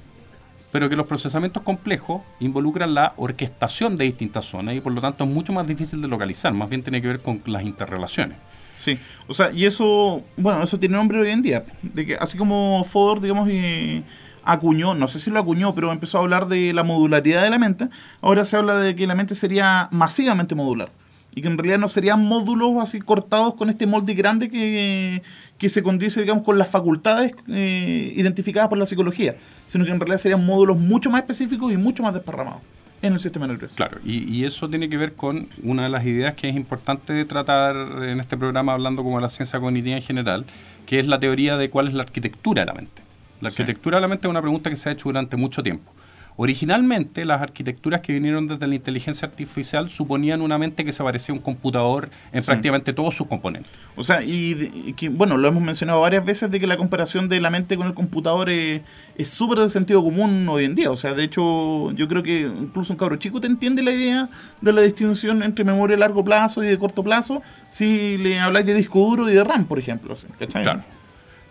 Pero 0.71 0.89
que 0.89 0.95
los 0.95 1.05
procesamientos 1.07 1.61
complejos 1.63 2.21
involucran 2.39 2.93
la 2.93 3.13
orquestación 3.17 3.95
de 3.95 4.05
distintas 4.05 4.45
zonas 4.45 4.75
y 4.75 4.81
por 4.81 4.91
lo 4.91 5.01
tanto 5.01 5.23
es 5.23 5.29
mucho 5.29 5.53
más 5.53 5.67
difícil 5.67 6.01
de 6.01 6.07
localizar, 6.07 6.51
más 6.53 6.69
bien 6.69 6.81
tiene 6.81 7.01
que 7.01 7.07
ver 7.07 7.19
con 7.21 7.41
las 7.45 7.63
interrelaciones. 7.63 8.37
Sí, 8.83 8.99
o 9.27 9.33
sea, 9.33 9.49
y 9.53 9.65
eso, 9.65 10.23
bueno, 10.35 10.61
eso 10.61 10.77
tiene 10.77 10.97
nombre 10.97 11.17
hoy 11.17 11.29
en 11.29 11.41
día. 11.41 11.63
De 11.81 12.05
que 12.05 12.15
así 12.15 12.37
como 12.37 12.83
Fodor, 12.83 13.21
digamos, 13.21 13.47
eh, 13.49 14.03
acuñó, 14.43 14.93
no 14.93 15.07
sé 15.07 15.19
si 15.19 15.31
lo 15.31 15.39
acuñó, 15.39 15.73
pero 15.73 15.89
empezó 15.89 16.17
a 16.17 16.21
hablar 16.21 16.49
de 16.49 16.73
la 16.73 16.83
modularidad 16.83 17.43
de 17.43 17.49
la 17.49 17.57
mente, 17.57 17.87
ahora 18.19 18.43
se 18.43 18.57
habla 18.57 18.77
de 18.77 18.93
que 18.93 19.07
la 19.07 19.15
mente 19.15 19.35
sería 19.35 19.87
masivamente 19.91 20.53
modular. 20.53 20.89
Y 21.33 21.41
que 21.41 21.47
en 21.47 21.57
realidad 21.57 21.79
no 21.79 21.87
serían 21.87 22.25
módulos 22.25 22.77
así 22.79 22.99
cortados 22.99 23.55
con 23.55 23.69
este 23.69 23.87
molde 23.87 24.13
grande 24.15 24.49
que, 24.49 25.23
que 25.57 25.69
se 25.69 25.81
condice, 25.81 26.19
digamos, 26.19 26.43
con 26.43 26.57
las 26.57 26.69
facultades 26.69 27.33
eh, 27.47 28.13
identificadas 28.17 28.67
por 28.67 28.77
la 28.77 28.85
psicología, 28.85 29.37
sino 29.67 29.85
que 29.85 29.91
en 29.91 29.99
realidad 29.99 30.17
serían 30.17 30.45
módulos 30.45 30.77
mucho 30.77 31.09
más 31.09 31.21
específicos 31.21 31.71
y 31.71 31.77
mucho 31.77 32.03
más 32.03 32.13
desparramados 32.13 32.61
en 33.03 33.13
el 33.13 33.19
sistema 33.19 33.45
nervioso. 33.47 33.75
Claro, 33.75 33.99
y, 34.03 34.23
y 34.33 34.45
eso 34.45 34.67
tiene 34.69 34.89
que 34.89 34.97
ver 34.97 35.13
con 35.13 35.47
una 35.61 35.83
de 35.83 35.89
las 35.89 36.05
ideas 36.05 36.33
que 36.35 36.49
es 36.49 36.55
importante 36.55 37.23
tratar 37.25 37.75
en 38.03 38.19
este 38.19 38.35
programa, 38.37 38.73
hablando 38.73 39.03
como 39.03 39.17
de 39.17 39.21
la 39.23 39.29
ciencia 39.29 39.59
cognitiva 39.59 39.95
en 39.95 40.01
general, 40.01 40.45
que 40.85 40.99
es 40.99 41.07
la 41.07 41.19
teoría 41.19 41.57
de 41.57 41.69
cuál 41.69 41.87
es 41.89 41.93
la 41.93 42.03
arquitectura 42.03 42.61
de 42.61 42.65
la 42.65 42.73
mente. 42.73 43.01
La 43.41 43.49
Sí. 43.49 43.61
arquitectura 43.61 43.97
de 43.97 44.01
la 44.01 44.07
mente 44.07 44.27
es 44.27 44.29
una 44.31 44.41
pregunta 44.41 44.69
que 44.69 44.75
se 44.77 44.89
ha 44.89 44.93
hecho 44.93 45.09
durante 45.09 45.35
mucho 45.37 45.61
tiempo. 45.61 45.91
Originalmente, 46.35 47.25
las 47.25 47.41
arquitecturas 47.41 48.01
que 48.01 48.11
vinieron 48.13 48.47
desde 48.47 48.67
la 48.67 48.75
inteligencia 48.75 49.27
artificial 49.27 49.89
suponían 49.89 50.41
una 50.41 50.57
mente 50.57 50.83
que 50.83 50.91
se 50.91 51.03
parecía 51.03 51.33
a 51.33 51.37
un 51.37 51.41
computador 51.43 52.09
en 52.31 52.41
Sí. 52.41 52.47
prácticamente 52.47 52.91
todos 52.93 53.15
sus 53.15 53.27
componentes. 53.27 53.69
O 53.95 54.03
sea, 54.03 54.23
y, 54.23 54.53
de- 54.55 54.71
y 54.87 54.93
que, 54.93 55.09
bueno, 55.09 55.37
lo 55.37 55.47
hemos 55.47 55.61
mencionado 55.63 56.01
varias 56.01 56.25
veces 56.25 56.49
de 56.51 56.59
que 56.59 56.67
la 56.67 56.77
comparación 56.77 57.29
de 57.29 57.39
la 57.39 57.49
mente 57.49 57.77
con 57.77 57.87
el 57.87 57.93
computador 57.93 58.49
es 58.49 58.81
súper 59.23 59.59
de 59.59 59.69
sentido 59.69 60.03
común 60.03 60.47
hoy 60.49 60.65
en 60.65 60.75
día. 60.75 60.91
O 60.91 60.97
sea, 60.97 61.13
de 61.13 61.23
hecho, 61.23 61.91
yo 61.91 62.07
creo 62.07 62.23
que 62.23 62.41
incluso 62.41 62.93
un 62.93 62.97
cabro 62.99 63.15
chico 63.17 63.39
te 63.39 63.47
entiende 63.47 63.83
la 63.83 63.91
idea 63.91 64.29
de 64.61 64.73
la 64.73 64.81
distinción 64.81 65.43
entre 65.43 65.63
memoria 65.63 65.95
a 65.95 65.99
largo 65.99 66.23
plazo 66.23 66.63
y 66.63 66.67
de 66.67 66.77
corto 66.77 67.03
plazo 67.03 67.41
si 67.69 68.17
le 68.17 68.39
habláis 68.39 68.65
de 68.65 68.73
disco 68.73 68.99
duro 68.99 69.29
y 69.29 69.33
de 69.33 69.43
RAM, 69.43 69.65
por 69.65 69.79
ejemplo. 69.79 70.15
Claro. 70.51 70.83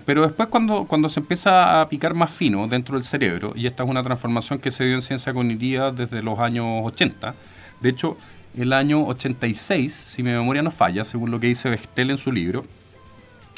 Pero 0.04 0.22
después 0.22 0.48
cuando, 0.48 0.84
cuando 0.84 1.08
se 1.08 1.20
empieza 1.20 1.80
a 1.80 1.88
picar 1.88 2.14
más 2.14 2.30
fino 2.30 2.66
dentro 2.66 2.94
del 2.94 3.04
cerebro, 3.04 3.52
y 3.54 3.66
esta 3.66 3.84
es 3.84 3.90
una 3.90 4.02
transformación 4.02 4.58
que 4.58 4.70
se 4.70 4.84
dio 4.84 4.94
en 4.94 5.02
ciencia 5.02 5.32
cognitiva 5.32 5.90
desde 5.90 6.22
los 6.22 6.38
años 6.38 6.66
80, 6.84 7.34
de 7.80 7.88
hecho, 7.88 8.16
el 8.56 8.72
año 8.72 9.06
86, 9.06 9.92
si 9.92 10.22
mi 10.22 10.30
memoria 10.30 10.62
no 10.62 10.70
falla, 10.70 11.04
según 11.04 11.30
lo 11.30 11.40
que 11.40 11.48
dice 11.48 11.70
Bechtel 11.70 12.10
en 12.10 12.18
su 12.18 12.30
libro, 12.30 12.64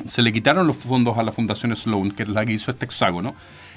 se 0.07 0.22
le 0.22 0.32
quitaron 0.32 0.66
los 0.66 0.76
fondos 0.76 1.18
a 1.18 1.22
la 1.22 1.32
Fundación 1.32 1.74
Sloan, 1.74 2.11
que 2.11 2.24
es 2.24 2.28
la 2.28 2.45
que 2.45 2.53
hizo 2.53 2.70
este 2.70 2.86
hexágono, 2.86 3.34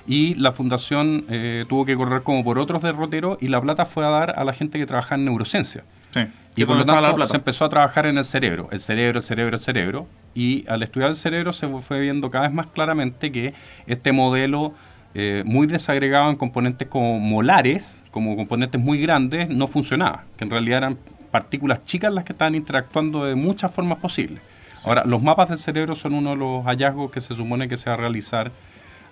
y 0.08 0.36
la 0.36 0.54
fundación 0.54 1.26
eh, 1.30 1.66
tuvo 1.68 1.86
que 1.86 1.96
correr 1.96 2.24
como 2.24 2.44
por 2.44 2.58
otros 2.58 2.82
derroteros 2.82 3.38
y 3.42 3.50
la 3.50 3.60
plata 3.62 3.86
fue 3.86 4.06
a 4.06 4.10
dar 4.10 4.40
a 4.40 4.46
la 4.46 4.54
gente 4.54 4.80
que 4.80 4.86
trabaja 4.86 5.16
en 5.16 5.26
neurociencia. 5.26 5.84
Sí. 6.14 6.22
Y 6.56 6.66
por 6.66 6.78
lo 6.78 6.86
tanto 6.86 7.16
plata. 7.16 7.30
se 7.30 7.38
empezó 7.38 7.66
a 7.66 7.70
trabajar 7.70 8.08
en 8.08 8.18
el 8.18 8.24
cerebro, 8.24 8.70
el 8.72 8.80
cerebro, 8.80 9.20
el 9.20 9.24
cerebro, 9.24 9.58
el 9.58 9.62
cerebro. 9.62 10.08
Y 10.34 10.68
al 10.70 10.82
estudiar 10.82 11.10
el 11.10 11.16
cerebro 11.16 11.52
se 11.52 11.68
fue 11.68 12.00
viendo 12.00 12.32
cada 12.32 12.46
vez 12.46 12.54
más 12.54 12.68
claramente 12.68 13.32
que 13.32 13.54
este 13.86 14.12
modelo 14.12 14.74
eh, 15.14 15.44
muy 15.46 15.68
desagregado 15.68 16.30
en 16.30 16.36
componentes 16.38 16.88
como 16.88 17.20
molares, 17.20 18.04
como 18.10 18.36
componentes 18.36 18.80
muy 18.80 19.00
grandes, 19.00 19.50
no 19.50 19.68
funcionaba. 19.68 20.24
Que 20.38 20.46
en 20.46 20.52
realidad 20.52 20.78
eran 20.78 20.98
partículas 21.32 21.84
chicas 21.84 22.14
las 22.14 22.24
que 22.24 22.32
estaban 22.32 22.56
interactuando 22.56 23.26
de 23.26 23.36
muchas 23.36 23.72
formas 23.72 24.00
posibles. 24.00 24.42
Ahora, 24.84 25.04
los 25.06 25.22
mapas 25.22 25.50
del 25.50 25.58
cerebro 25.58 25.96
son 25.96 26.14
uno 26.14 26.30
de 26.32 26.38
los 26.38 26.66
hallazgos 26.66 27.12
que 27.12 27.20
se 27.20 27.34
supone 27.34 27.68
que 27.68 27.76
se 27.78 27.90
va 27.90 27.96
a 27.96 27.98
realizar 27.98 28.52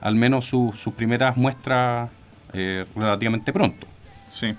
al 0.06 0.16
menos 0.16 0.45
su- 0.45 0.74
sus 0.78 0.93
primeras 0.93 1.36
muestras 1.36 2.10
eh, 2.53 2.86
relativamente 2.95 3.51
pronto. 3.51 3.88
Sí. 4.30 4.53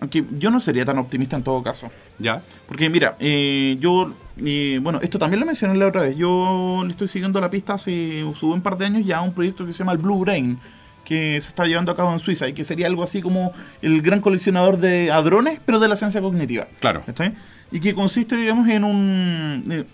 Aunque 0.00 0.24
yo 0.38 0.50
no 0.50 0.60
sería 0.60 0.84
tan 0.84 0.98
optimista 0.98 1.36
en 1.36 1.42
todo 1.42 1.62
caso. 1.62 1.90
¿Ya? 2.18 2.42
Porque 2.68 2.88
mira, 2.88 3.16
eh, 3.18 3.76
yo, 3.80 4.12
eh, 4.36 4.78
bueno, 4.82 5.00
esto 5.02 5.18
también 5.18 5.40
lo 5.40 5.46
mencioné 5.46 5.74
la 5.76 5.86
otra 5.88 6.02
vez. 6.02 6.16
Yo 6.16 6.82
le 6.84 6.90
estoy 6.90 7.08
siguiendo 7.08 7.40
la 7.40 7.50
pista 7.50 7.74
hace 7.74 8.22
un 8.24 8.60
par 8.60 8.76
de 8.76 8.86
años 8.86 9.04
ya 9.06 9.18
a 9.18 9.22
un 9.22 9.32
proyecto 9.32 9.64
que 9.66 9.72
se 9.72 9.78
llama 9.78 9.92
el 9.92 9.98
Blue 9.98 10.18
Brain, 10.18 10.58
que 11.04 11.40
se 11.40 11.48
está 11.48 11.66
llevando 11.66 11.90
a 11.90 11.96
cabo 11.96 12.12
en 12.12 12.18
Suiza 12.18 12.46
y 12.48 12.52
que 12.52 12.62
sería 12.64 12.86
algo 12.86 13.02
así 13.02 13.22
como 13.22 13.52
el 13.80 14.02
gran 14.02 14.20
colisionador 14.20 14.76
de 14.78 15.10
hadrones, 15.10 15.58
pero 15.64 15.80
de 15.80 15.88
la 15.88 15.96
ciencia 15.96 16.20
cognitiva. 16.20 16.66
Claro. 16.80 17.02
¿Cachai? 17.06 17.32
Y 17.72 17.80
que 17.80 17.94
consiste, 17.94 18.36
digamos, 18.36 18.68
en 18.68 18.84
un. 18.84 19.64
eh, 19.70 19.84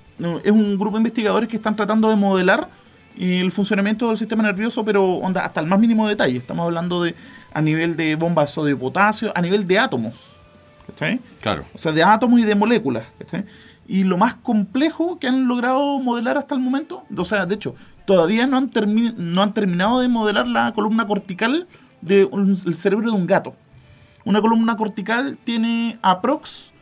es 0.44 0.51
un 0.51 0.76
grupo 0.76 0.96
de 0.96 1.01
investigadores 1.03 1.49
que 1.49 1.57
están 1.57 1.76
tratando 1.76 2.11
de 2.11 2.16
modelar 2.16 2.68
el 3.18 3.50
funcionamiento 3.52 4.08
del 4.08 4.16
sistema 4.16 4.42
nervioso, 4.42 4.84
pero 4.84 5.04
onda, 5.14 5.44
hasta 5.44 5.60
el 5.60 5.66
más 5.66 5.78
mínimo 5.78 6.06
detalle. 6.08 6.38
Estamos 6.38 6.64
hablando 6.64 7.02
de 7.02 7.14
a 7.52 7.60
nivel 7.60 7.96
de 7.96 8.14
bombas 8.14 8.48
de 8.48 8.52
sodio 8.52 8.74
y 8.74 8.78
potasio, 8.78 9.32
a 9.34 9.40
nivel 9.40 9.66
de 9.66 9.78
átomos. 9.78 10.38
¿cachai? 10.86 11.20
Claro. 11.40 11.64
O 11.74 11.78
sea, 11.78 11.92
de 11.92 12.02
átomos 12.02 12.40
y 12.40 12.44
de 12.44 12.54
moléculas. 12.54 13.04
¿cachai? 13.18 13.44
Y 13.86 14.04
lo 14.04 14.18
más 14.18 14.34
complejo 14.34 15.18
que 15.18 15.28
han 15.28 15.48
logrado 15.48 15.98
modelar 15.98 16.36
hasta 16.38 16.54
el 16.54 16.60
momento, 16.60 17.04
o 17.16 17.24
sea, 17.24 17.46
de 17.46 17.54
hecho, 17.54 17.74
todavía 18.06 18.46
no 18.46 18.56
han, 18.58 18.70
termi- 18.70 19.14
no 19.16 19.42
han 19.42 19.54
terminado 19.54 20.00
de 20.00 20.08
modelar 20.08 20.46
la 20.46 20.72
columna 20.72 21.06
cortical 21.06 21.66
del 22.02 22.28
cerebro 22.76 23.10
de 23.10 23.16
un 23.16 23.26
gato. 23.26 23.56
Una 24.24 24.40
columna 24.40 24.76
cortical 24.76 25.38
tiene 25.42 25.98
aprox 26.02 26.72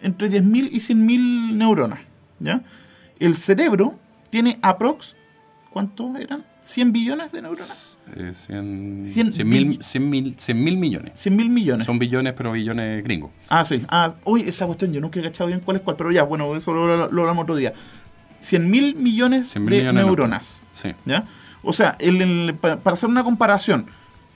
entre 0.00 0.30
10.000 0.30 0.70
y 0.72 0.76
100.000 0.78 1.52
neuronas. 1.54 2.00
¿ya? 2.40 2.62
El 3.18 3.36
cerebro 3.36 3.94
tiene 4.30 4.58
aprox, 4.62 5.16
¿cuántos 5.74 6.14
eran? 6.16 6.44
100 6.62 6.92
billones 6.92 7.32
de 7.32 7.42
neuronas. 7.42 7.98
Eh, 8.16 8.30
100, 8.32 9.00
Cien 9.04 9.32
100 9.32 9.48
mil, 9.48 9.64
bill- 9.70 9.82
100 9.82 10.08
mil, 10.08 10.34
100 10.38 10.62
mil 10.64 10.76
millones. 10.76 11.12
100.000 11.26 11.48
millones. 11.50 11.84
Son 11.84 11.98
billones, 11.98 12.32
pero 12.34 12.52
billones 12.52 13.02
gringos. 13.02 13.32
Ah, 13.48 13.64
sí. 13.64 13.84
Ah, 13.88 14.14
uy, 14.24 14.42
esa 14.42 14.64
cuestión 14.66 14.92
yo 14.92 15.00
nunca 15.00 15.18
he 15.18 15.22
cachado 15.24 15.48
bien 15.48 15.58
cuál 15.60 15.78
es 15.78 15.82
cuál, 15.82 15.96
pero 15.96 16.12
ya, 16.12 16.22
bueno, 16.22 16.54
eso 16.56 16.72
lo, 16.72 17.08
lo 17.10 17.20
hablamos 17.22 17.42
otro 17.42 17.56
día. 17.56 17.72
100.000 18.40 18.94
millones 18.94 19.48
100 19.50 19.64
mil 19.64 19.70
de 19.72 19.76
millones 19.78 20.02
de 20.02 20.06
neuronas. 20.06 20.62
Sí. 20.72 20.92
¿Ya? 21.04 21.24
O 21.62 21.72
sea, 21.72 21.96
el- 21.98 22.22
el- 22.22 22.54
pa- 22.54 22.76
para 22.76 22.94
hacer 22.94 23.08
una 23.08 23.24
comparación, 23.24 23.86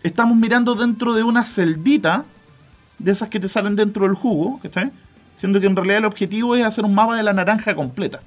estamos 0.03 0.37
mirando 0.37 0.75
dentro 0.75 1.15
de 1.15 1.23
una 1.23 1.45
celdita 1.45 2.25
de 2.99 3.13
esas 3.13 3.29
que 3.29 3.39
te 3.39 3.49
salen 3.49 3.77
dentro 3.77 4.07
del 4.07 4.15
jugo, 4.15 4.59
¿cachai? 4.61 4.91
Siendo 5.37 5.61
que 5.61 5.67
en 5.67 5.77
realidad 5.77 5.99
el 5.99 6.05
objetivo 6.05 6.57
es 6.57 6.65
hacer 6.67 6.85
un 6.85 6.95
mapa 6.95 7.15
de 7.17 7.23
la 7.23 7.33
naranja 7.33 7.75
completa, 7.77 8.21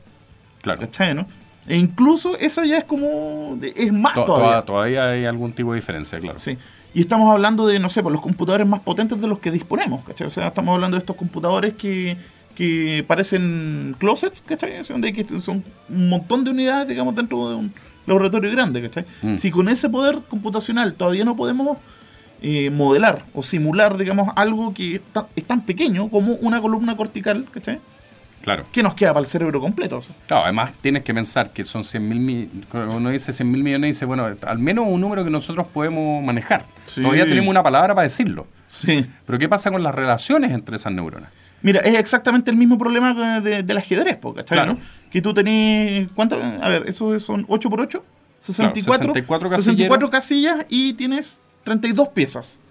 Claro. 0.61 0.79
¿cachai? 0.79 1.13
¿no? 1.13 1.27
E 1.67 1.77
incluso 1.77 2.37
esa 2.37 2.65
ya 2.65 2.77
es 2.79 2.83
como. 2.83 3.55
de- 3.59 3.73
es 3.75 3.93
más 3.93 4.13
To- 4.15 4.25
todavía. 4.25 4.49
toda- 4.49 4.65
todavía 4.65 5.09
hay 5.09 5.25
algún 5.25 5.51
tipo 5.53 5.71
de 5.73 5.75
diferencia, 5.79 6.19
claro. 6.19 6.39
Sí. 6.39 6.57
Y 6.93 6.99
estamos 7.01 7.31
hablando 7.31 7.67
de, 7.67 7.79
no 7.79 7.87
sé, 7.89 8.01
por 8.03 8.11
los 8.11 8.19
computadores 8.21 8.67
más 8.67 8.81
potentes 8.81 9.21
de 9.21 9.27
los 9.27 9.39
que 9.39 9.51
disponemos, 9.51 10.03
¿cachai? 10.03 10.27
O 10.27 10.29
sea, 10.31 10.47
estamos 10.47 10.73
hablando 10.73 10.95
de 10.97 10.99
estos 10.99 11.15
computadores 11.15 11.75
que, 11.75 12.17
que 12.55 13.05
parecen 13.07 13.95
closets, 13.99 14.41
¿cachai? 14.41 14.81
Donde 14.89 15.07
hay 15.09 15.13
que- 15.13 15.39
son 15.39 15.63
un 15.89 16.09
montón 16.09 16.43
de 16.43 16.51
unidades, 16.51 16.87
digamos, 16.87 17.15
dentro 17.15 17.49
de 17.49 17.55
un 17.55 17.73
laboratorio 18.07 18.51
grande, 18.51 18.81
¿cachai? 18.81 19.05
Mm. 19.21 19.35
Si 19.35 19.51
con 19.51 19.69
ese 19.69 19.87
poder 19.89 20.19
computacional 20.27 20.93
todavía 20.95 21.23
no 21.23 21.35
podemos 21.35 21.77
eh, 22.43 22.71
modelar 22.71 23.23
o 23.35 23.43
simular, 23.43 23.97
digamos, 23.99 24.29
algo 24.35 24.73
que 24.73 24.95
es 24.95 25.01
tan, 25.13 25.25
es 25.35 25.43
tan 25.45 25.61
pequeño 25.61 26.09
como 26.09 26.33
una 26.37 26.59
columna 26.59 26.97
cortical, 26.97 27.45
¿cachai? 27.51 27.79
Claro. 28.41 28.63
¿Qué 28.71 28.81
nos 28.83 28.93
queda 28.95 29.09
para 29.13 29.21
el 29.21 29.27
cerebro 29.27 29.59
completo? 29.61 29.97
O 29.97 30.01
sea, 30.01 30.15
Claro, 30.27 30.43
además 30.43 30.73
tienes 30.81 31.03
que 31.03 31.13
pensar 31.13 31.51
que 31.51 31.63
son 31.63 31.83
100 31.83 32.09
mil 32.09 32.49
uno 32.73 33.09
dice 33.09 33.31
100 33.33 33.51
mil 33.51 33.63
millones, 33.63 33.95
dice, 33.95 34.05
bueno, 34.05 34.25
al 34.45 34.59
menos 34.59 34.85
un 34.87 34.99
número 35.01 35.23
que 35.23 35.29
nosotros 35.29 35.67
podemos 35.67 36.23
manejar. 36.23 36.65
Sí. 36.85 37.01
Todavía 37.01 37.25
tenemos 37.25 37.49
una 37.49 37.63
palabra 37.63 37.93
para 37.95 38.03
decirlo. 38.03 38.47
sí. 38.67 39.05
Pero 39.25 39.37
¿qué 39.39 39.47
pasa 39.47 39.69
con 39.71 39.83
las 39.83 39.93
relaciones 39.93 40.51
entre 40.51 40.75
esas 40.75 40.91
neuronas? 40.93 41.29
Mira, 41.63 41.81
es 41.81 41.93
exactamente 41.99 42.49
el 42.49 42.57
mismo 42.57 42.77
problema 42.77 43.39
de- 43.39 43.61
del 43.61 43.77
ajedrez, 43.77 44.17
¿cachai? 44.17 44.45
Claro. 44.57 44.73
no? 44.73 44.79
Que 45.11 45.21
tú 45.21 45.31
tenés. 45.33 46.09
¿Cuántas? 46.15 46.39
A 46.61 46.69
ver, 46.69 46.85
eso 46.87 47.19
son 47.19 47.45
8 47.47 47.69
por 47.69 47.81
8 47.81 48.03
64, 48.39 49.13
64 49.13 49.49
64 49.51 50.09
casillas 50.09 50.65
y 50.69 50.93
tienes 50.93 51.39
32 51.63 52.07
piezas. 52.09 52.63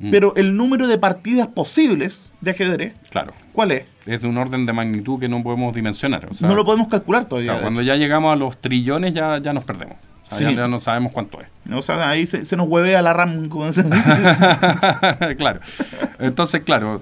Mm. 0.00 0.10
Pero 0.10 0.34
el 0.36 0.56
número 0.56 0.86
de 0.88 0.98
partidas 0.98 1.46
posibles 1.46 2.34
de 2.40 2.50
ajedrez, 2.50 2.94
Claro. 3.10 3.32
¿cuál 3.52 3.70
es? 3.70 3.84
Es 4.06 4.20
de 4.22 4.28
un 4.28 4.36
orden 4.38 4.66
de 4.66 4.72
magnitud 4.72 5.20
que 5.20 5.28
no 5.28 5.42
podemos 5.42 5.74
dimensionar. 5.74 6.26
O 6.30 6.34
sea, 6.34 6.48
no 6.48 6.54
lo 6.54 6.64
podemos 6.64 6.88
calcular 6.88 7.26
todavía. 7.26 7.52
claro, 7.52 7.62
cuando 7.62 7.80
ya 7.82 7.94
llegamos 7.96 8.32
a 8.32 8.36
los 8.36 8.56
trillones 8.60 9.14
ya, 9.14 9.38
ya 9.38 9.52
nos 9.52 9.64
perdemos. 9.64 9.96
O 10.26 10.28
sea, 10.30 10.38
Sí. 10.38 10.44
ya, 10.44 10.52
ya 10.62 10.68
no 10.68 10.78
sabemos 10.78 11.12
cuánto 11.12 11.38
es. 11.40 11.46
O 11.72 11.80
sea, 11.82 12.08
ahí 12.08 12.26
se, 12.26 12.44
se 12.44 12.56
nos 12.56 12.66
huevea 12.68 13.02
la 13.02 13.12
RAM, 13.12 13.48
como 13.48 13.66
claro. 15.36 15.60
Entonces, 16.18 16.62
claro. 16.62 17.00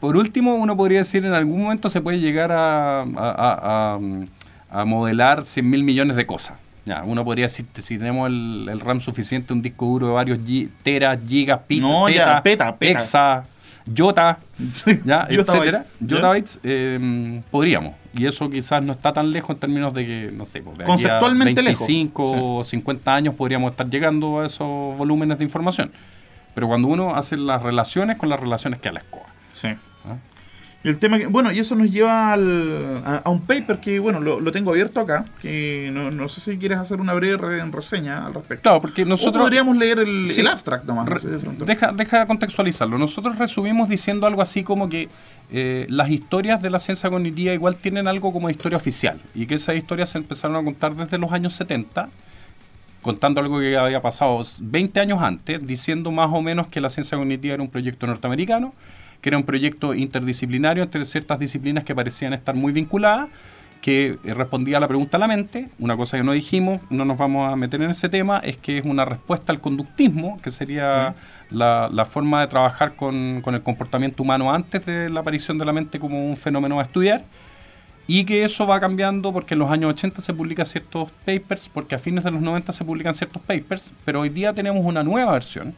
Por 0.00 0.16
último, 0.16 0.54
uno 0.54 0.76
podría 0.76 0.98
decir 0.98 1.24
en 1.26 1.32
algún 1.34 1.62
momento 1.62 1.88
se 1.88 2.00
puede 2.00 2.20
llegar 2.20 2.52
a, 2.52 3.00
a- 3.02 3.06
a- 3.16 3.98
a- 3.98 4.80
a 4.80 4.84
modelar 4.84 5.44
100 5.44 5.68
mil 5.68 5.82
millones 5.84 6.16
de 6.16 6.26
cosas. 6.26 6.56
Ya, 6.86 7.02
uno 7.04 7.24
podría 7.24 7.44
decir, 7.46 7.64
si 7.74 7.96
tenemos 7.96 8.28
el, 8.28 8.68
el 8.70 8.78
RAM 8.80 9.00
suficiente, 9.00 9.52
un 9.52 9.62
disco 9.62 9.86
duro 9.86 10.08
de 10.08 10.12
varios 10.12 10.38
gi- 10.44 10.68
teras, 10.82 11.18
gigas, 11.26 11.60
pit, 11.66 11.80
No, 11.82 12.08
ya, 12.10 12.42
peta, 12.42 12.76
peta. 12.76 12.92
hexa, 12.92 13.44
yota, 13.86 14.38
Sí, 14.74 15.00
ya, 15.04 15.26
etcétera, 15.30 15.84
¿ya? 16.00 16.06
yottabytes, 16.06 16.60
eh, 16.62 17.40
podríamos. 17.50 17.94
Y 18.12 18.26
eso 18.26 18.48
quizás 18.50 18.82
no 18.82 18.92
está 18.92 19.12
tan 19.14 19.32
lejos 19.32 19.56
en 19.56 19.60
términos 19.60 19.94
de 19.94 20.06
que, 20.06 20.30
no 20.32 20.44
sé, 20.44 20.60
pues, 20.62 20.76
de 20.76 20.84
aquí 20.84 20.90
a 20.90 20.94
Conceptualmente 20.94 21.62
lejos. 21.62 21.86
25 21.88 22.58
o 22.58 22.64
50 22.64 23.14
años 23.14 23.34
podríamos 23.34 23.70
estar 23.70 23.88
llegando 23.88 24.40
a 24.40 24.46
esos 24.46 24.96
volúmenes 24.96 25.38
de 25.38 25.44
información. 25.44 25.90
Pero 26.54 26.68
cuando 26.68 26.88
uno 26.88 27.16
hace 27.16 27.36
las 27.36 27.62
relaciones 27.62 28.16
con 28.18 28.28
las 28.28 28.38
relaciones 28.38 28.78
que 28.80 28.88
a 28.90 28.92
la 28.92 29.00
escoba. 29.00 29.24
Sí. 29.52 29.68
¿ah? 29.68 30.16
El 30.84 30.98
tema 30.98 31.18
que, 31.18 31.26
bueno, 31.26 31.50
y 31.50 31.58
eso 31.58 31.74
nos 31.74 31.90
lleva 31.90 32.32
al- 32.34 33.02
a, 33.06 33.22
a 33.24 33.30
un 33.30 33.40
paper 33.40 33.80
que, 33.80 33.98
bueno, 33.98 34.20
lo, 34.20 34.38
lo 34.38 34.52
tengo 34.52 34.70
abierto 34.70 35.00
acá, 35.00 35.24
que 35.40 35.88
no, 35.92 36.10
no 36.10 36.28
sé 36.28 36.40
si 36.42 36.58
quieres 36.58 36.76
hacer 36.78 37.00
una 37.00 37.14
breve 37.14 37.38
re- 37.38 37.64
reseña 37.70 38.26
al 38.26 38.34
respecto. 38.34 38.62
Claro, 38.64 38.82
porque 38.82 39.02
o 39.02 39.06
nosotros... 39.06 39.42
podríamos 39.42 39.76
leer 39.78 40.00
el, 40.00 40.28
Sí. 40.28 40.42
el 40.42 40.48
abstract 40.48 40.84
nomás. 40.84 41.08
Re- 41.08 41.20
de 41.20 41.64
deja, 41.64 41.90
deja 41.92 42.26
contextualizarlo. 42.26 42.98
Nosotros 42.98 43.38
resumimos 43.38 43.88
diciendo 43.88 44.26
algo 44.26 44.42
así 44.42 44.62
como 44.62 44.88
que 44.90 45.08
eh, 45.50 45.86
las 45.88 46.10
historias 46.10 46.60
de 46.60 46.68
la 46.68 46.78
ciencia 46.78 47.08
cognitiva 47.08 47.54
igual 47.54 47.76
tienen 47.76 48.06
algo 48.06 48.30
como 48.32 48.50
historia 48.50 48.76
oficial 48.76 49.18
y 49.34 49.46
que 49.46 49.54
esas 49.54 49.76
historias 49.76 50.10
se 50.10 50.18
empezaron 50.18 50.56
a 50.56 50.62
contar 50.62 50.94
desde 50.94 51.16
los 51.16 51.32
años 51.32 51.54
70, 51.54 52.08
contando 53.02 53.40
algo 53.40 53.58
que 53.58 53.76
había 53.76 54.00
pasado 54.00 54.42
20 54.60 55.00
años 55.00 55.22
antes, 55.22 55.66
diciendo 55.66 56.10
más 56.10 56.30
o 56.32 56.40
menos 56.42 56.68
que 56.68 56.80
la 56.80 56.88
ciencia 56.88 57.18
cognitiva 57.18 57.54
era 57.54 57.62
un 57.62 57.68
proyecto 57.70 58.06
norteamericano, 58.06 58.72
que 59.24 59.30
era 59.30 59.38
un 59.38 59.44
proyecto 59.44 59.94
interdisciplinario 59.94 60.82
entre 60.82 61.02
ciertas 61.06 61.38
disciplinas 61.38 61.82
que 61.82 61.94
parecían 61.94 62.34
estar 62.34 62.54
muy 62.54 62.74
vinculadas 62.74 63.30
que 63.80 64.18
eh, 64.22 64.34
respondía 64.34 64.76
a 64.76 64.80
la 64.80 64.86
pregunta 64.86 65.16
a 65.16 65.20
la 65.20 65.26
mente. 65.26 65.70
Una 65.78 65.96
cosa 65.96 66.18
que 66.18 66.22
no 66.22 66.32
dijimos, 66.32 66.82
no 66.90 67.06
nos 67.06 67.16
vamos 67.16 67.50
a 67.50 67.56
meter 67.56 67.80
en 67.80 67.90
ese 67.90 68.10
tema, 68.10 68.40
es 68.40 68.58
que 68.58 68.76
es 68.76 68.84
una 68.84 69.06
respuesta 69.06 69.50
al 69.50 69.62
conductismo, 69.62 70.38
que 70.42 70.50
sería 70.50 71.14
la, 71.48 71.88
la 71.90 72.04
forma 72.04 72.42
de 72.42 72.48
trabajar 72.48 72.96
con, 72.96 73.40
con 73.40 73.54
el 73.54 73.62
comportamiento 73.62 74.22
humano 74.22 74.52
antes 74.52 74.84
de 74.84 75.08
la 75.08 75.20
aparición 75.20 75.56
de 75.56 75.64
la 75.64 75.72
mente 75.72 75.98
como 75.98 76.28
un 76.28 76.36
fenómeno 76.36 76.78
a 76.78 76.82
estudiar. 76.82 77.24
Y 78.06 78.24
que 78.26 78.44
eso 78.44 78.66
va 78.66 78.78
cambiando 78.78 79.32
porque 79.32 79.54
en 79.54 79.60
los 79.60 79.70
años 79.70 79.94
80 79.94 80.20
se 80.20 80.34
publican 80.34 80.66
ciertos 80.66 81.10
papers, 81.24 81.70
porque 81.70 81.94
a 81.94 81.98
fines 81.98 82.24
de 82.24 82.30
los 82.30 82.42
90 82.42 82.72
se 82.72 82.84
publican 82.84 83.14
ciertos 83.14 83.40
papers, 83.40 83.94
pero 84.04 84.20
hoy 84.20 84.28
día 84.28 84.52
tenemos 84.52 84.84
una 84.84 85.02
nueva 85.02 85.32
versión, 85.32 85.74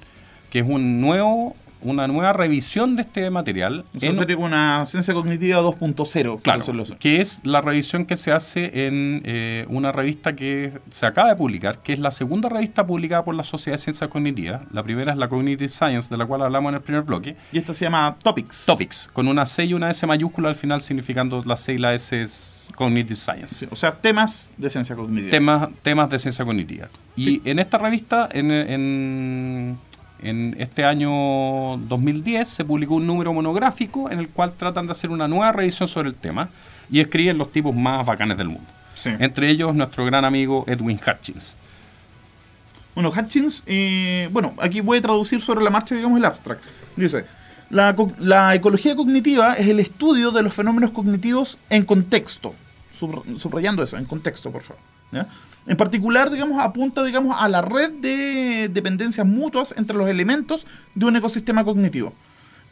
que 0.50 0.58
es 0.58 0.66
un 0.68 1.00
nuevo, 1.00 1.54
una 1.82 2.06
nueva 2.08 2.32
revisión 2.32 2.96
de 2.96 3.02
este 3.02 3.30
material. 3.30 3.84
Eso 3.94 4.06
en- 4.06 4.16
sería 4.16 4.36
una 4.36 4.84
ciencia 4.86 5.12
cognitiva 5.14 5.60
2.0. 5.60 6.32
por 6.34 6.42
Claro, 6.42 6.64
que 6.98 7.20
es 7.20 7.40
la 7.44 7.60
revisión 7.60 8.06
que 8.06 8.16
se 8.16 8.32
hace 8.32 8.86
en 8.86 9.22
eh, 9.24 9.66
una 9.68 9.92
revista 9.92 10.34
que 10.34 10.72
se 10.90 11.06
acaba 11.06 11.28
de 11.28 11.36
publicar, 11.36 11.78
que 11.82 11.92
es 11.92 11.98
la 11.98 12.10
segunda 12.10 12.48
revista 12.48 12.86
publicada 12.86 13.24
por 13.24 13.34
la 13.34 13.44
Sociedad 13.44 13.74
de 13.76 13.82
Ciencias 13.82 14.08
Cognitivas. 14.10 14.62
La 14.72 14.82
primera 14.82 15.12
es 15.12 15.18
la 15.18 15.28
Cognitive 15.28 15.68
Science, 15.68 16.08
de 16.10 16.16
la 16.16 16.26
cual 16.26 16.42
hablamos 16.42 16.70
en 16.70 16.76
el 16.76 16.80
primer 16.82 17.02
bloque. 17.02 17.36
Y 17.52 17.58
esto 17.58 17.74
se 17.74 17.84
llama 17.84 18.16
Topics. 18.22 18.64
Topics, 18.66 19.10
con 19.12 19.28
una 19.28 19.46
C 19.46 19.64
y 19.64 19.74
una 19.74 19.90
S 19.90 20.06
mayúscula 20.06 20.48
al 20.48 20.54
final, 20.54 20.80
significando 20.80 21.42
la 21.44 21.56
C 21.56 21.74
y 21.74 21.78
la 21.78 21.94
S 21.94 22.20
es 22.20 22.70
Cognitive 22.74 23.14
Science. 23.16 23.54
Sí, 23.54 23.66
o 23.70 23.76
sea, 23.76 23.92
temas 23.94 24.52
de 24.56 24.70
ciencia 24.70 24.96
cognitiva. 24.96 25.30
Temas, 25.30 25.68
temas 25.82 26.10
de 26.10 26.18
ciencia 26.18 26.44
cognitiva. 26.44 26.88
Y 27.16 27.24
Sí. 27.24 27.42
en 27.44 27.58
esta 27.58 27.78
revista, 27.78 28.28
en, 28.32 28.50
en, 28.50 29.78
en 30.20 30.56
este 30.58 30.84
año 30.84 31.76
2010, 31.76 32.48
se 32.48 32.64
publicó 32.64 32.94
un 32.94 33.06
número 33.06 33.32
monográfico 33.32 34.10
en 34.10 34.18
el 34.18 34.28
cual 34.28 34.52
tratan 34.56 34.86
de 34.86 34.92
hacer 34.92 35.10
una 35.10 35.28
nueva 35.28 35.52
revisión 35.52 35.88
sobre 35.88 36.08
el 36.08 36.14
tema 36.14 36.48
y 36.90 37.00
escriben 37.00 37.36
los 37.38 37.50
tipos 37.52 37.74
más 37.74 38.04
bacanes 38.06 38.36
del 38.38 38.48
mundo. 38.48 38.68
Sí. 38.94 39.10
Entre 39.18 39.50
ellos, 39.50 39.74
nuestro 39.74 40.04
gran 40.06 40.24
amigo 40.24 40.64
Edwin 40.66 40.98
Hutchins. 41.06 41.56
Bueno, 42.94 43.10
Hutchins, 43.10 43.62
eh, 43.66 44.28
bueno, 44.32 44.54
aquí 44.58 44.80
voy 44.80 44.98
a 44.98 45.02
traducir 45.02 45.40
sobre 45.40 45.62
la 45.62 45.68
marcha, 45.70 45.94
digamos, 45.94 46.18
el 46.18 46.24
abstract. 46.24 46.62
Dice, 46.96 47.26
la, 47.68 47.94
la 48.18 48.54
ecología 48.54 48.96
cognitiva 48.96 49.52
es 49.52 49.68
el 49.68 49.80
estudio 49.80 50.30
de 50.30 50.42
los 50.42 50.54
fenómenos 50.54 50.92
cognitivos 50.92 51.58
en 51.68 51.84
contexto. 51.84 52.54
Subr- 52.98 53.38
subrayando 53.38 53.82
eso, 53.82 53.98
en 53.98 54.06
contexto, 54.06 54.50
por 54.50 54.62
favor. 54.62 54.82
¿ya? 55.12 55.26
En 55.66 55.76
particular, 55.76 56.30
digamos, 56.30 56.62
apunta, 56.62 57.02
digamos, 57.02 57.36
a 57.40 57.48
la 57.48 57.62
red 57.62 57.90
de 57.92 58.70
dependencias 58.72 59.26
mutuas 59.26 59.74
entre 59.76 59.96
los 59.96 60.08
elementos 60.08 60.66
de 60.94 61.06
un 61.06 61.16
ecosistema 61.16 61.64
cognitivo. 61.64 62.12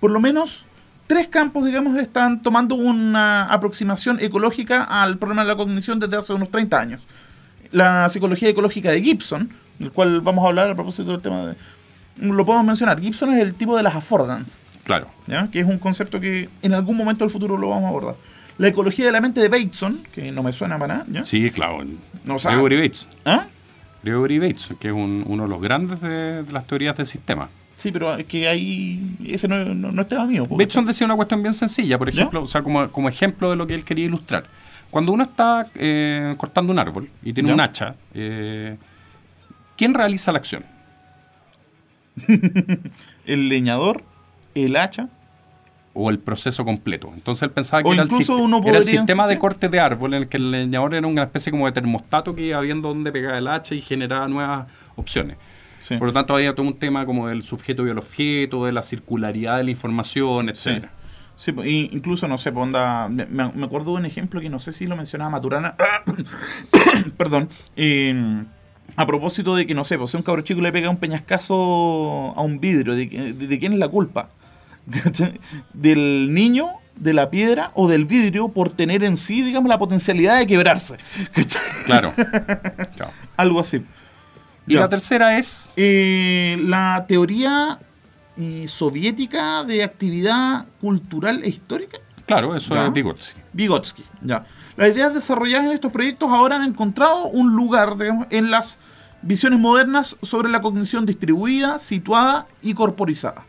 Por 0.01 0.11
lo 0.11 0.21
menos 0.21 0.67
tres 1.07 1.27
campos, 1.29 1.65
digamos, 1.65 1.99
están 1.99 2.43
tomando 2.43 2.77
una 2.77 3.45
aproximación 3.47 4.21
ecológica 4.21 4.85
al 4.85 5.19
problema 5.19 5.43
de 5.43 5.49
la 5.49 5.57
cognición 5.57 5.99
desde 5.99 6.17
hace 6.17 6.33
unos 6.33 6.51
30 6.51 6.81
años 6.81 7.07
la 7.75 8.09
psicología 8.09 8.49
ecológica 8.49 8.91
de 8.91 9.03
Gibson, 9.03 9.51
del 9.79 9.91
cual 9.91 10.21
vamos 10.21 10.45
a 10.45 10.49
hablar 10.49 10.71
a 10.71 10.75
propósito 10.75 11.11
del 11.11 11.21
tema 11.21 11.47
de... 11.47 11.57
Lo 12.19 12.47
podemos 12.47 12.65
mencionar. 12.65 13.01
Gibson 13.01 13.35
es 13.35 13.43
el 13.43 13.55
tipo 13.55 13.77
de 13.77 13.83
las 13.83 13.97
affordance, 13.97 14.61
Claro. 14.85 15.09
¿ya? 15.27 15.49
que 15.51 15.59
es 15.61 15.67
un 15.67 15.79
concepto 15.79 16.21
que 16.21 16.49
en 16.63 16.73
algún 16.73 16.97
momento 16.97 17.25
del 17.25 17.33
futuro 17.33 17.57
lo 17.59 17.71
vamos 17.71 17.87
a 17.87 17.89
abordar. 17.89 18.15
La 18.59 18.69
ecología 18.69 19.07
de 19.07 19.13
la 19.13 19.21
mente 19.21 19.41
de 19.41 19.49
Bateson, 19.49 20.05
que 20.13 20.31
no 20.31 20.43
me 20.43 20.53
suena 20.53 20.79
para 20.79 20.95
nada. 20.95 21.07
¿ya? 21.11 21.25
Sí, 21.25 21.51
claro. 21.51 21.85
No, 22.25 22.37
Gregory 22.39 22.77
Bates. 22.77 23.09
¿Ah? 23.25 23.47
Gregory 24.03 24.39
Bates, 24.39 24.71
que 24.79 24.89
es 24.89 24.95
un- 24.95 25.25
uno 25.27 25.45
de 25.45 25.49
los 25.49 25.61
grandes 25.61 26.01
de, 26.01 26.43
de 26.45 26.53
las 26.53 26.67
teorías 26.67 26.97
del 26.97 27.07
sistema. 27.07 27.49
Sí, 27.77 27.91
pero 27.91 28.15
es 28.15 28.27
que 28.27 28.47
ahí. 28.49 29.17
Ese 29.27 29.49
no, 29.49 29.65
no, 29.65 29.91
no 29.91 30.03
es 30.03 30.09
tema 30.09 30.25
mío. 30.27 30.47
po, 30.47 30.57
Bateson 30.57 30.87
decía 30.87 31.05
una 31.07 31.17
cuestión 31.17 31.43
bien 31.43 31.53
sencilla, 31.55 31.99
por 31.99 32.11
¿Ya? 32.11 32.21
ejemplo, 32.21 32.43
o 32.43 32.47
sea, 32.47 32.63
como, 32.63 32.89
como 32.91 33.09
ejemplo 33.09 33.51
de 33.51 33.57
lo 33.57 33.67
que 33.67 33.75
él 33.75 33.85
quería 33.85 34.05
ilustrar. 34.07 34.45
Cuando 34.91 35.11
uno 35.13 35.25
está 35.25 35.67
eh, 35.75 36.35
cortando 36.39 36.73
un 36.73 36.79
árbol 36.79 37.09
y 37.25 37.33
tiene 37.33 37.49
¿Ya? 37.49 37.55
un 37.55 37.61
hacha, 37.61 37.95
eh, 38.15 38.77
¿quién 39.77 39.93
realiza 39.93 40.31
la 40.31 40.39
acción? 40.39 40.65
El 43.27 43.49
leñador, 43.49 44.05
el 44.55 44.77
hacha. 44.77 45.09
O 45.95 46.11
el 46.11 46.19
proceso 46.19 46.65
completo. 46.65 47.11
Entonces 47.15 47.43
él 47.45 47.51
pensaba 47.51 47.83
que 47.83 47.89
O 47.89 47.93
era 47.95 48.03
el, 48.03 48.09
era 48.67 48.85
sistema 48.85 49.27
de 49.29 49.35
sí. 49.35 49.39
corte 49.39 49.69
de 49.69 49.79
árbol 49.81 50.15
en 50.15 50.23
el 50.25 50.29
que 50.29 50.37
el 50.37 50.51
leñador 50.51 50.95
era 50.95 51.07
una 51.07 51.23
especie 51.23 51.51
como 51.53 51.67
de 51.67 51.73
termostato 51.73 52.35
que 52.35 52.43
iba 52.43 52.61
viendo 52.61 52.89
dónde 52.89 53.13
pegaba 53.13 53.39
el 53.39 53.47
hacha 53.49 53.75
y 53.75 53.81
generaba 53.81 54.27
nuevas 54.29 54.67
opciones. 54.97 55.37
Sí. 55.81 55.97
Por 55.97 56.09
lo 56.09 56.13
tanto, 56.13 56.35
había 56.35 56.55
todo 56.55 56.67
un 56.67 56.79
tema 56.79 57.05
como 57.07 57.29
del 57.29 57.43
sujeto 57.45 57.87
y 57.87 57.91
el 57.91 57.99
objeto, 57.99 58.65
de 58.67 58.73
la 58.73 58.83
circularidad 58.83 59.59
de 59.59 59.65
la 59.65 59.71
información, 59.71 60.47
Sí. 60.47 60.51
etcétera. 60.71 60.93
Sí, 61.37 61.53
pues, 61.53 61.67
y 61.69 61.91
incluso, 61.93 62.27
no 62.29 62.39
sé, 62.39 62.53
pues, 62.53 62.63
onda, 62.65 63.09
me, 63.09 63.27
me- 63.27 63.51
me 63.53 63.67
acuerdo 63.67 63.93
de 63.93 63.99
un 63.99 64.07
ejemplo 64.07 64.41
que 64.41 64.49
no 64.49 64.61
sé 64.61 64.73
si 64.73 64.87
lo 64.87 64.97
mencionaba 64.97 65.31
Maturana. 65.31 65.75
Perdón. 67.17 67.49
eh, 67.77 68.45
a 68.97 69.07
propósito 69.07 69.57
de 69.57 69.67
que, 69.67 69.75
no 69.75 69.85
sé, 69.85 69.99
pues 69.99 70.11
si 70.13 70.17
un 70.17 70.23
cabro 70.23 70.43
chico 70.43 70.61
le 70.61 70.71
pega 70.71 70.89
un 70.91 70.99
peñascazo 70.99 72.33
a 72.37 72.43
un 72.43 72.61
vidrio, 72.61 72.95
¿de, 72.95 73.07
de- 73.07 73.33
de 73.47 73.59
quién 73.59 73.73
es 73.73 73.79
la 73.79 73.89
culpa? 73.89 74.29
¿Del 75.73 76.33
niño, 76.33 76.69
de 76.97 77.13
la 77.13 77.31
piedra 77.31 77.71
o 77.75 77.89
del 77.89 78.05
vidrio 78.05 78.49
por 78.49 78.71
tener 78.71 79.03
en 79.05 79.17
sí, 79.17 79.43
digamos, 79.43 79.69
la 79.69 79.79
potencialidad 79.79 80.39
de 80.39 80.47
quebrarse? 80.47 80.97
Claro. 81.87 82.15
Claro. 82.97 83.13
Algo 83.37 83.61
así. 83.61 83.85
Y 84.67 84.75
Ya. 84.75 84.81
la 84.81 84.89
tercera 84.89 85.37
es 85.39 85.71
Eh, 85.77 86.57
la 86.63 87.05
teoría 87.07 87.79
eh, 88.39 88.65
soviética 88.69 89.65
de 89.65 89.85
actividad 89.85 90.65
cultural 90.81 91.43
e 91.45 91.49
histórica. 91.51 91.99
Claro, 92.27 92.57
eso 92.57 92.75
Ya. 92.75 92.87
es 92.87 92.93
Vygotsky. 92.95 93.41
Vygotsky, 93.53 94.05
ya. 94.23 94.47
Las 94.77 94.89
ideas 94.93 95.13
desarrolladas 95.15 95.67
en 95.67 95.73
estos 95.73 95.93
proyectos 95.93 96.31
ahora 96.31 96.57
han 96.57 96.63
encontrado 96.65 97.27
un 97.27 97.55
lugar 97.55 97.97
digamos, 97.99 98.27
en 98.31 98.51
las 98.51 98.79
visiones 99.23 99.59
modernas 99.61 100.17
sobre 100.23 100.49
la 100.49 100.61
cognición 100.63 101.05
distribuida, 101.07 101.79
situada 101.79 102.47
y 102.63 102.73
corporizada. 102.75 103.45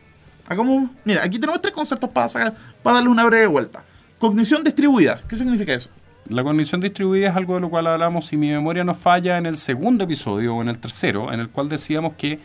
Hagamos, 0.48 0.90
mira, 1.04 1.24
aquí 1.24 1.38
tenemos 1.38 1.60
tres 1.60 1.74
conceptos 1.74 2.10
para, 2.10 2.54
darle 2.84 3.08
una 3.08 3.24
breve 3.24 3.46
vuelta. 3.46 3.82
Cognición 4.18 4.62
distribuida, 4.64 5.20
¿qué 5.28 5.36
significa 5.36 5.74
eso? 5.74 5.90
La 6.28 6.42
cognición 6.42 6.80
distribuida 6.80 7.28
es 7.28 7.36
algo 7.36 7.54
de 7.54 7.60
lo 7.60 7.68
cual 7.68 7.86
hablamos, 7.86 8.26
si 8.26 8.36
mi 8.36 8.50
memoria 8.50 8.84
no 8.84 8.94
falla, 8.94 9.38
en 9.38 9.46
el 9.46 9.56
segundo 9.56 10.04
episodio 10.04 10.56
o 10.56 10.62
en 10.62 10.68
el 10.68 10.78
tercero, 10.78 11.32
en 11.32 11.40
el 11.40 11.48
cual 11.48 11.68
decíamos 11.68 12.14
que. 12.14 12.38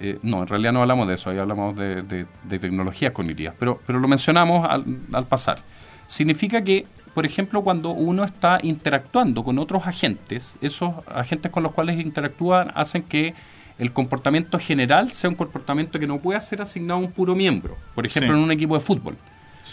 eh, 0.00 0.18
no, 0.22 0.42
en 0.42 0.46
realidad 0.46 0.72
no 0.72 0.82
hablamos 0.82 1.08
de 1.08 1.14
eso, 1.14 1.30
ahí 1.30 1.38
hablamos 1.38 1.76
de, 1.76 2.26
tecnologías 2.48 3.12
cognitivas, 3.12 3.54
pero, 3.58 3.80
lo 3.86 4.08
mencionamos 4.08 4.68
al 4.68 5.26
pasar. 5.26 5.58
Significa 6.06 6.62
que, 6.62 6.86
por 7.14 7.24
ejemplo, 7.24 7.62
cuando 7.62 7.90
uno 7.90 8.24
está 8.24 8.58
interactuando 8.62 9.42
con 9.42 9.58
otros 9.58 9.86
agentes, 9.86 10.58
esos 10.60 10.94
agentes 11.06 11.50
con 11.50 11.62
los 11.62 11.72
cuales 11.72 11.98
interactúan 11.98 12.70
hacen 12.74 13.02
que 13.02 13.34
el 13.78 13.92
comportamiento 13.92 14.58
general 14.58 15.12
sea 15.12 15.30
un 15.30 15.36
comportamiento 15.36 15.98
que 15.98 16.06
no 16.06 16.18
pueda 16.18 16.38
ser 16.40 16.60
asignado 16.62 17.00
a 17.00 17.02
un 17.04 17.12
puro 17.12 17.34
miembro. 17.34 17.76
Por 17.94 18.06
ejemplo, 18.06 18.32
Sí. 18.32 18.38
en 18.38 18.44
un 18.44 18.50
equipo 18.52 18.74
de 18.74 18.80
fútbol. 18.80 19.16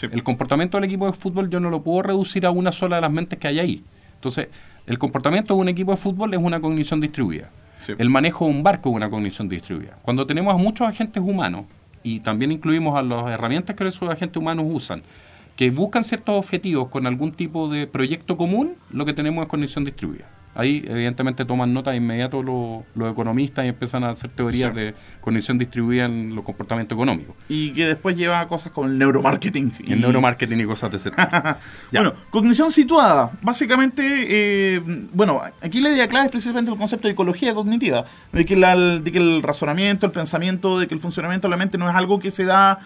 El 0.02 0.22
comportamiento 0.22 0.78
del 0.78 0.84
equipo 0.84 1.06
de 1.06 1.12
fútbol 1.12 1.50
yo 1.50 1.60
no 1.60 1.68
lo 1.68 1.82
puedo 1.82 2.02
reducir 2.02 2.46
a 2.46 2.50
una 2.50 2.72
sola 2.72 2.96
de 2.96 3.02
las 3.02 3.10
mentes 3.12 3.38
que 3.38 3.48
hay 3.48 3.58
ahí. 3.58 3.84
Entonces, 4.14 4.48
el 4.86 4.98
comportamiento 4.98 5.54
de 5.54 5.60
un 5.60 5.68
equipo 5.68 5.90
de 5.90 5.96
fútbol 5.98 6.32
es 6.32 6.40
una 6.40 6.60
cognición 6.60 7.00
distribuida. 7.00 7.50
Sí. 7.84 7.92
El 7.98 8.08
manejo 8.08 8.44
de 8.46 8.50
un 8.50 8.62
barco 8.62 8.90
es 8.90 8.96
una 8.96 9.10
cognición 9.10 9.48
distribuida. 9.48 9.98
Cuando 10.02 10.26
tenemos 10.26 10.54
a 10.54 10.56
muchos 10.56 10.86
agentes 10.88 11.22
humanos, 11.22 11.66
y 12.02 12.20
también 12.20 12.50
incluimos 12.52 12.96
a 12.98 13.02
las 13.02 13.26
herramientas 13.28 13.76
que 13.76 13.86
esos 13.86 14.08
agentes 14.08 14.36
humanos 14.38 14.64
usan, 14.68 15.02
que 15.56 15.70
buscan 15.70 16.02
ciertos 16.02 16.34
objetivos 16.44 16.88
con 16.88 17.06
algún 17.06 17.32
tipo 17.32 17.68
de 17.68 17.86
proyecto 17.86 18.38
común, 18.38 18.74
lo 18.90 19.04
que 19.04 19.12
tenemos 19.12 19.42
es 19.42 19.48
cognición 19.50 19.84
distribuida. 19.84 20.24
Ahí, 20.54 20.84
evidentemente, 20.86 21.44
toman 21.44 21.72
nota 21.72 21.92
de 21.92 21.98
inmediato 21.98 22.42
los, 22.42 22.82
los 22.96 23.12
economistas 23.12 23.64
y 23.64 23.68
empiezan 23.68 24.02
a 24.04 24.10
hacer 24.10 24.30
teorías 24.32 24.72
Sí. 24.72 24.76
de 24.80 24.94
cognición 25.20 25.58
distribuida 25.58 26.06
en 26.06 26.34
los 26.34 26.44
comportamientos 26.44 26.96
económicos. 26.96 27.36
Y 27.48 27.72
que 27.72 27.86
después 27.86 28.16
lleva 28.16 28.40
a 28.40 28.48
cosas 28.48 28.72
como 28.72 28.88
el 28.88 28.98
neuromarketing. 28.98 29.72
Y 29.86 29.92
el 29.92 30.00
neuromarketing 30.00 30.60
y 30.60 30.64
cosas 30.64 30.90
de 30.90 30.96
ese 30.96 31.10
tipo. 31.10 31.22
Bueno, 31.92 32.14
cognición 32.30 32.72
situada. 32.72 33.30
Básicamente, 33.42 34.02
eh, 34.04 34.80
bueno, 35.12 35.40
aquí 35.62 35.80
la 35.80 35.90
idea 35.90 36.08
clave 36.08 36.26
es 36.26 36.30
precisamente 36.32 36.70
el 36.70 36.76
concepto 36.76 37.06
de 37.06 37.12
ecología 37.12 37.54
cognitiva, 37.54 38.04
de 38.32 38.44
que, 38.44 38.56
la- 38.56 38.76
de 38.76 39.12
que 39.12 39.18
el 39.18 39.42
razonamiento, 39.42 40.06
el 40.06 40.12
pensamiento, 40.12 40.78
de 40.80 40.88
que 40.88 40.94
el 40.94 41.00
funcionamiento 41.00 41.46
de 41.46 41.50
la 41.52 41.56
mente 41.58 41.78
no 41.78 41.88
es 41.88 41.94
algo 41.94 42.18
que 42.18 42.30
se 42.32 42.44
da 42.44 42.78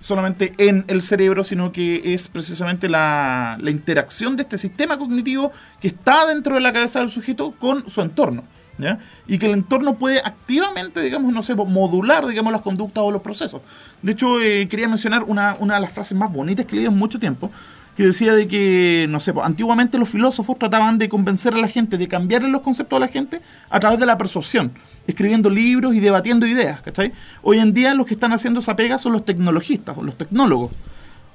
solamente 0.00 0.54
en 0.56 0.84
el 0.88 1.02
cerebro, 1.02 1.44
sino 1.44 1.70
que 1.70 2.14
es 2.14 2.26
precisamente 2.26 2.88
la, 2.88 3.58
interacción 3.64 4.34
de 4.34 4.42
este 4.42 4.58
sistema 4.58 4.98
cognitivo 4.98 5.52
que 5.80 5.88
está 5.88 6.26
dentro 6.26 6.56
de 6.56 6.62
la 6.62 6.72
cabeza 6.72 7.00
del 7.00 7.10
sujeto 7.10 7.52
con 7.52 7.88
su 7.88 8.00
entorno. 8.00 8.42
¿ya? 8.78 8.98
Y 9.28 9.38
que 9.38 9.46
el 9.46 9.52
entorno 9.52 9.94
puede 9.94 10.20
activamente, 10.24 11.02
digamos, 11.02 11.32
no 11.32 11.42
sé, 11.42 11.54
modular, 11.54 12.26
digamos, 12.26 12.50
las 12.50 12.62
conductas 12.62 13.04
o 13.04 13.10
los 13.10 13.20
procesos. 13.20 13.60
De 14.00 14.12
hecho, 14.12 14.40
eh, 14.40 14.66
quería 14.68 14.88
mencionar 14.88 15.22
una, 15.24 15.54
una 15.60 15.74
de 15.74 15.80
las 15.80 15.92
frases 15.92 16.16
más 16.16 16.32
bonitas 16.32 16.64
que 16.64 16.76
leído 16.76 16.90
en 16.90 16.96
mucho 16.96 17.20
tiempo, 17.20 17.50
que 17.96 18.04
decía 18.04 18.34
de 18.34 18.48
que, 18.48 19.06
no 19.08 19.20
sé, 19.20 19.32
pues, 19.32 19.44
antiguamente 19.44 19.98
los 19.98 20.08
filósofos 20.08 20.58
trataban 20.58 20.98
de 20.98 21.08
convencer 21.08 21.54
a 21.54 21.58
la 21.58 21.68
gente, 21.68 21.98
de 21.98 22.08
cambiarle 22.08 22.48
los 22.48 22.62
conceptos 22.62 22.96
a 22.96 23.00
la 23.00 23.08
gente 23.08 23.40
a 23.68 23.80
través 23.80 23.98
de 23.98 24.06
la 24.06 24.16
persuasión, 24.16 24.72
escribiendo 25.06 25.50
libros 25.50 25.94
y 25.94 26.00
debatiendo 26.00 26.46
ideas, 26.46 26.80
¿cachai? 26.82 27.12
Hoy 27.42 27.58
en 27.58 27.74
día 27.74 27.94
los 27.94 28.06
que 28.06 28.14
están 28.14 28.32
haciendo 28.32 28.60
esa 28.60 28.76
pega 28.76 28.98
son 28.98 29.12
los 29.12 29.24
tecnologistas 29.24 29.96
o 29.98 30.02
los 30.02 30.16
tecnólogos, 30.16 30.70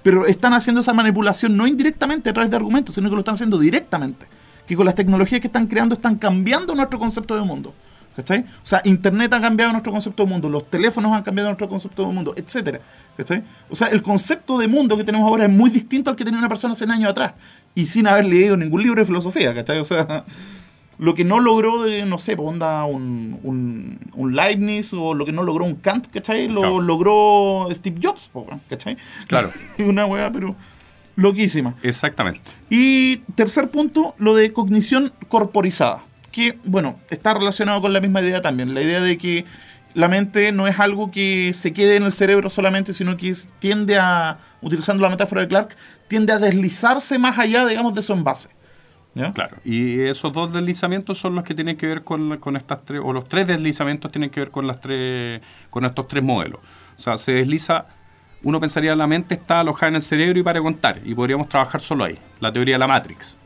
pero 0.01 0.25
están 0.25 0.53
haciendo 0.53 0.81
esa 0.81 0.93
manipulación 0.93 1.57
no 1.57 1.67
indirectamente 1.67 2.29
a 2.29 2.33
través 2.33 2.49
de 2.51 2.57
argumentos, 2.57 2.95
sino 2.95 3.09
que 3.09 3.15
lo 3.15 3.19
están 3.19 3.35
haciendo 3.35 3.57
directamente, 3.57 4.25
que 4.67 4.75
con 4.75 4.85
las 4.85 4.95
tecnologías 4.95 5.41
que 5.41 5.47
están 5.47 5.67
creando 5.67 5.95
están 5.95 6.15
cambiando 6.15 6.73
nuestro 6.75 6.99
concepto 6.99 7.35
de 7.35 7.41
mundo. 7.41 7.73
¿Cachai? 8.15 8.39
O 8.41 8.65
sea, 8.65 8.81
Internet 8.85 9.33
ha 9.33 9.41
cambiado 9.41 9.71
nuestro 9.73 9.91
concepto 9.91 10.23
de 10.23 10.29
mundo, 10.29 10.49
los 10.49 10.69
teléfonos 10.69 11.11
han 11.13 11.21
cambiado 11.23 11.49
nuestro 11.49 11.67
concepto 11.67 12.05
de 12.07 12.13
mundo, 12.13 12.33
etcétera. 12.37 12.79
¿Cachai? 13.17 13.43
O 13.69 13.75
sea, 13.75 13.87
el 13.89 14.01
concepto 14.01 14.57
de 14.57 14.67
mundo 14.69 14.95
que 14.95 15.03
tenemos 15.03 15.27
ahora 15.27 15.43
es 15.45 15.51
muy 15.51 15.69
distinto 15.69 16.09
al 16.09 16.15
que 16.15 16.23
tenía 16.23 16.39
una 16.39 16.47
persona 16.47 16.71
hace 16.73 16.85
años 16.85 17.09
atrás 17.11 17.33
y 17.73 17.85
sin 17.85 18.07
haber 18.07 18.25
leído 18.25 18.55
ningún 18.55 18.81
libro 18.83 19.01
de 19.01 19.05
filosofía, 19.05 19.53
¿cachai? 19.53 19.79
O 19.79 19.83
sea, 19.85 20.23
lo 20.97 21.13
que 21.13 21.25
no 21.25 21.41
logró, 21.41 21.83
de, 21.83 22.05
no 22.05 22.17
sé, 22.17 22.37
pues, 22.37 22.47
onda 22.47 22.85
un, 22.85 23.37
un, 23.43 23.99
un 24.13 24.33
Leibniz 24.33 24.93
o 24.93 25.13
lo 25.13 25.25
que 25.25 25.33
no 25.33 25.43
logró 25.43 25.65
un 25.65 25.75
Kant, 25.75 26.07
¿cachai? 26.07 26.47
Lo 26.47 26.61
Claro. 26.61 26.79
logró 26.81 27.67
Steve 27.71 27.99
Jobs, 28.01 28.31
¿cachai? 28.69 28.95
Claro. 29.27 29.51
Una 29.79 30.05
weá, 30.05 30.31
pero 30.31 30.55
loquísima. 31.17 31.75
Exactamente. 31.83 32.39
Y 32.69 33.17
tercer 33.35 33.69
punto, 33.69 34.15
lo 34.19 34.35
de 34.35 34.53
cognición 34.53 35.11
corporizada, 35.27 36.03
que, 36.35 36.59
bueno, 36.65 36.99
está 37.09 37.33
relacionado 37.33 37.79
con 37.79 37.93
la 37.93 38.01
misma 38.01 38.19
idea 38.19 38.41
también, 38.41 38.73
la 38.73 38.81
idea 38.81 38.99
de 38.99 39.17
que 39.17 39.45
la 39.93 40.09
mente 40.09 40.51
no 40.51 40.67
es 40.67 40.77
algo 40.81 41.09
que 41.09 41.53
se 41.53 41.71
quede 41.71 41.95
en 41.95 42.03
el 42.03 42.11
cerebro 42.11 42.49
solamente, 42.49 42.93
sino 42.93 43.15
que 43.15 43.31
tiende 43.59 43.97
a, 43.97 44.37
utilizando 44.61 45.01
la 45.01 45.09
metáfora 45.09 45.43
de 45.43 45.47
Clark, 45.47 45.77
tiende 46.09 46.33
a 46.33 46.37
deslizarse 46.37 47.17
más 47.17 47.39
allá, 47.39 47.65
digamos, 47.65 47.95
de 47.95 48.01
su 48.01 48.11
envase. 48.11 48.49
Claro. 49.33 49.55
Y 49.63 50.01
esos 50.01 50.33
dos 50.33 50.51
deslizamientos 50.51 51.17
son 51.17 51.35
los 51.35 51.45
que 51.45 51.55
tienen 51.55 51.77
que 51.77 51.87
ver 51.87 52.03
con, 52.03 52.37
con 52.39 52.57
estas 52.57 52.83
tres, 52.83 52.99
o 53.01 53.13
los 53.13 53.29
tres 53.29 53.47
deslizamientos 53.47 54.11
tienen 54.11 54.29
que 54.29 54.41
ver 54.41 54.51
con 54.51 54.67
las 54.67 54.81
tres, 54.81 55.41
con 55.69 55.85
estos 55.85 56.05
tres 56.09 56.21
modelos. 56.21 56.59
O 56.97 57.01
sea, 57.01 57.15
se 57.15 57.31
desliza, 57.31 57.85
uno 58.43 58.59
pensaría 58.59 58.93
la 58.93 59.07
mente 59.07 59.35
está 59.35 59.61
alojada 59.61 59.87
en 59.87 59.95
el 59.95 60.01
cerebro 60.01 60.37
y 60.37 60.43
para 60.43 60.59
contar, 60.59 60.99
y 61.05 61.15
podríamos 61.15 61.47
trabajar 61.47 61.79
solo 61.79 62.03
ahí. 62.03 62.19
La 62.41 62.51
teoría 62.51 62.75
de 62.75 62.79
la 62.79 62.87
Matrix. 62.87 63.37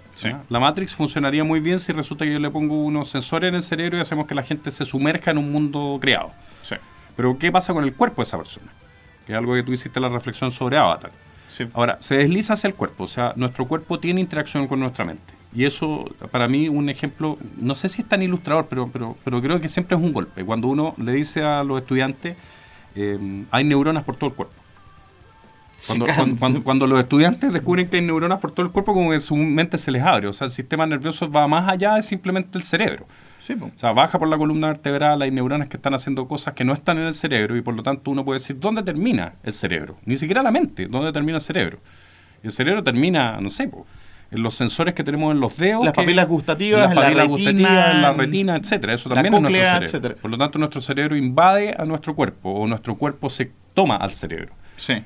La 0.50 0.60
Matrix 0.60 0.96
funcionaría 0.96 1.44
muy 1.44 1.60
bien 1.60 1.80
si 1.80 1.92
resulta 1.92 2.26
que 2.26 2.34
yo 2.34 2.40
le 2.40 2.50
pongo 2.50 2.84
unos 2.84 3.10
sensores 3.10 3.50
en 3.50 3.56
el 3.56 3.62
cerebro 3.62 3.98
y 3.98 4.02
hacemos 4.02 4.28
que 4.28 4.36
la 4.36 4.44
gente 4.44 4.72
se 4.72 4.86
sumerja 4.86 5.32
en 5.32 5.38
un 5.38 5.52
mundo 5.52 5.98
creado. 6.02 6.32
Sí. 6.62 6.76
Pero 7.16 7.38
¿qué 7.38 7.52
pasa 7.52 7.74
con 7.74 7.84
el 7.84 7.94
cuerpo 7.94 8.22
de 8.22 8.24
esa 8.24 8.38
persona? 8.38 8.68
Que 9.26 9.34
es 9.34 9.38
algo 9.38 9.54
que 9.54 9.64
tú 9.64 9.72
hiciste 9.72 10.00
la 10.00 10.10
reflexión 10.10 10.52
sobre 10.52 10.78
Avatar. 10.78 11.12
Sí. 11.48 11.66
Ahora, 11.74 11.98
se 12.00 12.18
desliza 12.18 12.54
hacia 12.54 12.68
el 12.68 12.76
cuerpo, 12.76 13.06
o 13.06 13.08
sea, 13.08 13.34
nuestro 13.36 13.66
cuerpo 13.66 14.00
tiene 14.00 14.22
interacción 14.22 14.68
con 14.68 14.80
nuestra 14.80 15.06
mente. 15.06 15.34
Y 15.54 15.66
eso, 15.66 16.06
para 16.32 16.48
mí, 16.48 16.70
un 16.70 16.90
ejemplo, 16.90 17.38
no 17.58 17.74
sé 17.74 17.90
si 17.90 18.04
es 18.04 18.08
tan 18.08 18.22
ilustrador, 18.22 18.68
pero, 18.70 18.88
pero, 18.92 19.18
pero 19.24 19.42
creo 19.42 19.60
que 19.60 19.68
siempre 19.68 19.98
es 19.98 20.04
un 20.04 20.14
golpe. 20.14 20.46
Cuando 20.46 20.68
uno 20.68 20.94
le 20.98 21.12
dice 21.12 21.42
a 21.44 21.64
los 21.64 21.82
estudiantes, 21.82 22.38
eh, 22.96 23.46
hay 23.50 23.64
neuronas 23.64 24.04
por 24.04 24.16
todo 24.16 24.30
el 24.30 24.36
cuerpo. 24.36 24.54
Cuando, 25.98 26.06
cuando, 26.16 26.40
cuando- 26.40 26.64
cuando 26.64 26.88
los 26.88 27.00
estudiantes 27.00 27.52
descubren 27.54 27.88
que 27.90 27.98
hay 27.98 28.04
neuronas 28.04 28.40
por 28.40 28.52
todo 28.52 28.66
el 28.66 28.72
cuerpo, 28.72 28.94
como 28.94 29.12
que 29.12 29.20
su 29.20 29.36
mente 29.36 29.78
se 29.78 29.92
les 29.92 30.02
abre. 30.04 30.28
O 30.28 30.34
sea, 30.34 30.46
el 30.46 30.52
sistema 30.52 30.86
nervioso 30.86 31.30
va 31.30 31.48
más 31.48 31.68
allá 31.70 31.96
de 31.96 32.02
simplemente 32.02 32.58
el 32.58 32.64
cerebro. 32.64 33.06
Sí. 33.40 33.54
O 33.60 33.72
sea, 33.76 33.92
baja 33.94 34.20
por 34.20 34.28
la 34.28 34.38
columna 34.38 34.68
vertebral, 34.68 35.22
hay 35.22 35.32
neuronas 35.32 35.70
que 35.70 35.78
están 35.78 35.94
haciendo 35.94 36.28
cosas 36.28 36.54
que 36.54 36.64
no 36.64 36.74
están 36.74 36.98
en 37.00 37.06
el 37.06 37.14
cerebro 37.14 37.56
y 37.58 37.62
por 37.62 37.74
lo 37.74 37.82
tanto 37.84 38.12
uno 38.12 38.24
puede 38.24 38.40
decir, 38.40 38.60
¿dónde 38.60 38.84
termina 38.84 39.34
el 39.44 39.54
cerebro? 39.54 39.98
Ni 40.06 40.18
siquiera 40.18 40.44
la 40.44 40.52
mente, 40.52 40.88
¿dónde 40.88 41.12
termina 41.12 41.38
el 41.38 41.42
cerebro? 41.42 41.80
Y 42.44 42.48
el 42.48 42.52
cerebro 42.54 42.84
termina, 42.84 43.40
no 43.42 43.50
sé, 43.50 43.70
en 44.32 44.44
los 44.44 44.54
sensores 44.54 44.94
que 44.94 45.04
tenemos 45.04 45.34
en 45.34 45.40
los 45.40 45.58
dedos. 45.58 45.84
Las 45.84 45.94
que- 45.94 46.02
papilas 46.02 46.28
gustativas, 46.28 46.82
las 46.82 46.90
en 46.90 46.96
la 46.96 47.02
papilas 47.02 47.28
retina, 47.28 47.50
gustativas, 47.50 47.96
en 47.96 48.02
la 48.04 48.14
retina, 48.14 48.56
etcétera. 48.58 48.94
Eso 48.94 49.10
la 49.10 49.16
también 49.16 49.34
es 49.34 49.40
cóclea, 49.40 49.62
nuestro 49.62 49.88
cerebro. 49.88 49.98
etcétera. 50.08 50.22
Por 50.22 50.32
lo 50.32 50.38
tanto, 50.38 50.60
nuestro 50.60 50.82
cerebro 50.82 51.16
invade 51.18 51.76
a 51.76 51.86
nuestro 51.86 52.14
cuerpo 52.14 52.52
o 52.52 52.68
nuestro 52.68 52.96
cuerpo 52.96 53.30
se 53.30 53.52
toma 53.74 53.96
al 53.96 54.12
cerebro. 54.14 54.54
Sí. 54.76 55.02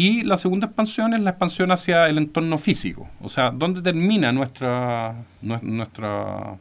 Y 0.00 0.22
la 0.22 0.36
segunda 0.36 0.66
expansión 0.68 1.12
es 1.12 1.20
la 1.20 1.30
expansión 1.30 1.72
hacia 1.72 2.06
el 2.08 2.18
entorno 2.18 2.56
físico. 2.56 3.08
O 3.20 3.28
sea, 3.28 3.50
¿dónde 3.50 3.82
termina 3.82 4.30
nuestra, 4.30 5.24
nue- 5.42 5.60
nuestra, 5.62 6.56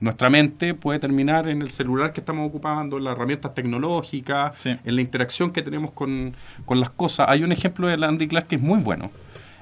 nuestra 0.00 0.30
mente? 0.30 0.72
Puede 0.72 0.98
terminar 0.98 1.46
en 1.50 1.60
el 1.60 1.68
celular 1.68 2.14
que 2.14 2.20
estamos 2.20 2.48
ocupando, 2.48 2.96
en 2.96 3.04
las 3.04 3.14
herramientas 3.16 3.52
tecnológicas, 3.52 4.56
Sí. 4.56 4.70
en 4.82 4.94
la 4.96 5.02
interacción 5.02 5.50
que 5.50 5.60
tenemos 5.60 5.90
con, 5.90 6.32
con 6.64 6.80
las 6.80 6.88
cosas. 6.88 7.26
Hay 7.28 7.42
un 7.44 7.52
ejemplo 7.52 7.86
de 7.86 8.02
Andy 8.02 8.26
Clark 8.28 8.46
que 8.46 8.56
es 8.56 8.62
muy 8.62 8.78
bueno, 8.80 9.10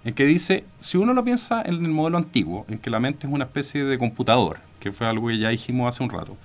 en 0.05 0.15
que 0.15 0.25
dice, 0.25 0.63
si 0.79 0.97
uno 0.97 1.13
lo 1.13 1.25
piensa 1.25 1.63
en 1.63 1.75
el 1.85 1.89
modelo 1.91 2.19
antiguo, 2.19 2.67
en 2.69 2.79
que 2.79 2.89
la 2.89 3.01
mente 3.01 3.27
es 3.27 3.33
una 3.33 3.47
especie 3.47 3.83
de 3.83 3.99
computador, 3.99 4.59
que 4.79 4.93
fue 4.93 5.09
algo 5.09 5.27
que 5.27 5.39
ya 5.39 5.49
dijimos 5.49 5.89
hace 5.93 6.05
un 6.05 6.11
rato, 6.11 6.37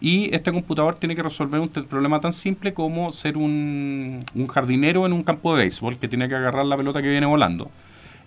y 0.00 0.34
este 0.34 0.52
computador 0.52 0.94
tiene 0.94 1.14
que 1.14 1.22
resolver 1.22 1.60
un 1.60 1.68
problema 1.68 2.20
tan 2.20 2.32
simple 2.32 2.72
como 2.72 3.12
ser 3.12 3.36
un, 3.36 4.20
un 4.34 4.46
jardinero 4.46 5.06
en 5.06 5.12
un 5.12 5.22
campo 5.22 5.54
de 5.54 5.62
béisbol 5.62 5.98
que 5.98 6.08
tiene 6.08 6.28
que 6.28 6.34
agarrar 6.34 6.64
la 6.64 6.76
pelota 6.76 7.02
que 7.02 7.08
viene 7.08 7.26
volando. 7.26 7.70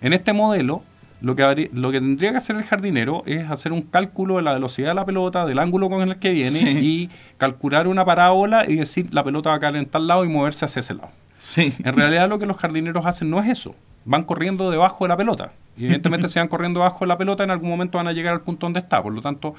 En 0.00 0.12
este 0.12 0.32
modelo, 0.32 0.82
lo 1.20 1.34
que, 1.34 1.70
lo 1.72 1.90
que 1.90 2.00
tendría 2.00 2.30
que 2.32 2.36
hacer 2.36 2.56
el 2.56 2.62
jardinero 2.64 3.22
es 3.26 3.50
hacer 3.50 3.72
un 3.72 3.82
cálculo 3.82 4.36
de 4.36 4.42
la 4.42 4.52
velocidad 4.52 4.88
de 4.88 4.94
la 4.94 5.04
pelota, 5.04 5.46
del 5.46 5.58
ángulo 5.58 5.88
con 5.88 6.06
el 6.08 6.16
que 6.18 6.30
viene 6.30 6.50
Sí. 6.50 6.78
y 6.80 7.10
calcular 7.38 7.88
una 7.88 8.04
parábola 8.04 8.64
y 8.68 8.76
decir 8.76 9.12
la 9.14 9.24
pelota 9.24 9.50
va 9.50 9.56
a 9.56 9.60
caer 9.60 9.76
en 9.76 9.86
tal 9.86 10.06
lado 10.06 10.24
y 10.24 10.28
moverse 10.28 10.64
hacia 10.66 10.80
ese 10.80 10.94
lado. 10.94 11.08
Sí. 11.36 11.72
En 11.82 11.96
realidad 11.96 12.28
lo 12.28 12.38
que 12.38 12.46
los 12.46 12.56
jardineros 12.56 13.04
hacen 13.06 13.30
no 13.30 13.40
es 13.40 13.48
eso. 13.48 13.74
Van 14.04 14.22
corriendo 14.22 14.70
debajo 14.70 15.04
de 15.04 15.08
la 15.08 15.16
pelota. 15.16 15.52
Y 15.76 15.86
evidentemente 15.86 16.28
si 16.28 16.38
van 16.38 16.48
corriendo 16.48 16.80
debajo 16.80 17.00
de 17.00 17.08
la 17.08 17.16
pelota 17.18 17.42
en 17.42 17.50
algún 17.50 17.70
momento 17.70 17.98
van 17.98 18.06
a 18.06 18.12
llegar 18.12 18.34
al 18.34 18.42
punto 18.42 18.66
donde 18.66 18.80
está. 18.80 19.02
Por 19.02 19.12
lo 19.14 19.22
tanto, 19.22 19.54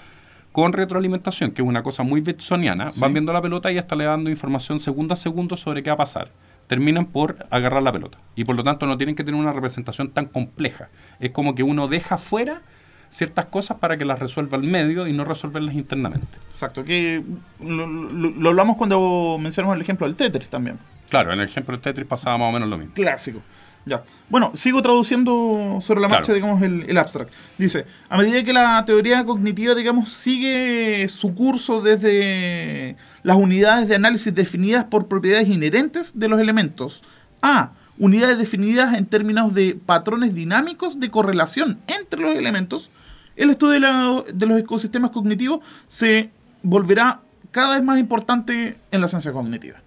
con 0.56 0.72
retroalimentación, 0.72 1.52
que 1.52 1.62
es 1.62 1.68
una 1.68 1.84
cosa 1.84 2.02
muy 2.04 2.22
betsoniana, 2.22 2.90
Sí. 2.90 3.02
van 3.02 3.12
viendo 3.12 3.34
la 3.34 3.42
pelota 3.42 3.70
y 3.74 3.78
hasta 3.78 3.94
le 3.94 4.06
dando 4.06 4.30
información 4.30 4.80
segundo 4.80 5.12
a 5.14 5.18
segundo 5.18 5.58
sobre 5.58 5.84
qué 5.84 5.90
va 5.90 5.96
a 5.96 5.98
pasar. 5.98 6.30
Terminan 6.68 7.08
por 7.08 7.46
agarrar 7.52 7.84
la 7.84 7.92
pelota. 7.92 8.18
Y 8.38 8.46
por 8.46 8.56
lo 8.56 8.64
tanto 8.64 8.86
no 8.86 8.96
tienen 8.96 9.18
que 9.18 9.26
tener 9.26 9.38
una 9.38 9.52
representación 9.52 10.12
tan 10.12 10.28
compleja. 10.28 10.88
Es 11.20 11.32
como 11.32 11.56
que 11.56 11.64
uno 11.64 11.90
deja 11.90 12.18
fuera 12.18 12.62
ciertas 13.10 13.46
cosas 13.48 13.80
para 13.80 13.98
que 13.98 14.06
las 14.06 14.18
resuelva 14.18 14.56
el 14.58 14.64
medio 14.64 15.08
y 15.08 15.12
no 15.12 15.26
resolverlas 15.26 15.76
internamente. 15.76 16.38
Exacto. 16.52 16.86
Que 16.86 17.22
lo, 17.62 17.86
lo- 17.86 18.30
lo 18.32 18.50
hablamos 18.50 18.78
cuando 18.78 19.38
mencionamos 19.38 19.76
el 19.76 19.82
ejemplo 19.82 20.08
del 20.08 20.16
Tetris 20.16 20.48
también. 20.50 20.80
Claro, 21.10 21.34
en 21.34 21.40
el 21.42 21.50
ejemplo 21.50 21.74
del 21.74 21.82
Tetris 21.82 22.08
pasaba 22.08 22.38
más 22.38 22.48
o 22.48 22.52
menos 22.54 22.70
lo 22.70 22.78
mismo. 22.78 22.94
Clásico. 22.94 23.42
Ya. 23.86 24.04
Bueno, 24.30 24.52
sigo 24.56 24.82
traduciendo 24.82 25.80
sobre 25.82 26.02
la 26.02 26.08
Claro. 26.08 26.22
marcha, 26.22 26.34
digamos, 26.34 26.62
el, 26.64 26.86
el 26.90 26.98
abstract. 26.98 27.32
Dice, 27.58 27.86
a 28.10 28.18
medida 28.18 28.44
que 28.44 28.52
la 28.54 28.84
teoría 28.86 29.24
cognitiva, 29.26 29.76
digamos, 29.76 30.12
sigue 30.12 31.08
su 31.10 31.36
curso 31.36 31.82
desde 31.82 32.96
las 33.24 33.38
unidades 33.38 33.88
de 33.88 33.96
análisis 33.96 34.34
definidas 34.34 34.86
por 34.86 35.08
propiedades 35.08 35.48
inherentes 35.48 36.18
de 36.18 36.28
los 36.28 36.40
elementos 36.40 37.04
a 37.42 37.72
unidades 38.00 38.38
definidas 38.40 38.96
en 38.96 39.06
términos 39.06 39.54
de 39.54 39.78
patrones 39.86 40.34
dinámicos 40.34 41.00
de 41.00 41.12
correlación 41.12 41.78
entre 41.88 42.20
los 42.22 42.36
elementos, 42.36 42.90
el 43.36 43.52
estudio 43.52 43.74
de, 43.74 43.80
la- 43.82 44.24
de 44.34 44.46
los 44.48 44.60
ecosistemas 44.60 45.12
cognitivos 45.12 45.60
se 45.88 46.30
volverá 46.64 47.20
cada 47.52 47.76
vez 47.76 47.84
más 47.84 48.00
importante 48.00 48.78
en 48.92 49.02
la 49.02 49.08
ciencia 49.08 49.32
cognitiva. 49.32 49.78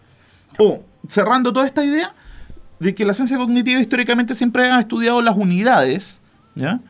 O, 0.59 0.83
cerrando 1.09 1.53
toda 1.53 1.67
esta 1.67 1.85
idea, 1.85 2.15
de 2.81 2.95
que 2.95 3.05
la 3.05 3.13
ciencia 3.13 3.37
cognitiva 3.37 3.81
históricamente 3.81 4.35
siempre 4.35 4.71
ha 4.71 4.79
estudiado 4.79 5.21
las 5.23 5.37
unidades, 5.37 6.23
¿ya? 6.55 6.81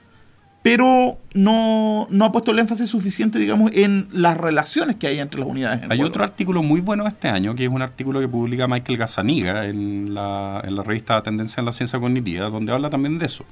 pero 0.62 1.18
no, 1.34 2.06
no 2.10 2.24
ha 2.24 2.32
puesto 2.32 2.50
el 2.50 2.58
énfasis 2.58 2.90
suficiente, 2.90 3.38
digamos, 3.38 3.70
en 3.74 4.08
las 4.12 4.36
relaciones 4.36 4.96
que 4.96 5.06
hay 5.06 5.18
entre 5.18 5.40
las 5.40 5.48
unidades. 5.48 5.82
en 5.82 5.90
Hay 5.92 5.98
juego. 5.98 6.10
otro 6.10 6.24
artículo 6.24 6.62
muy 6.62 6.80
bueno 6.80 7.06
este 7.06 7.28
año, 7.28 7.54
que 7.54 7.64
es 7.64 7.70
un 7.70 7.80
artículo 7.80 8.20
que 8.20 8.28
publica 8.28 8.66
Michael 8.66 8.98
Gazzaniga 8.98 9.64
en 9.66 10.12
la, 10.12 10.60
en 10.64 10.76
la 10.76 10.82
revista 10.82 11.22
Tendencia 11.22 11.60
en 11.60 11.66
la 11.66 11.72
Ciencia 11.72 11.98
Cognitiva, 11.98 12.50
donde 12.50 12.72
habla 12.72 12.90
también 12.90 13.18
de 13.18 13.26
eso. 13.26 13.44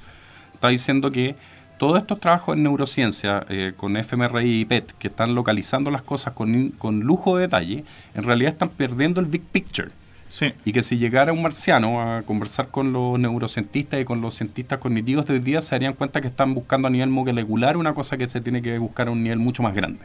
Está 0.52 0.68
diciendo 0.68 1.10
que 1.10 1.36
todos 1.78 1.98
estos 1.98 2.20
trabajos 2.20 2.56
en 2.56 2.64
neurociencia, 2.64 3.46
eh, 3.48 3.72
con 3.76 3.96
fMRI 3.96 4.60
y 4.60 4.64
PET, 4.64 4.92
que 4.98 5.08
están 5.08 5.34
localizando 5.34 5.90
las 5.90 6.02
cosas 6.02 6.32
con, 6.34 6.70
con 6.70 7.00
lujo 7.00 7.36
de 7.36 7.42
detalle, 7.42 7.84
en 8.14 8.22
realidad 8.24 8.52
están 8.52 8.70
perdiendo 8.70 9.20
el 9.20 9.26
big 9.26 9.42
picture. 9.42 9.88
Sí, 10.30 10.52
Y 10.64 10.72
que 10.72 10.82
si 10.82 10.98
llegara 10.98 11.32
un 11.32 11.42
marciano 11.42 12.00
a 12.00 12.22
conversar 12.22 12.68
con 12.68 12.92
los 12.92 13.18
neurocientistas 13.18 14.00
y 14.00 14.04
con 14.04 14.20
los 14.20 14.34
cientistas 14.34 14.78
cognitivos 14.78 15.26
de 15.26 15.34
hoy 15.34 15.40
día, 15.40 15.60
se 15.60 15.74
darían 15.74 15.94
cuenta 15.94 16.20
que 16.20 16.26
están 16.26 16.54
buscando 16.54 16.88
a 16.88 16.90
nivel 16.90 17.08
molecular 17.08 17.76
una 17.76 17.94
cosa 17.94 18.16
que 18.16 18.26
se 18.26 18.40
tiene 18.40 18.60
que 18.60 18.78
buscar 18.78 19.08
a 19.08 19.10
un 19.12 19.22
nivel 19.22 19.38
mucho 19.38 19.62
más 19.62 19.74
grande. 19.74 20.00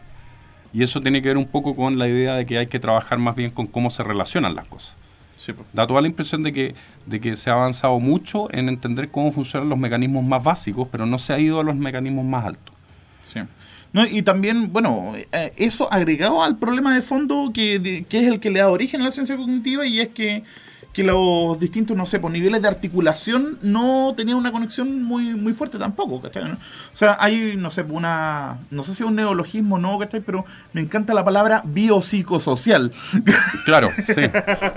Y 0.74 0.84
eso 0.84 1.02
tiene 1.02 1.22
que 1.22 1.30
ver 1.30 1.38
un 1.38 1.48
poco 1.48 1.76
con 1.76 2.00
la 2.00 2.08
idea 2.08 2.36
de 2.36 2.46
que 2.46 2.58
hay 2.58 2.68
que 2.68 2.80
trabajar 2.80 3.18
más 3.18 3.36
bien 3.36 3.52
con 3.52 3.68
cómo 3.68 3.90
se 3.90 4.04
relacionan 4.04 4.56
las 4.56 4.68
cosas. 4.68 4.96
sí. 5.36 5.54
Da 5.74 5.86
toda 5.86 6.02
la 6.02 6.08
impresión 6.08 6.44
de 6.44 6.54
que, 6.54 6.76
de 7.06 7.20
que 7.20 7.36
se 7.36 7.50
ha 7.50 7.54
avanzado 7.54 8.00
mucho 8.00 8.52
en 8.54 8.70
entender 8.70 9.10
cómo 9.10 9.32
funcionan 9.32 9.68
los 9.70 9.78
mecanismos 9.78 10.24
más 10.24 10.44
básicos, 10.44 10.88
pero 10.90 11.06
no 11.06 11.18
se 11.18 11.34
ha 11.34 11.40
ido 11.40 11.60
a 11.60 11.64
los 11.64 11.76
mecanismos 11.76 12.24
más 12.24 12.46
altos. 12.46 12.74
No, 13.94 14.06
y 14.06 14.22
también, 14.22 14.72
bueno, 14.72 15.14
eh, 15.34 15.52
eso 15.58 15.92
agregado 15.92 16.42
al 16.44 16.58
problema 16.58 16.96
de 16.96 17.02
fondo 17.02 17.52
que, 17.54 17.78
de- 17.80 18.06
que 18.08 18.22
es 18.22 18.28
el 18.28 18.40
que 18.40 18.50
le 18.50 18.60
da 18.60 18.70
origen 18.70 19.02
a 19.02 19.06
la 19.06 19.12
ciencia 19.12 19.36
cognitiva 19.36 19.86
y 19.86 20.00
es 20.00 20.10
que, 20.10 20.44
que 20.94 21.04
los 21.04 21.58
distintos, 21.60 21.96
no 21.96 22.06
sé, 22.06 22.20
por 22.20 22.32
niveles 22.32 22.62
de 22.62 22.68
articulación 22.68 23.58
no 23.62 24.14
tenían 24.16 24.38
una 24.38 24.52
conexión 24.52 25.04
muy, 25.04 25.34
muy 25.36 25.54
fuerte 25.54 25.78
tampoco, 25.78 26.22
¿cachai? 26.22 26.52
O 26.52 26.58
sea, 26.92 27.16
hay, 27.20 27.56
no 27.56 27.72
sé, 27.72 27.84
una, 27.84 28.58
no 28.72 28.84
sé 28.84 28.94
si 28.94 29.04
es 29.04 29.08
un 29.08 29.16
neologismo 29.16 29.76
o 29.76 29.80
no, 29.80 29.98
¿cachai? 29.98 30.20
Pero 30.20 30.44
me 30.74 30.82
encanta 30.82 31.14
la 31.14 31.24
palabra 31.24 31.62
biopsicosocial. 31.66 32.92
Claro, 33.66 33.90
sí, 34.06 34.22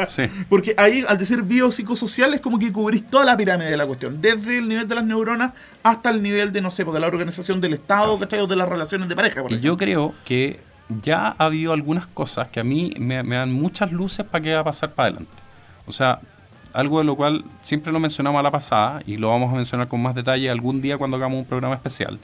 sí. 0.08 0.22
Porque 0.48 0.74
ahí, 0.76 1.04
al 1.08 1.16
decir 1.16 1.42
biopsicosocial, 1.42 2.34
es 2.34 2.40
como 2.40 2.58
que 2.58 2.72
cubrís 2.72 3.08
toda 3.08 3.24
la 3.24 3.36
pirámide 3.36 3.70
de 3.70 3.76
la 3.76 3.86
cuestión, 3.86 4.20
desde 4.20 4.58
el 4.58 4.68
nivel 4.68 4.86
de 4.86 4.94
las 4.94 5.04
neuronas 5.04 5.52
hasta 5.82 6.10
el 6.10 6.22
nivel 6.22 6.52
de, 6.52 6.60
no 6.60 6.70
sé, 6.70 6.84
pues, 6.84 6.94
de 6.94 7.00
la 7.00 7.06
organización 7.06 7.60
del 7.60 7.74
Estado, 7.74 8.18
¿cachai? 8.18 8.40
O 8.40 8.46
de 8.46 8.56
las 8.56 8.68
relaciones 8.68 9.08
de 9.08 9.16
pareja, 9.16 9.42
por 9.42 9.52
Y 9.52 9.60
yo 9.60 9.76
creo 9.76 10.14
que 10.24 10.60
ya 11.02 11.34
ha 11.38 11.44
habido 11.46 11.72
algunas 11.72 12.06
cosas 12.06 12.48
que 12.48 12.60
a 12.60 12.64
mí 12.64 12.92
me, 12.98 13.22
me 13.22 13.36
dan 13.36 13.52
muchas 13.52 13.90
luces 13.90 14.24
para 14.26 14.42
qué 14.42 14.54
va 14.54 14.60
a 14.60 14.64
pasar 14.64 14.92
para 14.92 15.08
adelante. 15.08 15.43
O 15.86 15.92
sea, 15.92 16.18
algo 16.72 16.98
de 16.98 17.04
lo 17.04 17.14
cual 17.16 17.44
siempre 17.62 17.92
lo 17.92 18.00
mencionamos 18.00 18.40
a 18.40 18.42
la 18.42 18.50
pasada 18.50 19.02
y 19.06 19.16
lo 19.16 19.28
vamos 19.28 19.52
a 19.52 19.56
mencionar 19.56 19.86
con 19.88 20.02
más 20.02 20.14
detalle 20.14 20.50
algún 20.50 20.80
día 20.82 20.98
cuando 20.98 21.16
hagamos 21.16 21.38
un 21.38 21.44
programa 21.44 21.74
especial. 21.74 22.18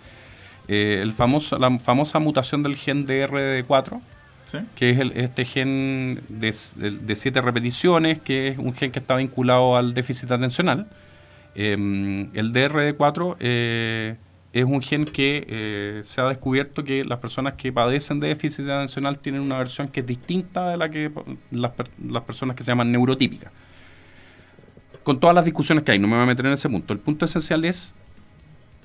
Eh, 0.68 1.00
el 1.02 1.12
famoso, 1.12 1.58
la 1.58 1.78
famosa 1.78 2.18
mutación 2.18 2.62
del 2.62 2.76
gen 2.76 3.04
DRD4, 3.06 4.00
¿Sí? 4.46 4.58
que 4.74 4.90
es 4.90 4.98
el- 4.98 5.12
este 5.12 5.44
gen 5.44 6.20
de, 6.28 6.54
de- 6.76 6.90
de 6.90 7.16
siete 7.16 7.40
repeticiones, 7.40 8.20
que 8.20 8.48
es 8.48 8.58
un 8.58 8.74
gen 8.74 8.90
que 8.90 8.98
está 8.98 9.16
vinculado 9.16 9.76
al 9.76 9.94
déficit 9.94 10.30
atencional. 10.32 10.86
Eh, 11.54 11.72
el 12.34 12.52
DRD4 12.52 13.36
eh, 13.40 14.16
es 14.52 14.64
un 14.64 14.80
gen 14.82 15.04
que 15.04 15.44
eh, 15.48 16.00
se 16.04 16.20
ha 16.20 16.24
descubierto 16.24 16.82
que 16.82 17.04
las 17.04 17.18
personas 17.20 17.54
que 17.54 17.72
padecen 17.72 18.18
de 18.18 18.28
déficit 18.28 18.68
atencional 18.68 19.18
tienen 19.18 19.42
una 19.42 19.58
versión 19.58 19.88
que 19.88 20.00
es 20.00 20.06
distinta 20.06 20.68
de 20.70 20.76
la 20.76 20.88
que 20.90 21.10
las, 21.52 21.72
las 22.04 22.22
personas 22.24 22.56
que 22.56 22.62
se 22.64 22.72
llaman 22.72 22.90
neurotípicas. 22.90 23.52
Con 25.04 25.18
todas 25.20 25.34
las 25.34 25.44
discusiones 25.44 25.84
que 25.84 25.92
hay, 25.92 25.98
no 25.98 26.08
me 26.08 26.14
voy 26.14 26.24
a 26.24 26.26
meter 26.26 26.46
en 26.46 26.52
ese 26.52 26.68
punto. 26.68 26.92
El 26.92 26.98
punto 26.98 27.24
esencial 27.24 27.64
es 27.64 27.94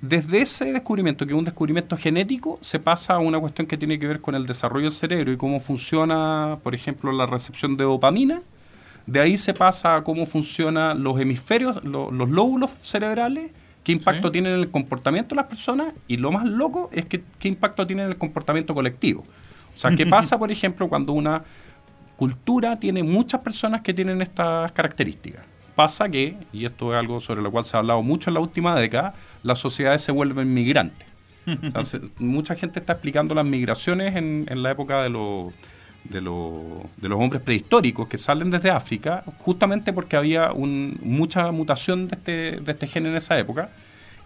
desde 0.02 0.42
ese 0.42 0.72
descubrimiento, 0.72 1.26
que 1.26 1.34
es 1.34 1.38
un 1.38 1.46
descubrimiento 1.46 1.98
genético, 1.98 2.60
se 2.62 2.80
pasa 2.80 3.14
a 3.16 3.20
una 3.20 3.40
cuestión 3.40 3.66
que 3.68 3.78
tiene 3.78 3.98
que 3.98 4.08
ver 4.08 4.22
con 4.22 4.36
el 4.36 4.46
desarrollo 4.46 4.84
del 4.84 4.92
cerebro 4.92 5.32
y 5.32 5.38
cómo 5.38 5.60
funciona, 5.60 6.60
por 6.64 6.76
ejemplo, 6.76 7.12
la 7.12 7.26
recepción 7.26 7.76
de 7.76 7.86
dopamina. 7.86 8.42
De 9.08 9.20
ahí 9.20 9.36
se 9.38 9.54
pasa 9.54 9.96
a 9.96 10.04
cómo 10.04 10.26
funcionan 10.26 11.04
los 11.04 11.20
hemisferios, 11.20 11.84
lo- 11.84 12.12
los 12.12 12.30
lóbulos 12.30 12.72
cerebrales, 12.82 13.52
qué 13.86 13.94
impacto 13.94 14.28
Sí. 14.28 14.34
tienen 14.34 14.54
en 14.56 14.60
el 14.60 14.70
comportamiento 14.72 15.30
de 15.30 15.38
las 15.38 15.46
personas 15.46 15.94
y 16.10 16.18
lo 16.18 16.32
más 16.34 16.46
loco 16.46 16.90
es 16.92 17.06
que 17.06 17.24
qué 17.40 17.48
impacto 17.48 17.88
tiene 17.88 18.04
en 18.04 18.10
el 18.10 18.18
comportamiento 18.18 18.74
colectivo. 18.74 19.22
O 19.74 19.78
sea, 19.78 19.92
¿qué 19.92 20.06
pasa, 20.06 20.38
por 20.38 20.52
ejemplo, 20.52 20.90
cuando 20.90 21.14
una 21.14 21.44
cultura 22.18 22.78
tiene 22.80 23.04
muchas 23.04 23.42
personas 23.42 23.82
que 23.82 23.94
tienen 23.94 24.22
estas 24.22 24.72
características? 24.72 25.44
Pasa 25.76 26.08
que, 26.10 26.38
y 26.54 26.66
esto 26.66 26.94
es 26.94 27.00
algo 27.00 27.20
sobre 27.20 27.42
lo 27.42 27.52
cual 27.52 27.66
se 27.66 27.76
ha 27.76 27.80
hablado 27.82 28.02
mucho 28.02 28.30
en 28.30 28.36
la 28.36 28.40
última 28.40 28.80
década, 28.80 29.14
las 29.44 29.60
sociedades 29.60 30.02
se 30.02 30.12
vuelven 30.12 30.54
migrantes. 30.54 31.08
O 31.48 31.70
sea, 31.72 31.84
se- 31.84 32.02
mucha 32.18 32.56
gente 32.56 32.80
está 32.80 32.94
explicando 32.94 33.36
las 33.36 33.46
migraciones 33.46 34.16
en, 34.16 34.46
en 34.50 34.64
la 34.64 34.72
época 34.72 35.04
de, 35.04 35.10
los 35.10 35.54
de, 36.10 36.22
los- 36.22 36.80
de 36.98 37.10
los 37.10 37.20
hombres 37.20 37.42
prehistóricos 37.42 38.08
que 38.08 38.18
salen 38.18 38.50
desde 38.52 38.70
África, 38.70 39.24
justamente 39.40 39.94
porque 39.94 40.16
había 40.16 40.52
un- 40.52 40.98
mucha 41.02 41.52
mutación 41.52 42.08
de 42.08 42.16
este, 42.16 42.32
de 42.62 42.72
este 42.72 42.88
gen 42.88 43.06
en 43.08 43.16
esa 43.16 43.38
época, 43.38 43.70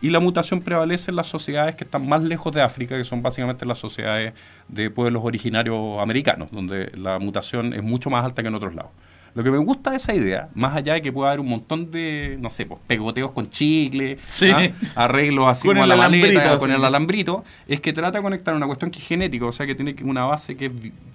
y 0.01 0.09
la 0.11 0.19
mutación 0.21 0.61
prevalece 0.61 1.11
en 1.11 1.17
las 1.17 1.27
sociedades 1.27 1.75
que 1.75 1.83
están 1.83 2.07
más 2.07 2.23
lejos 2.23 2.53
de 2.55 2.61
África, 2.61 2.95
que 2.97 3.03
son 3.03 3.21
básicamente 3.21 3.65
las 3.65 3.77
sociedades 3.79 4.33
de 4.69 4.89
pueblos 4.89 5.23
originarios 5.25 5.99
americanos, 5.99 6.49
donde 6.51 6.89
la 6.95 7.19
mutación 7.19 7.73
es 7.73 7.83
mucho 7.83 8.09
más 8.09 8.23
alta 8.23 8.41
que 8.41 8.47
en 8.47 8.55
otros 8.55 8.73
lados. 8.75 8.91
Lo 9.35 9.43
que 9.43 9.51
me 9.51 9.57
gusta 9.59 9.91
de 9.91 9.97
esa 9.97 10.13
idea, 10.15 10.49
más 10.55 10.75
allá 10.75 10.93
de 10.95 11.01
que 11.03 11.11
pueda 11.11 11.29
haber 11.29 11.39
un 11.41 11.49
montón 11.49 11.91
de, 11.91 12.35
no 12.39 12.49
sé, 12.49 12.65
pues, 12.65 12.79
pegoteos 12.87 13.31
con 13.31 13.47
chicle, 13.49 14.17
Sí. 14.25 14.49
¿ah? 14.49 14.69
arreglos 14.95 15.47
así 15.47 15.67
Con 15.67 15.75
como 15.75 15.83
a 15.83 15.85
el 15.85 15.89
la 15.89 15.95
maleta, 15.97 16.27
alambrito, 16.27 16.59
con 16.59 16.69
sí. 16.69 16.75
el 16.75 16.85
alambrito, 16.85 17.43
es 17.67 17.79
que 17.79 17.93
trata 17.93 18.17
de 18.17 18.23
conectar 18.23 18.55
una 18.55 18.65
cuestión 18.65 18.89
que 18.89 18.97
es 18.99 19.07
genética, 19.07 19.45
o 19.45 19.51
sea 19.51 19.67
que 19.67 19.75
tiene 19.75 19.95
una 20.03 20.23
base 20.25 20.57
que 20.57 20.65
es 20.67 20.71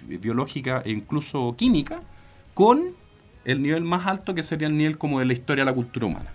biológica 0.07 0.83
e 0.85 0.91
incluso 0.91 1.55
química, 1.57 2.01
con 2.55 2.93
el 3.45 3.63
nivel 3.63 3.83
más 3.83 4.07
alto 4.07 4.35
que 4.35 4.43
sería 4.43 4.69
el 4.69 4.77
nivel 4.77 4.99
como 4.99 5.21
de 5.21 5.27
la 5.27 5.33
historia 5.33 5.65
de 5.65 5.71
la 5.71 5.75
cultura 5.75 6.07
humana. 6.07 6.31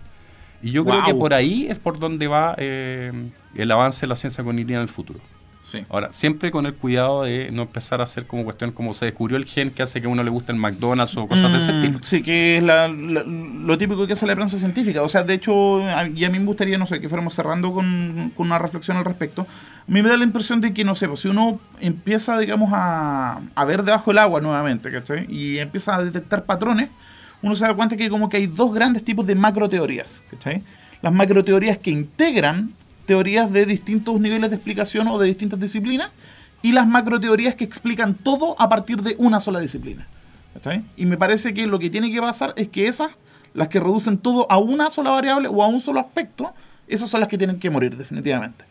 Y 0.62 0.70
yo 0.72 0.84
creo 0.84 1.02
que 1.04 1.14
por 1.14 1.32
ahí 1.32 1.66
es 1.68 1.78
por 1.78 1.98
donde 1.98 2.26
va 2.26 2.54
eh, 2.58 3.12
el 3.54 3.70
avance 3.70 4.02
de 4.02 4.08
la 4.08 4.16
ciencia 4.16 4.44
cognitiva 4.44 4.78
en 4.78 4.82
el 4.82 4.88
futuro. 4.88 5.20
Sí. 5.70 5.84
Ahora, 5.88 6.12
siempre 6.12 6.50
con 6.50 6.66
el 6.66 6.74
cuidado 6.74 7.22
de 7.22 7.50
no 7.52 7.62
empezar 7.62 8.00
a 8.00 8.02
hacer 8.02 8.26
como 8.26 8.42
cuestión 8.44 8.72
como 8.72 8.92
se 8.92 9.04
descubrió 9.04 9.36
el 9.36 9.44
gen 9.44 9.70
que 9.70 9.82
hace 9.82 10.00
que 10.00 10.06
a 10.08 10.10
uno 10.10 10.22
le 10.24 10.30
guste 10.30 10.50
el 10.50 10.58
McDonald's 10.58 11.16
o 11.16 11.28
cosas 11.28 11.52
de 11.52 11.58
ese 11.58 11.72
Mm, 11.72 11.80
tipo. 11.80 11.98
Sí, 12.02 12.22
que 12.22 12.56
es 12.56 12.62
la- 12.62 12.88
la- 12.88 13.22
lo 13.22 13.78
típico 13.78 14.04
que 14.06 14.14
hace 14.14 14.26
la 14.26 14.34
prensa 14.34 14.58
científica. 14.58 15.02
O 15.02 15.08
sea, 15.08 15.22
de 15.22 15.34
hecho, 15.34 15.84
a- 15.86 16.08
y 16.08 16.24
a 16.24 16.30
mí 16.30 16.38
me 16.40 16.46
gustaría, 16.46 16.76
no 16.76 16.86
sé, 16.86 17.00
que 17.00 17.08
fuéramos 17.08 17.34
cerrando 17.34 17.72
con, 17.72 18.32
con 18.36 18.46
una 18.48 18.58
reflexión 18.58 18.96
al 18.96 19.04
respecto. 19.04 19.42
A 19.42 19.90
mí 19.92 20.02
me 20.02 20.08
da 20.08 20.16
la 20.16 20.24
impresión 20.24 20.60
de 20.60 20.74
que, 20.74 20.84
no 20.84 20.94
sé, 20.96 21.06
pues, 21.06 21.20
si 21.20 21.28
uno 21.28 21.60
empieza, 21.80 22.36
digamos, 22.38 22.70
a, 22.72 23.40
a 23.54 23.64
ver 23.64 23.84
debajo 23.84 24.10
del 24.10 24.18
agua 24.18 24.40
nuevamente, 24.40 24.90
¿cachai? 24.90 25.26
Y 25.32 25.58
empieza 25.58 25.94
a 25.94 26.02
detectar 26.02 26.44
patrones, 26.44 26.88
uno 27.42 27.54
se 27.54 27.64
da 27.64 27.74
cuenta 27.74 27.96
que 27.96 28.08
como 28.10 28.28
que 28.28 28.38
hay 28.38 28.46
dos 28.48 28.72
grandes 28.74 29.04
tipos 29.04 29.24
de 29.26 29.34
macroteorías, 29.36 30.20
¿cachai? 30.30 30.62
Las 31.00 31.12
macroteorías 31.12 31.78
que 31.78 31.90
integran 31.90 32.72
teorías 33.10 33.52
de 33.52 33.66
distintos 33.66 34.20
niveles 34.20 34.50
de 34.50 34.54
explicación 34.54 35.08
o 35.08 35.18
de 35.18 35.26
distintas 35.26 35.58
disciplinas 35.58 36.10
y 36.62 36.70
las 36.70 36.86
macroteorías 36.86 37.56
que 37.56 37.64
explican 37.64 38.14
todo 38.14 38.54
a 38.56 38.68
partir 38.68 39.02
de 39.02 39.16
una 39.18 39.40
sola 39.40 39.58
disciplina. 39.58 40.06
Y 40.96 41.06
me 41.06 41.16
parece 41.16 41.52
que 41.52 41.66
lo 41.66 41.80
que 41.80 41.90
tiene 41.90 42.12
que 42.12 42.20
pasar 42.20 42.54
es 42.56 42.68
que 42.68 42.86
esas, 42.86 43.08
las 43.52 43.66
que 43.66 43.80
reducen 43.80 44.16
todo 44.16 44.46
a 44.48 44.58
una 44.58 44.90
sola 44.90 45.10
variable 45.10 45.48
o 45.48 45.60
a 45.60 45.66
un 45.66 45.80
solo 45.80 45.98
aspecto, 45.98 46.54
esas 46.86 47.10
son 47.10 47.18
las 47.18 47.28
que 47.28 47.36
tienen 47.36 47.58
que 47.58 47.68
morir 47.68 47.96
definitivamente. 47.96 48.64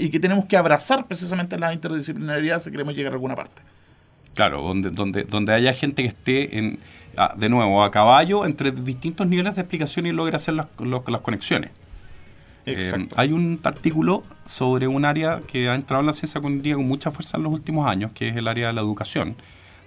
Y 0.00 0.08
que 0.08 0.18
tenemos 0.18 0.46
que 0.46 0.56
abrazar 0.56 1.06
precisamente 1.06 1.56
la 1.56 1.72
interdisciplinaridad 1.72 2.58
si 2.58 2.72
queremos 2.72 2.96
llegar 2.96 3.12
a 3.12 3.14
alguna 3.14 3.36
parte. 3.36 3.62
Claro, 4.34 4.60
donde, 4.62 4.90
donde, 4.90 5.22
donde 5.22 5.54
haya 5.54 5.72
gente 5.72 6.02
que 6.02 6.08
esté, 6.08 6.58
en, 6.58 6.80
ah, 7.16 7.32
de 7.36 7.48
nuevo, 7.48 7.84
a 7.84 7.92
caballo 7.92 8.44
entre 8.44 8.72
distintos 8.72 9.28
niveles 9.28 9.54
de 9.54 9.60
explicación 9.60 10.04
y 10.06 10.10
logre 10.10 10.34
hacer 10.34 10.54
las, 10.54 10.66
las 10.80 11.20
conexiones. 11.20 11.70
Eh, 12.70 13.08
hay 13.16 13.32
un 13.32 13.58
artículo 13.62 14.22
sobre 14.46 14.86
un 14.86 15.04
área 15.04 15.40
que 15.46 15.68
ha 15.68 15.74
entrado 15.74 16.00
en 16.00 16.06
la 16.06 16.12
ciencia 16.12 16.40
cognitiva 16.40 16.76
con 16.76 16.86
mucha 16.86 17.10
fuerza 17.10 17.36
en 17.36 17.44
los 17.44 17.52
últimos 17.52 17.88
años, 17.88 18.12
que 18.12 18.28
es 18.28 18.36
el 18.36 18.48
área 18.48 18.68
de 18.68 18.72
la 18.72 18.80
educación, 18.80 19.36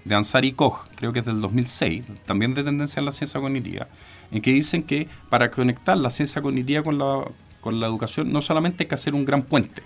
de 0.05 0.15
Ansari 0.15 0.53
Koch, 0.53 0.87
creo 0.95 1.13
que 1.13 1.19
es 1.19 1.25
del 1.25 1.41
2006, 1.41 2.03
también 2.25 2.53
de 2.53 2.63
tendencia 2.63 2.99
en 2.99 3.05
la 3.05 3.11
ciencia 3.11 3.39
cognitiva, 3.39 3.87
en 4.31 4.41
que 4.41 4.51
dicen 4.51 4.83
que 4.83 5.07
para 5.29 5.51
conectar 5.51 5.97
la 5.97 6.09
ciencia 6.09 6.41
cognitiva 6.41 6.83
con 6.83 6.97
la, 6.97 7.23
con 7.59 7.79
la 7.79 7.87
educación 7.87 8.31
no 8.31 8.41
solamente 8.41 8.83
hay 8.83 8.87
que 8.87 8.95
hacer 8.95 9.13
un 9.13 9.25
gran 9.25 9.43
puente, 9.43 9.83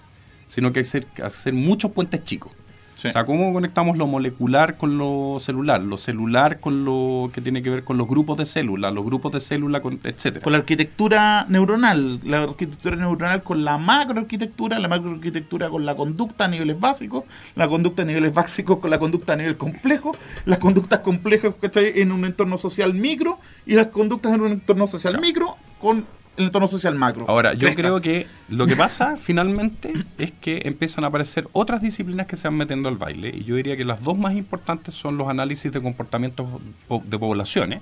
sino 0.48 0.72
que 0.72 0.80
hay 0.80 0.84
que 0.84 0.88
hacer, 0.88 1.08
hacer 1.24 1.54
muchos 1.54 1.92
puentes 1.92 2.24
chicos. 2.24 2.52
Sí. 2.96 3.10
O 3.10 3.12
sea, 3.12 3.26
¿cómo 3.26 3.52
conectamos 3.54 3.98
lo 3.98 4.08
molecular 4.08 4.78
con 4.78 4.98
lo 4.98 5.38
celular? 5.40 5.82
Lo 5.82 5.98
celular 5.98 6.60
con 6.60 6.86
lo 6.86 7.30
que 7.34 7.42
tiene 7.42 7.62
que 7.62 7.70
ver 7.70 7.84
con 7.84 7.98
los 7.98 8.08
grupos 8.08 8.38
de 8.38 8.46
células, 8.46 8.94
los 8.94 9.06
grupos 9.06 9.34
de 9.34 9.40
células, 9.40 9.82
etcétera. 10.04 10.44
Con 10.44 10.54
la 10.54 10.60
arquitectura 10.60 11.46
neuronal, 11.50 12.22
la 12.24 12.44
arquitectura 12.44 12.96
neuronal 12.96 13.44
con 13.44 13.66
la 13.66 13.78
macroarquitectura, 13.78 14.80
la 14.80 14.88
macroarquitectura 14.88 15.70
con 15.70 15.86
la 15.86 15.96
conducta 15.96 16.46
a 16.46 16.48
niveles 16.48 16.80
básicos, 16.80 17.26
la 17.56 17.68
conducta 17.68 18.04
a 18.04 18.06
niveles 18.06 18.34
básicos 18.34 18.80
con 18.80 18.90
la 18.90 18.98
conducta 18.98 19.34
a 19.34 19.36
nivel 19.36 19.58
complejo, 19.58 20.16
las 20.46 20.60
conductas 20.60 21.00
complejas 21.00 21.54
¿cachai? 21.60 22.00
en 22.00 22.12
un 22.12 22.26
entorno 22.26 22.58
social 22.58 22.94
micro 22.94 23.40
y 23.66 23.74
las 23.76 23.88
conductas 23.88 24.34
en 24.34 24.42
un 24.42 24.52
entorno 24.54 24.88
social 24.88 25.20
micro 25.20 25.58
con 25.80 26.06
el 26.38 26.46
entorno 26.46 26.68
social 26.68 26.96
macro. 26.96 27.26
Ahora, 27.28 27.54
yo 27.54 27.74
creo 27.76 28.02
que 28.02 28.28
lo 28.50 28.66
que 28.68 28.76
pasa 28.76 29.18
finalmente 29.22 29.94
es 30.18 30.32
que 30.34 30.62
empiezan 30.66 31.04
a 31.04 31.08
aparecer 31.08 31.48
otras 31.54 31.82
disciplinas 31.82 32.28
que 32.28 32.36
se 32.36 32.48
van 32.48 32.58
metiendo 32.58 32.90
al 32.90 32.98
baile. 32.98 33.30
Y 33.36 33.44
yo 33.44 33.56
diría 33.56 33.78
que 33.78 33.86
las 33.86 34.04
dos 34.04 34.18
más 34.18 34.34
importantes 34.36 34.94
son 34.96 35.18
los 35.18 35.28
análisis 35.30 35.72
de 35.72 35.82
comportamientos 35.82 36.48
po- 36.88 37.02
de 37.06 37.18
poblaciones, 37.18 37.82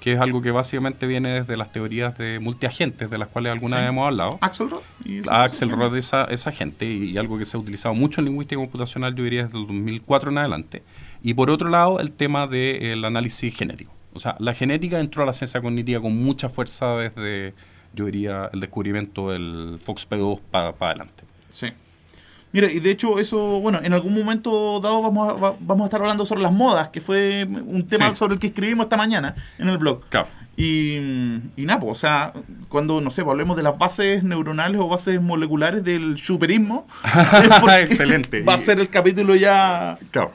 que 0.00 0.12
es 0.12 0.20
algo 0.20 0.42
que 0.42 0.50
básicamente 0.50 1.06
viene 1.06 1.30
desde 1.40 1.56
las 1.56 1.72
teorías 1.72 2.16
de 2.18 2.38
multiagentes, 2.38 3.10
de 3.10 3.18
las 3.18 3.28
cuales 3.28 3.52
alguna 3.52 3.76
Sí. 3.76 3.80
vez 3.80 3.88
hemos 3.88 4.06
hablado. 4.06 4.38
Axelrod. 4.40 4.80
y 5.04 5.18
esas 5.18 5.30
A 5.32 5.42
Axel 5.44 5.70
cosas. 5.70 5.84
Rod, 5.84 5.96
esa, 5.96 6.24
esa 6.24 6.52
gente, 6.52 6.84
y, 6.84 7.10
y 7.10 7.18
algo 7.18 7.38
que 7.38 7.44
se 7.44 7.56
ha 7.56 7.60
utilizado 7.60 7.94
mucho 7.94 8.20
en 8.20 8.26
lingüística 8.26 8.60
computacional, 8.60 9.14
yo 9.14 9.24
diría 9.24 9.44
desde 9.44 9.58
el 9.58 9.66
2004 9.66 10.30
en 10.30 10.38
adelante. 10.38 10.82
Y 11.22 11.34
por 11.34 11.50
otro 11.50 11.68
lado, 11.70 11.98
el 11.98 12.12
tema 12.12 12.46
del 12.46 13.04
análisis 13.04 13.54
genético. 13.56 13.92
O 14.16 14.18
sea, 14.18 14.34
la 14.38 14.54
genética 14.54 14.98
entró 14.98 15.22
a 15.22 15.26
la 15.26 15.32
ciencia 15.32 15.60
cognitiva 15.60 16.00
con 16.00 16.16
mucha 16.16 16.48
fuerza 16.48 16.96
desde, 16.96 17.54
yo 17.94 18.06
diría, 18.06 18.50
el 18.52 18.60
descubrimiento 18.60 19.30
del 19.30 19.78
FOXP2 19.86 20.40
para 20.50 20.70
adelante. 20.80 21.24
Sí. 21.52 21.68
Mira, 22.52 22.70
y 22.72 22.80
de 22.80 22.90
hecho 22.90 23.18
eso, 23.18 23.60
bueno, 23.60 23.80
en 23.82 23.92
algún 23.92 24.14
momento 24.14 24.80
dado 24.80 25.02
vamos 25.02 25.28
a, 25.28 25.32
va- 25.34 25.54
vamos 25.60 25.82
a 25.82 25.86
estar 25.86 26.00
hablando 26.00 26.24
sobre 26.24 26.40
las 26.40 26.52
modas, 26.52 26.88
que 26.88 27.00
fue 27.02 27.44
un 27.44 27.86
tema 27.86 28.08
Sí. 28.10 28.14
sobre 28.16 28.34
el 28.34 28.40
que 28.40 28.46
escribimos 28.46 28.84
esta 28.86 28.96
mañana 28.96 29.34
en 29.58 29.68
el 29.68 29.76
blog. 29.78 30.00
Claro. 30.08 30.28
Y, 30.56 30.94
y 31.54 31.66
nada, 31.66 31.78
pues, 31.80 31.92
o 31.92 31.94
sea, 31.96 32.32
cuando, 32.70 33.02
no 33.02 33.10
sé, 33.10 33.22
pues, 33.22 33.32
hablemos 33.32 33.58
de 33.58 33.62
las 33.62 33.76
bases 33.76 34.22
neuronales 34.24 34.80
o 34.80 34.88
bases 34.88 35.20
moleculares 35.20 35.84
del 35.84 36.16
superismo, 36.18 36.86
Excelente. 37.80 38.42
va 38.42 38.54
a 38.54 38.58
ser 38.58 38.80
el 38.80 38.88
capítulo 38.88 39.34
ya 39.34 39.98
Claro. 40.10 40.32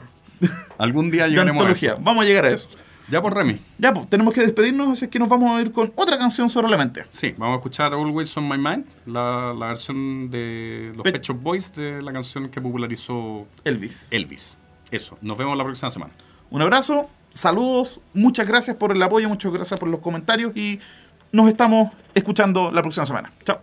Algún 0.78 1.10
día 1.10 1.26
llegaremos 1.28 1.64
a 1.66 1.70
eso. 1.70 1.96
Vamos 2.00 2.24
a 2.24 2.28
llegar 2.28 2.44
a 2.44 2.50
eso. 2.50 2.68
Ya 3.12 3.20
por 3.20 3.34
Remy. 3.34 3.58
Ya, 3.78 3.92
pues, 3.92 4.08
tenemos 4.08 4.32
que 4.32 4.40
despedirnos, 4.40 4.88
así 4.88 5.06
que 5.08 5.18
nos 5.18 5.28
vamos 5.28 5.50
a 5.54 5.60
ir 5.60 5.70
con 5.70 5.92
otra 5.96 6.16
canción 6.16 6.48
sobre 6.48 6.68
la 6.70 6.78
mente. 6.78 7.04
Sí, 7.10 7.34
vamos 7.36 7.56
a 7.56 7.58
escuchar 7.58 7.92
Always 7.92 8.34
on 8.38 8.48
My 8.48 8.56
Mind, 8.56 8.86
la, 9.04 9.52
la 9.56 9.66
versión 9.66 10.30
de 10.30 10.92
los 10.96 11.02
Pe- 11.04 11.12
Pet 11.12 11.22
Shop 11.22 11.36
Boys 11.38 11.74
de 11.74 12.00
la 12.00 12.10
canción 12.10 12.48
que 12.48 12.58
popularizó 12.60 13.46
Elvis. 13.64 14.08
Elvis. 14.10 14.56
Eso, 14.90 15.18
nos 15.20 15.36
vemos 15.36 15.58
la 15.58 15.62
próxima 15.64 15.90
semana. 15.90 16.12
Un 16.48 16.62
abrazo, 16.62 17.06
saludos, 17.28 18.00
muchas 18.14 18.46
gracias 18.48 18.76
por 18.78 18.92
el 18.92 19.02
apoyo, 19.02 19.28
muchas 19.28 19.52
gracias 19.52 19.78
por 19.78 19.90
los 19.90 20.00
comentarios 20.00 20.56
y 20.56 20.80
nos 21.32 21.48
estamos 21.48 21.92
escuchando 22.14 22.70
la 22.72 22.80
próxima 22.80 23.04
semana. 23.04 23.30
Chao. 23.44 23.60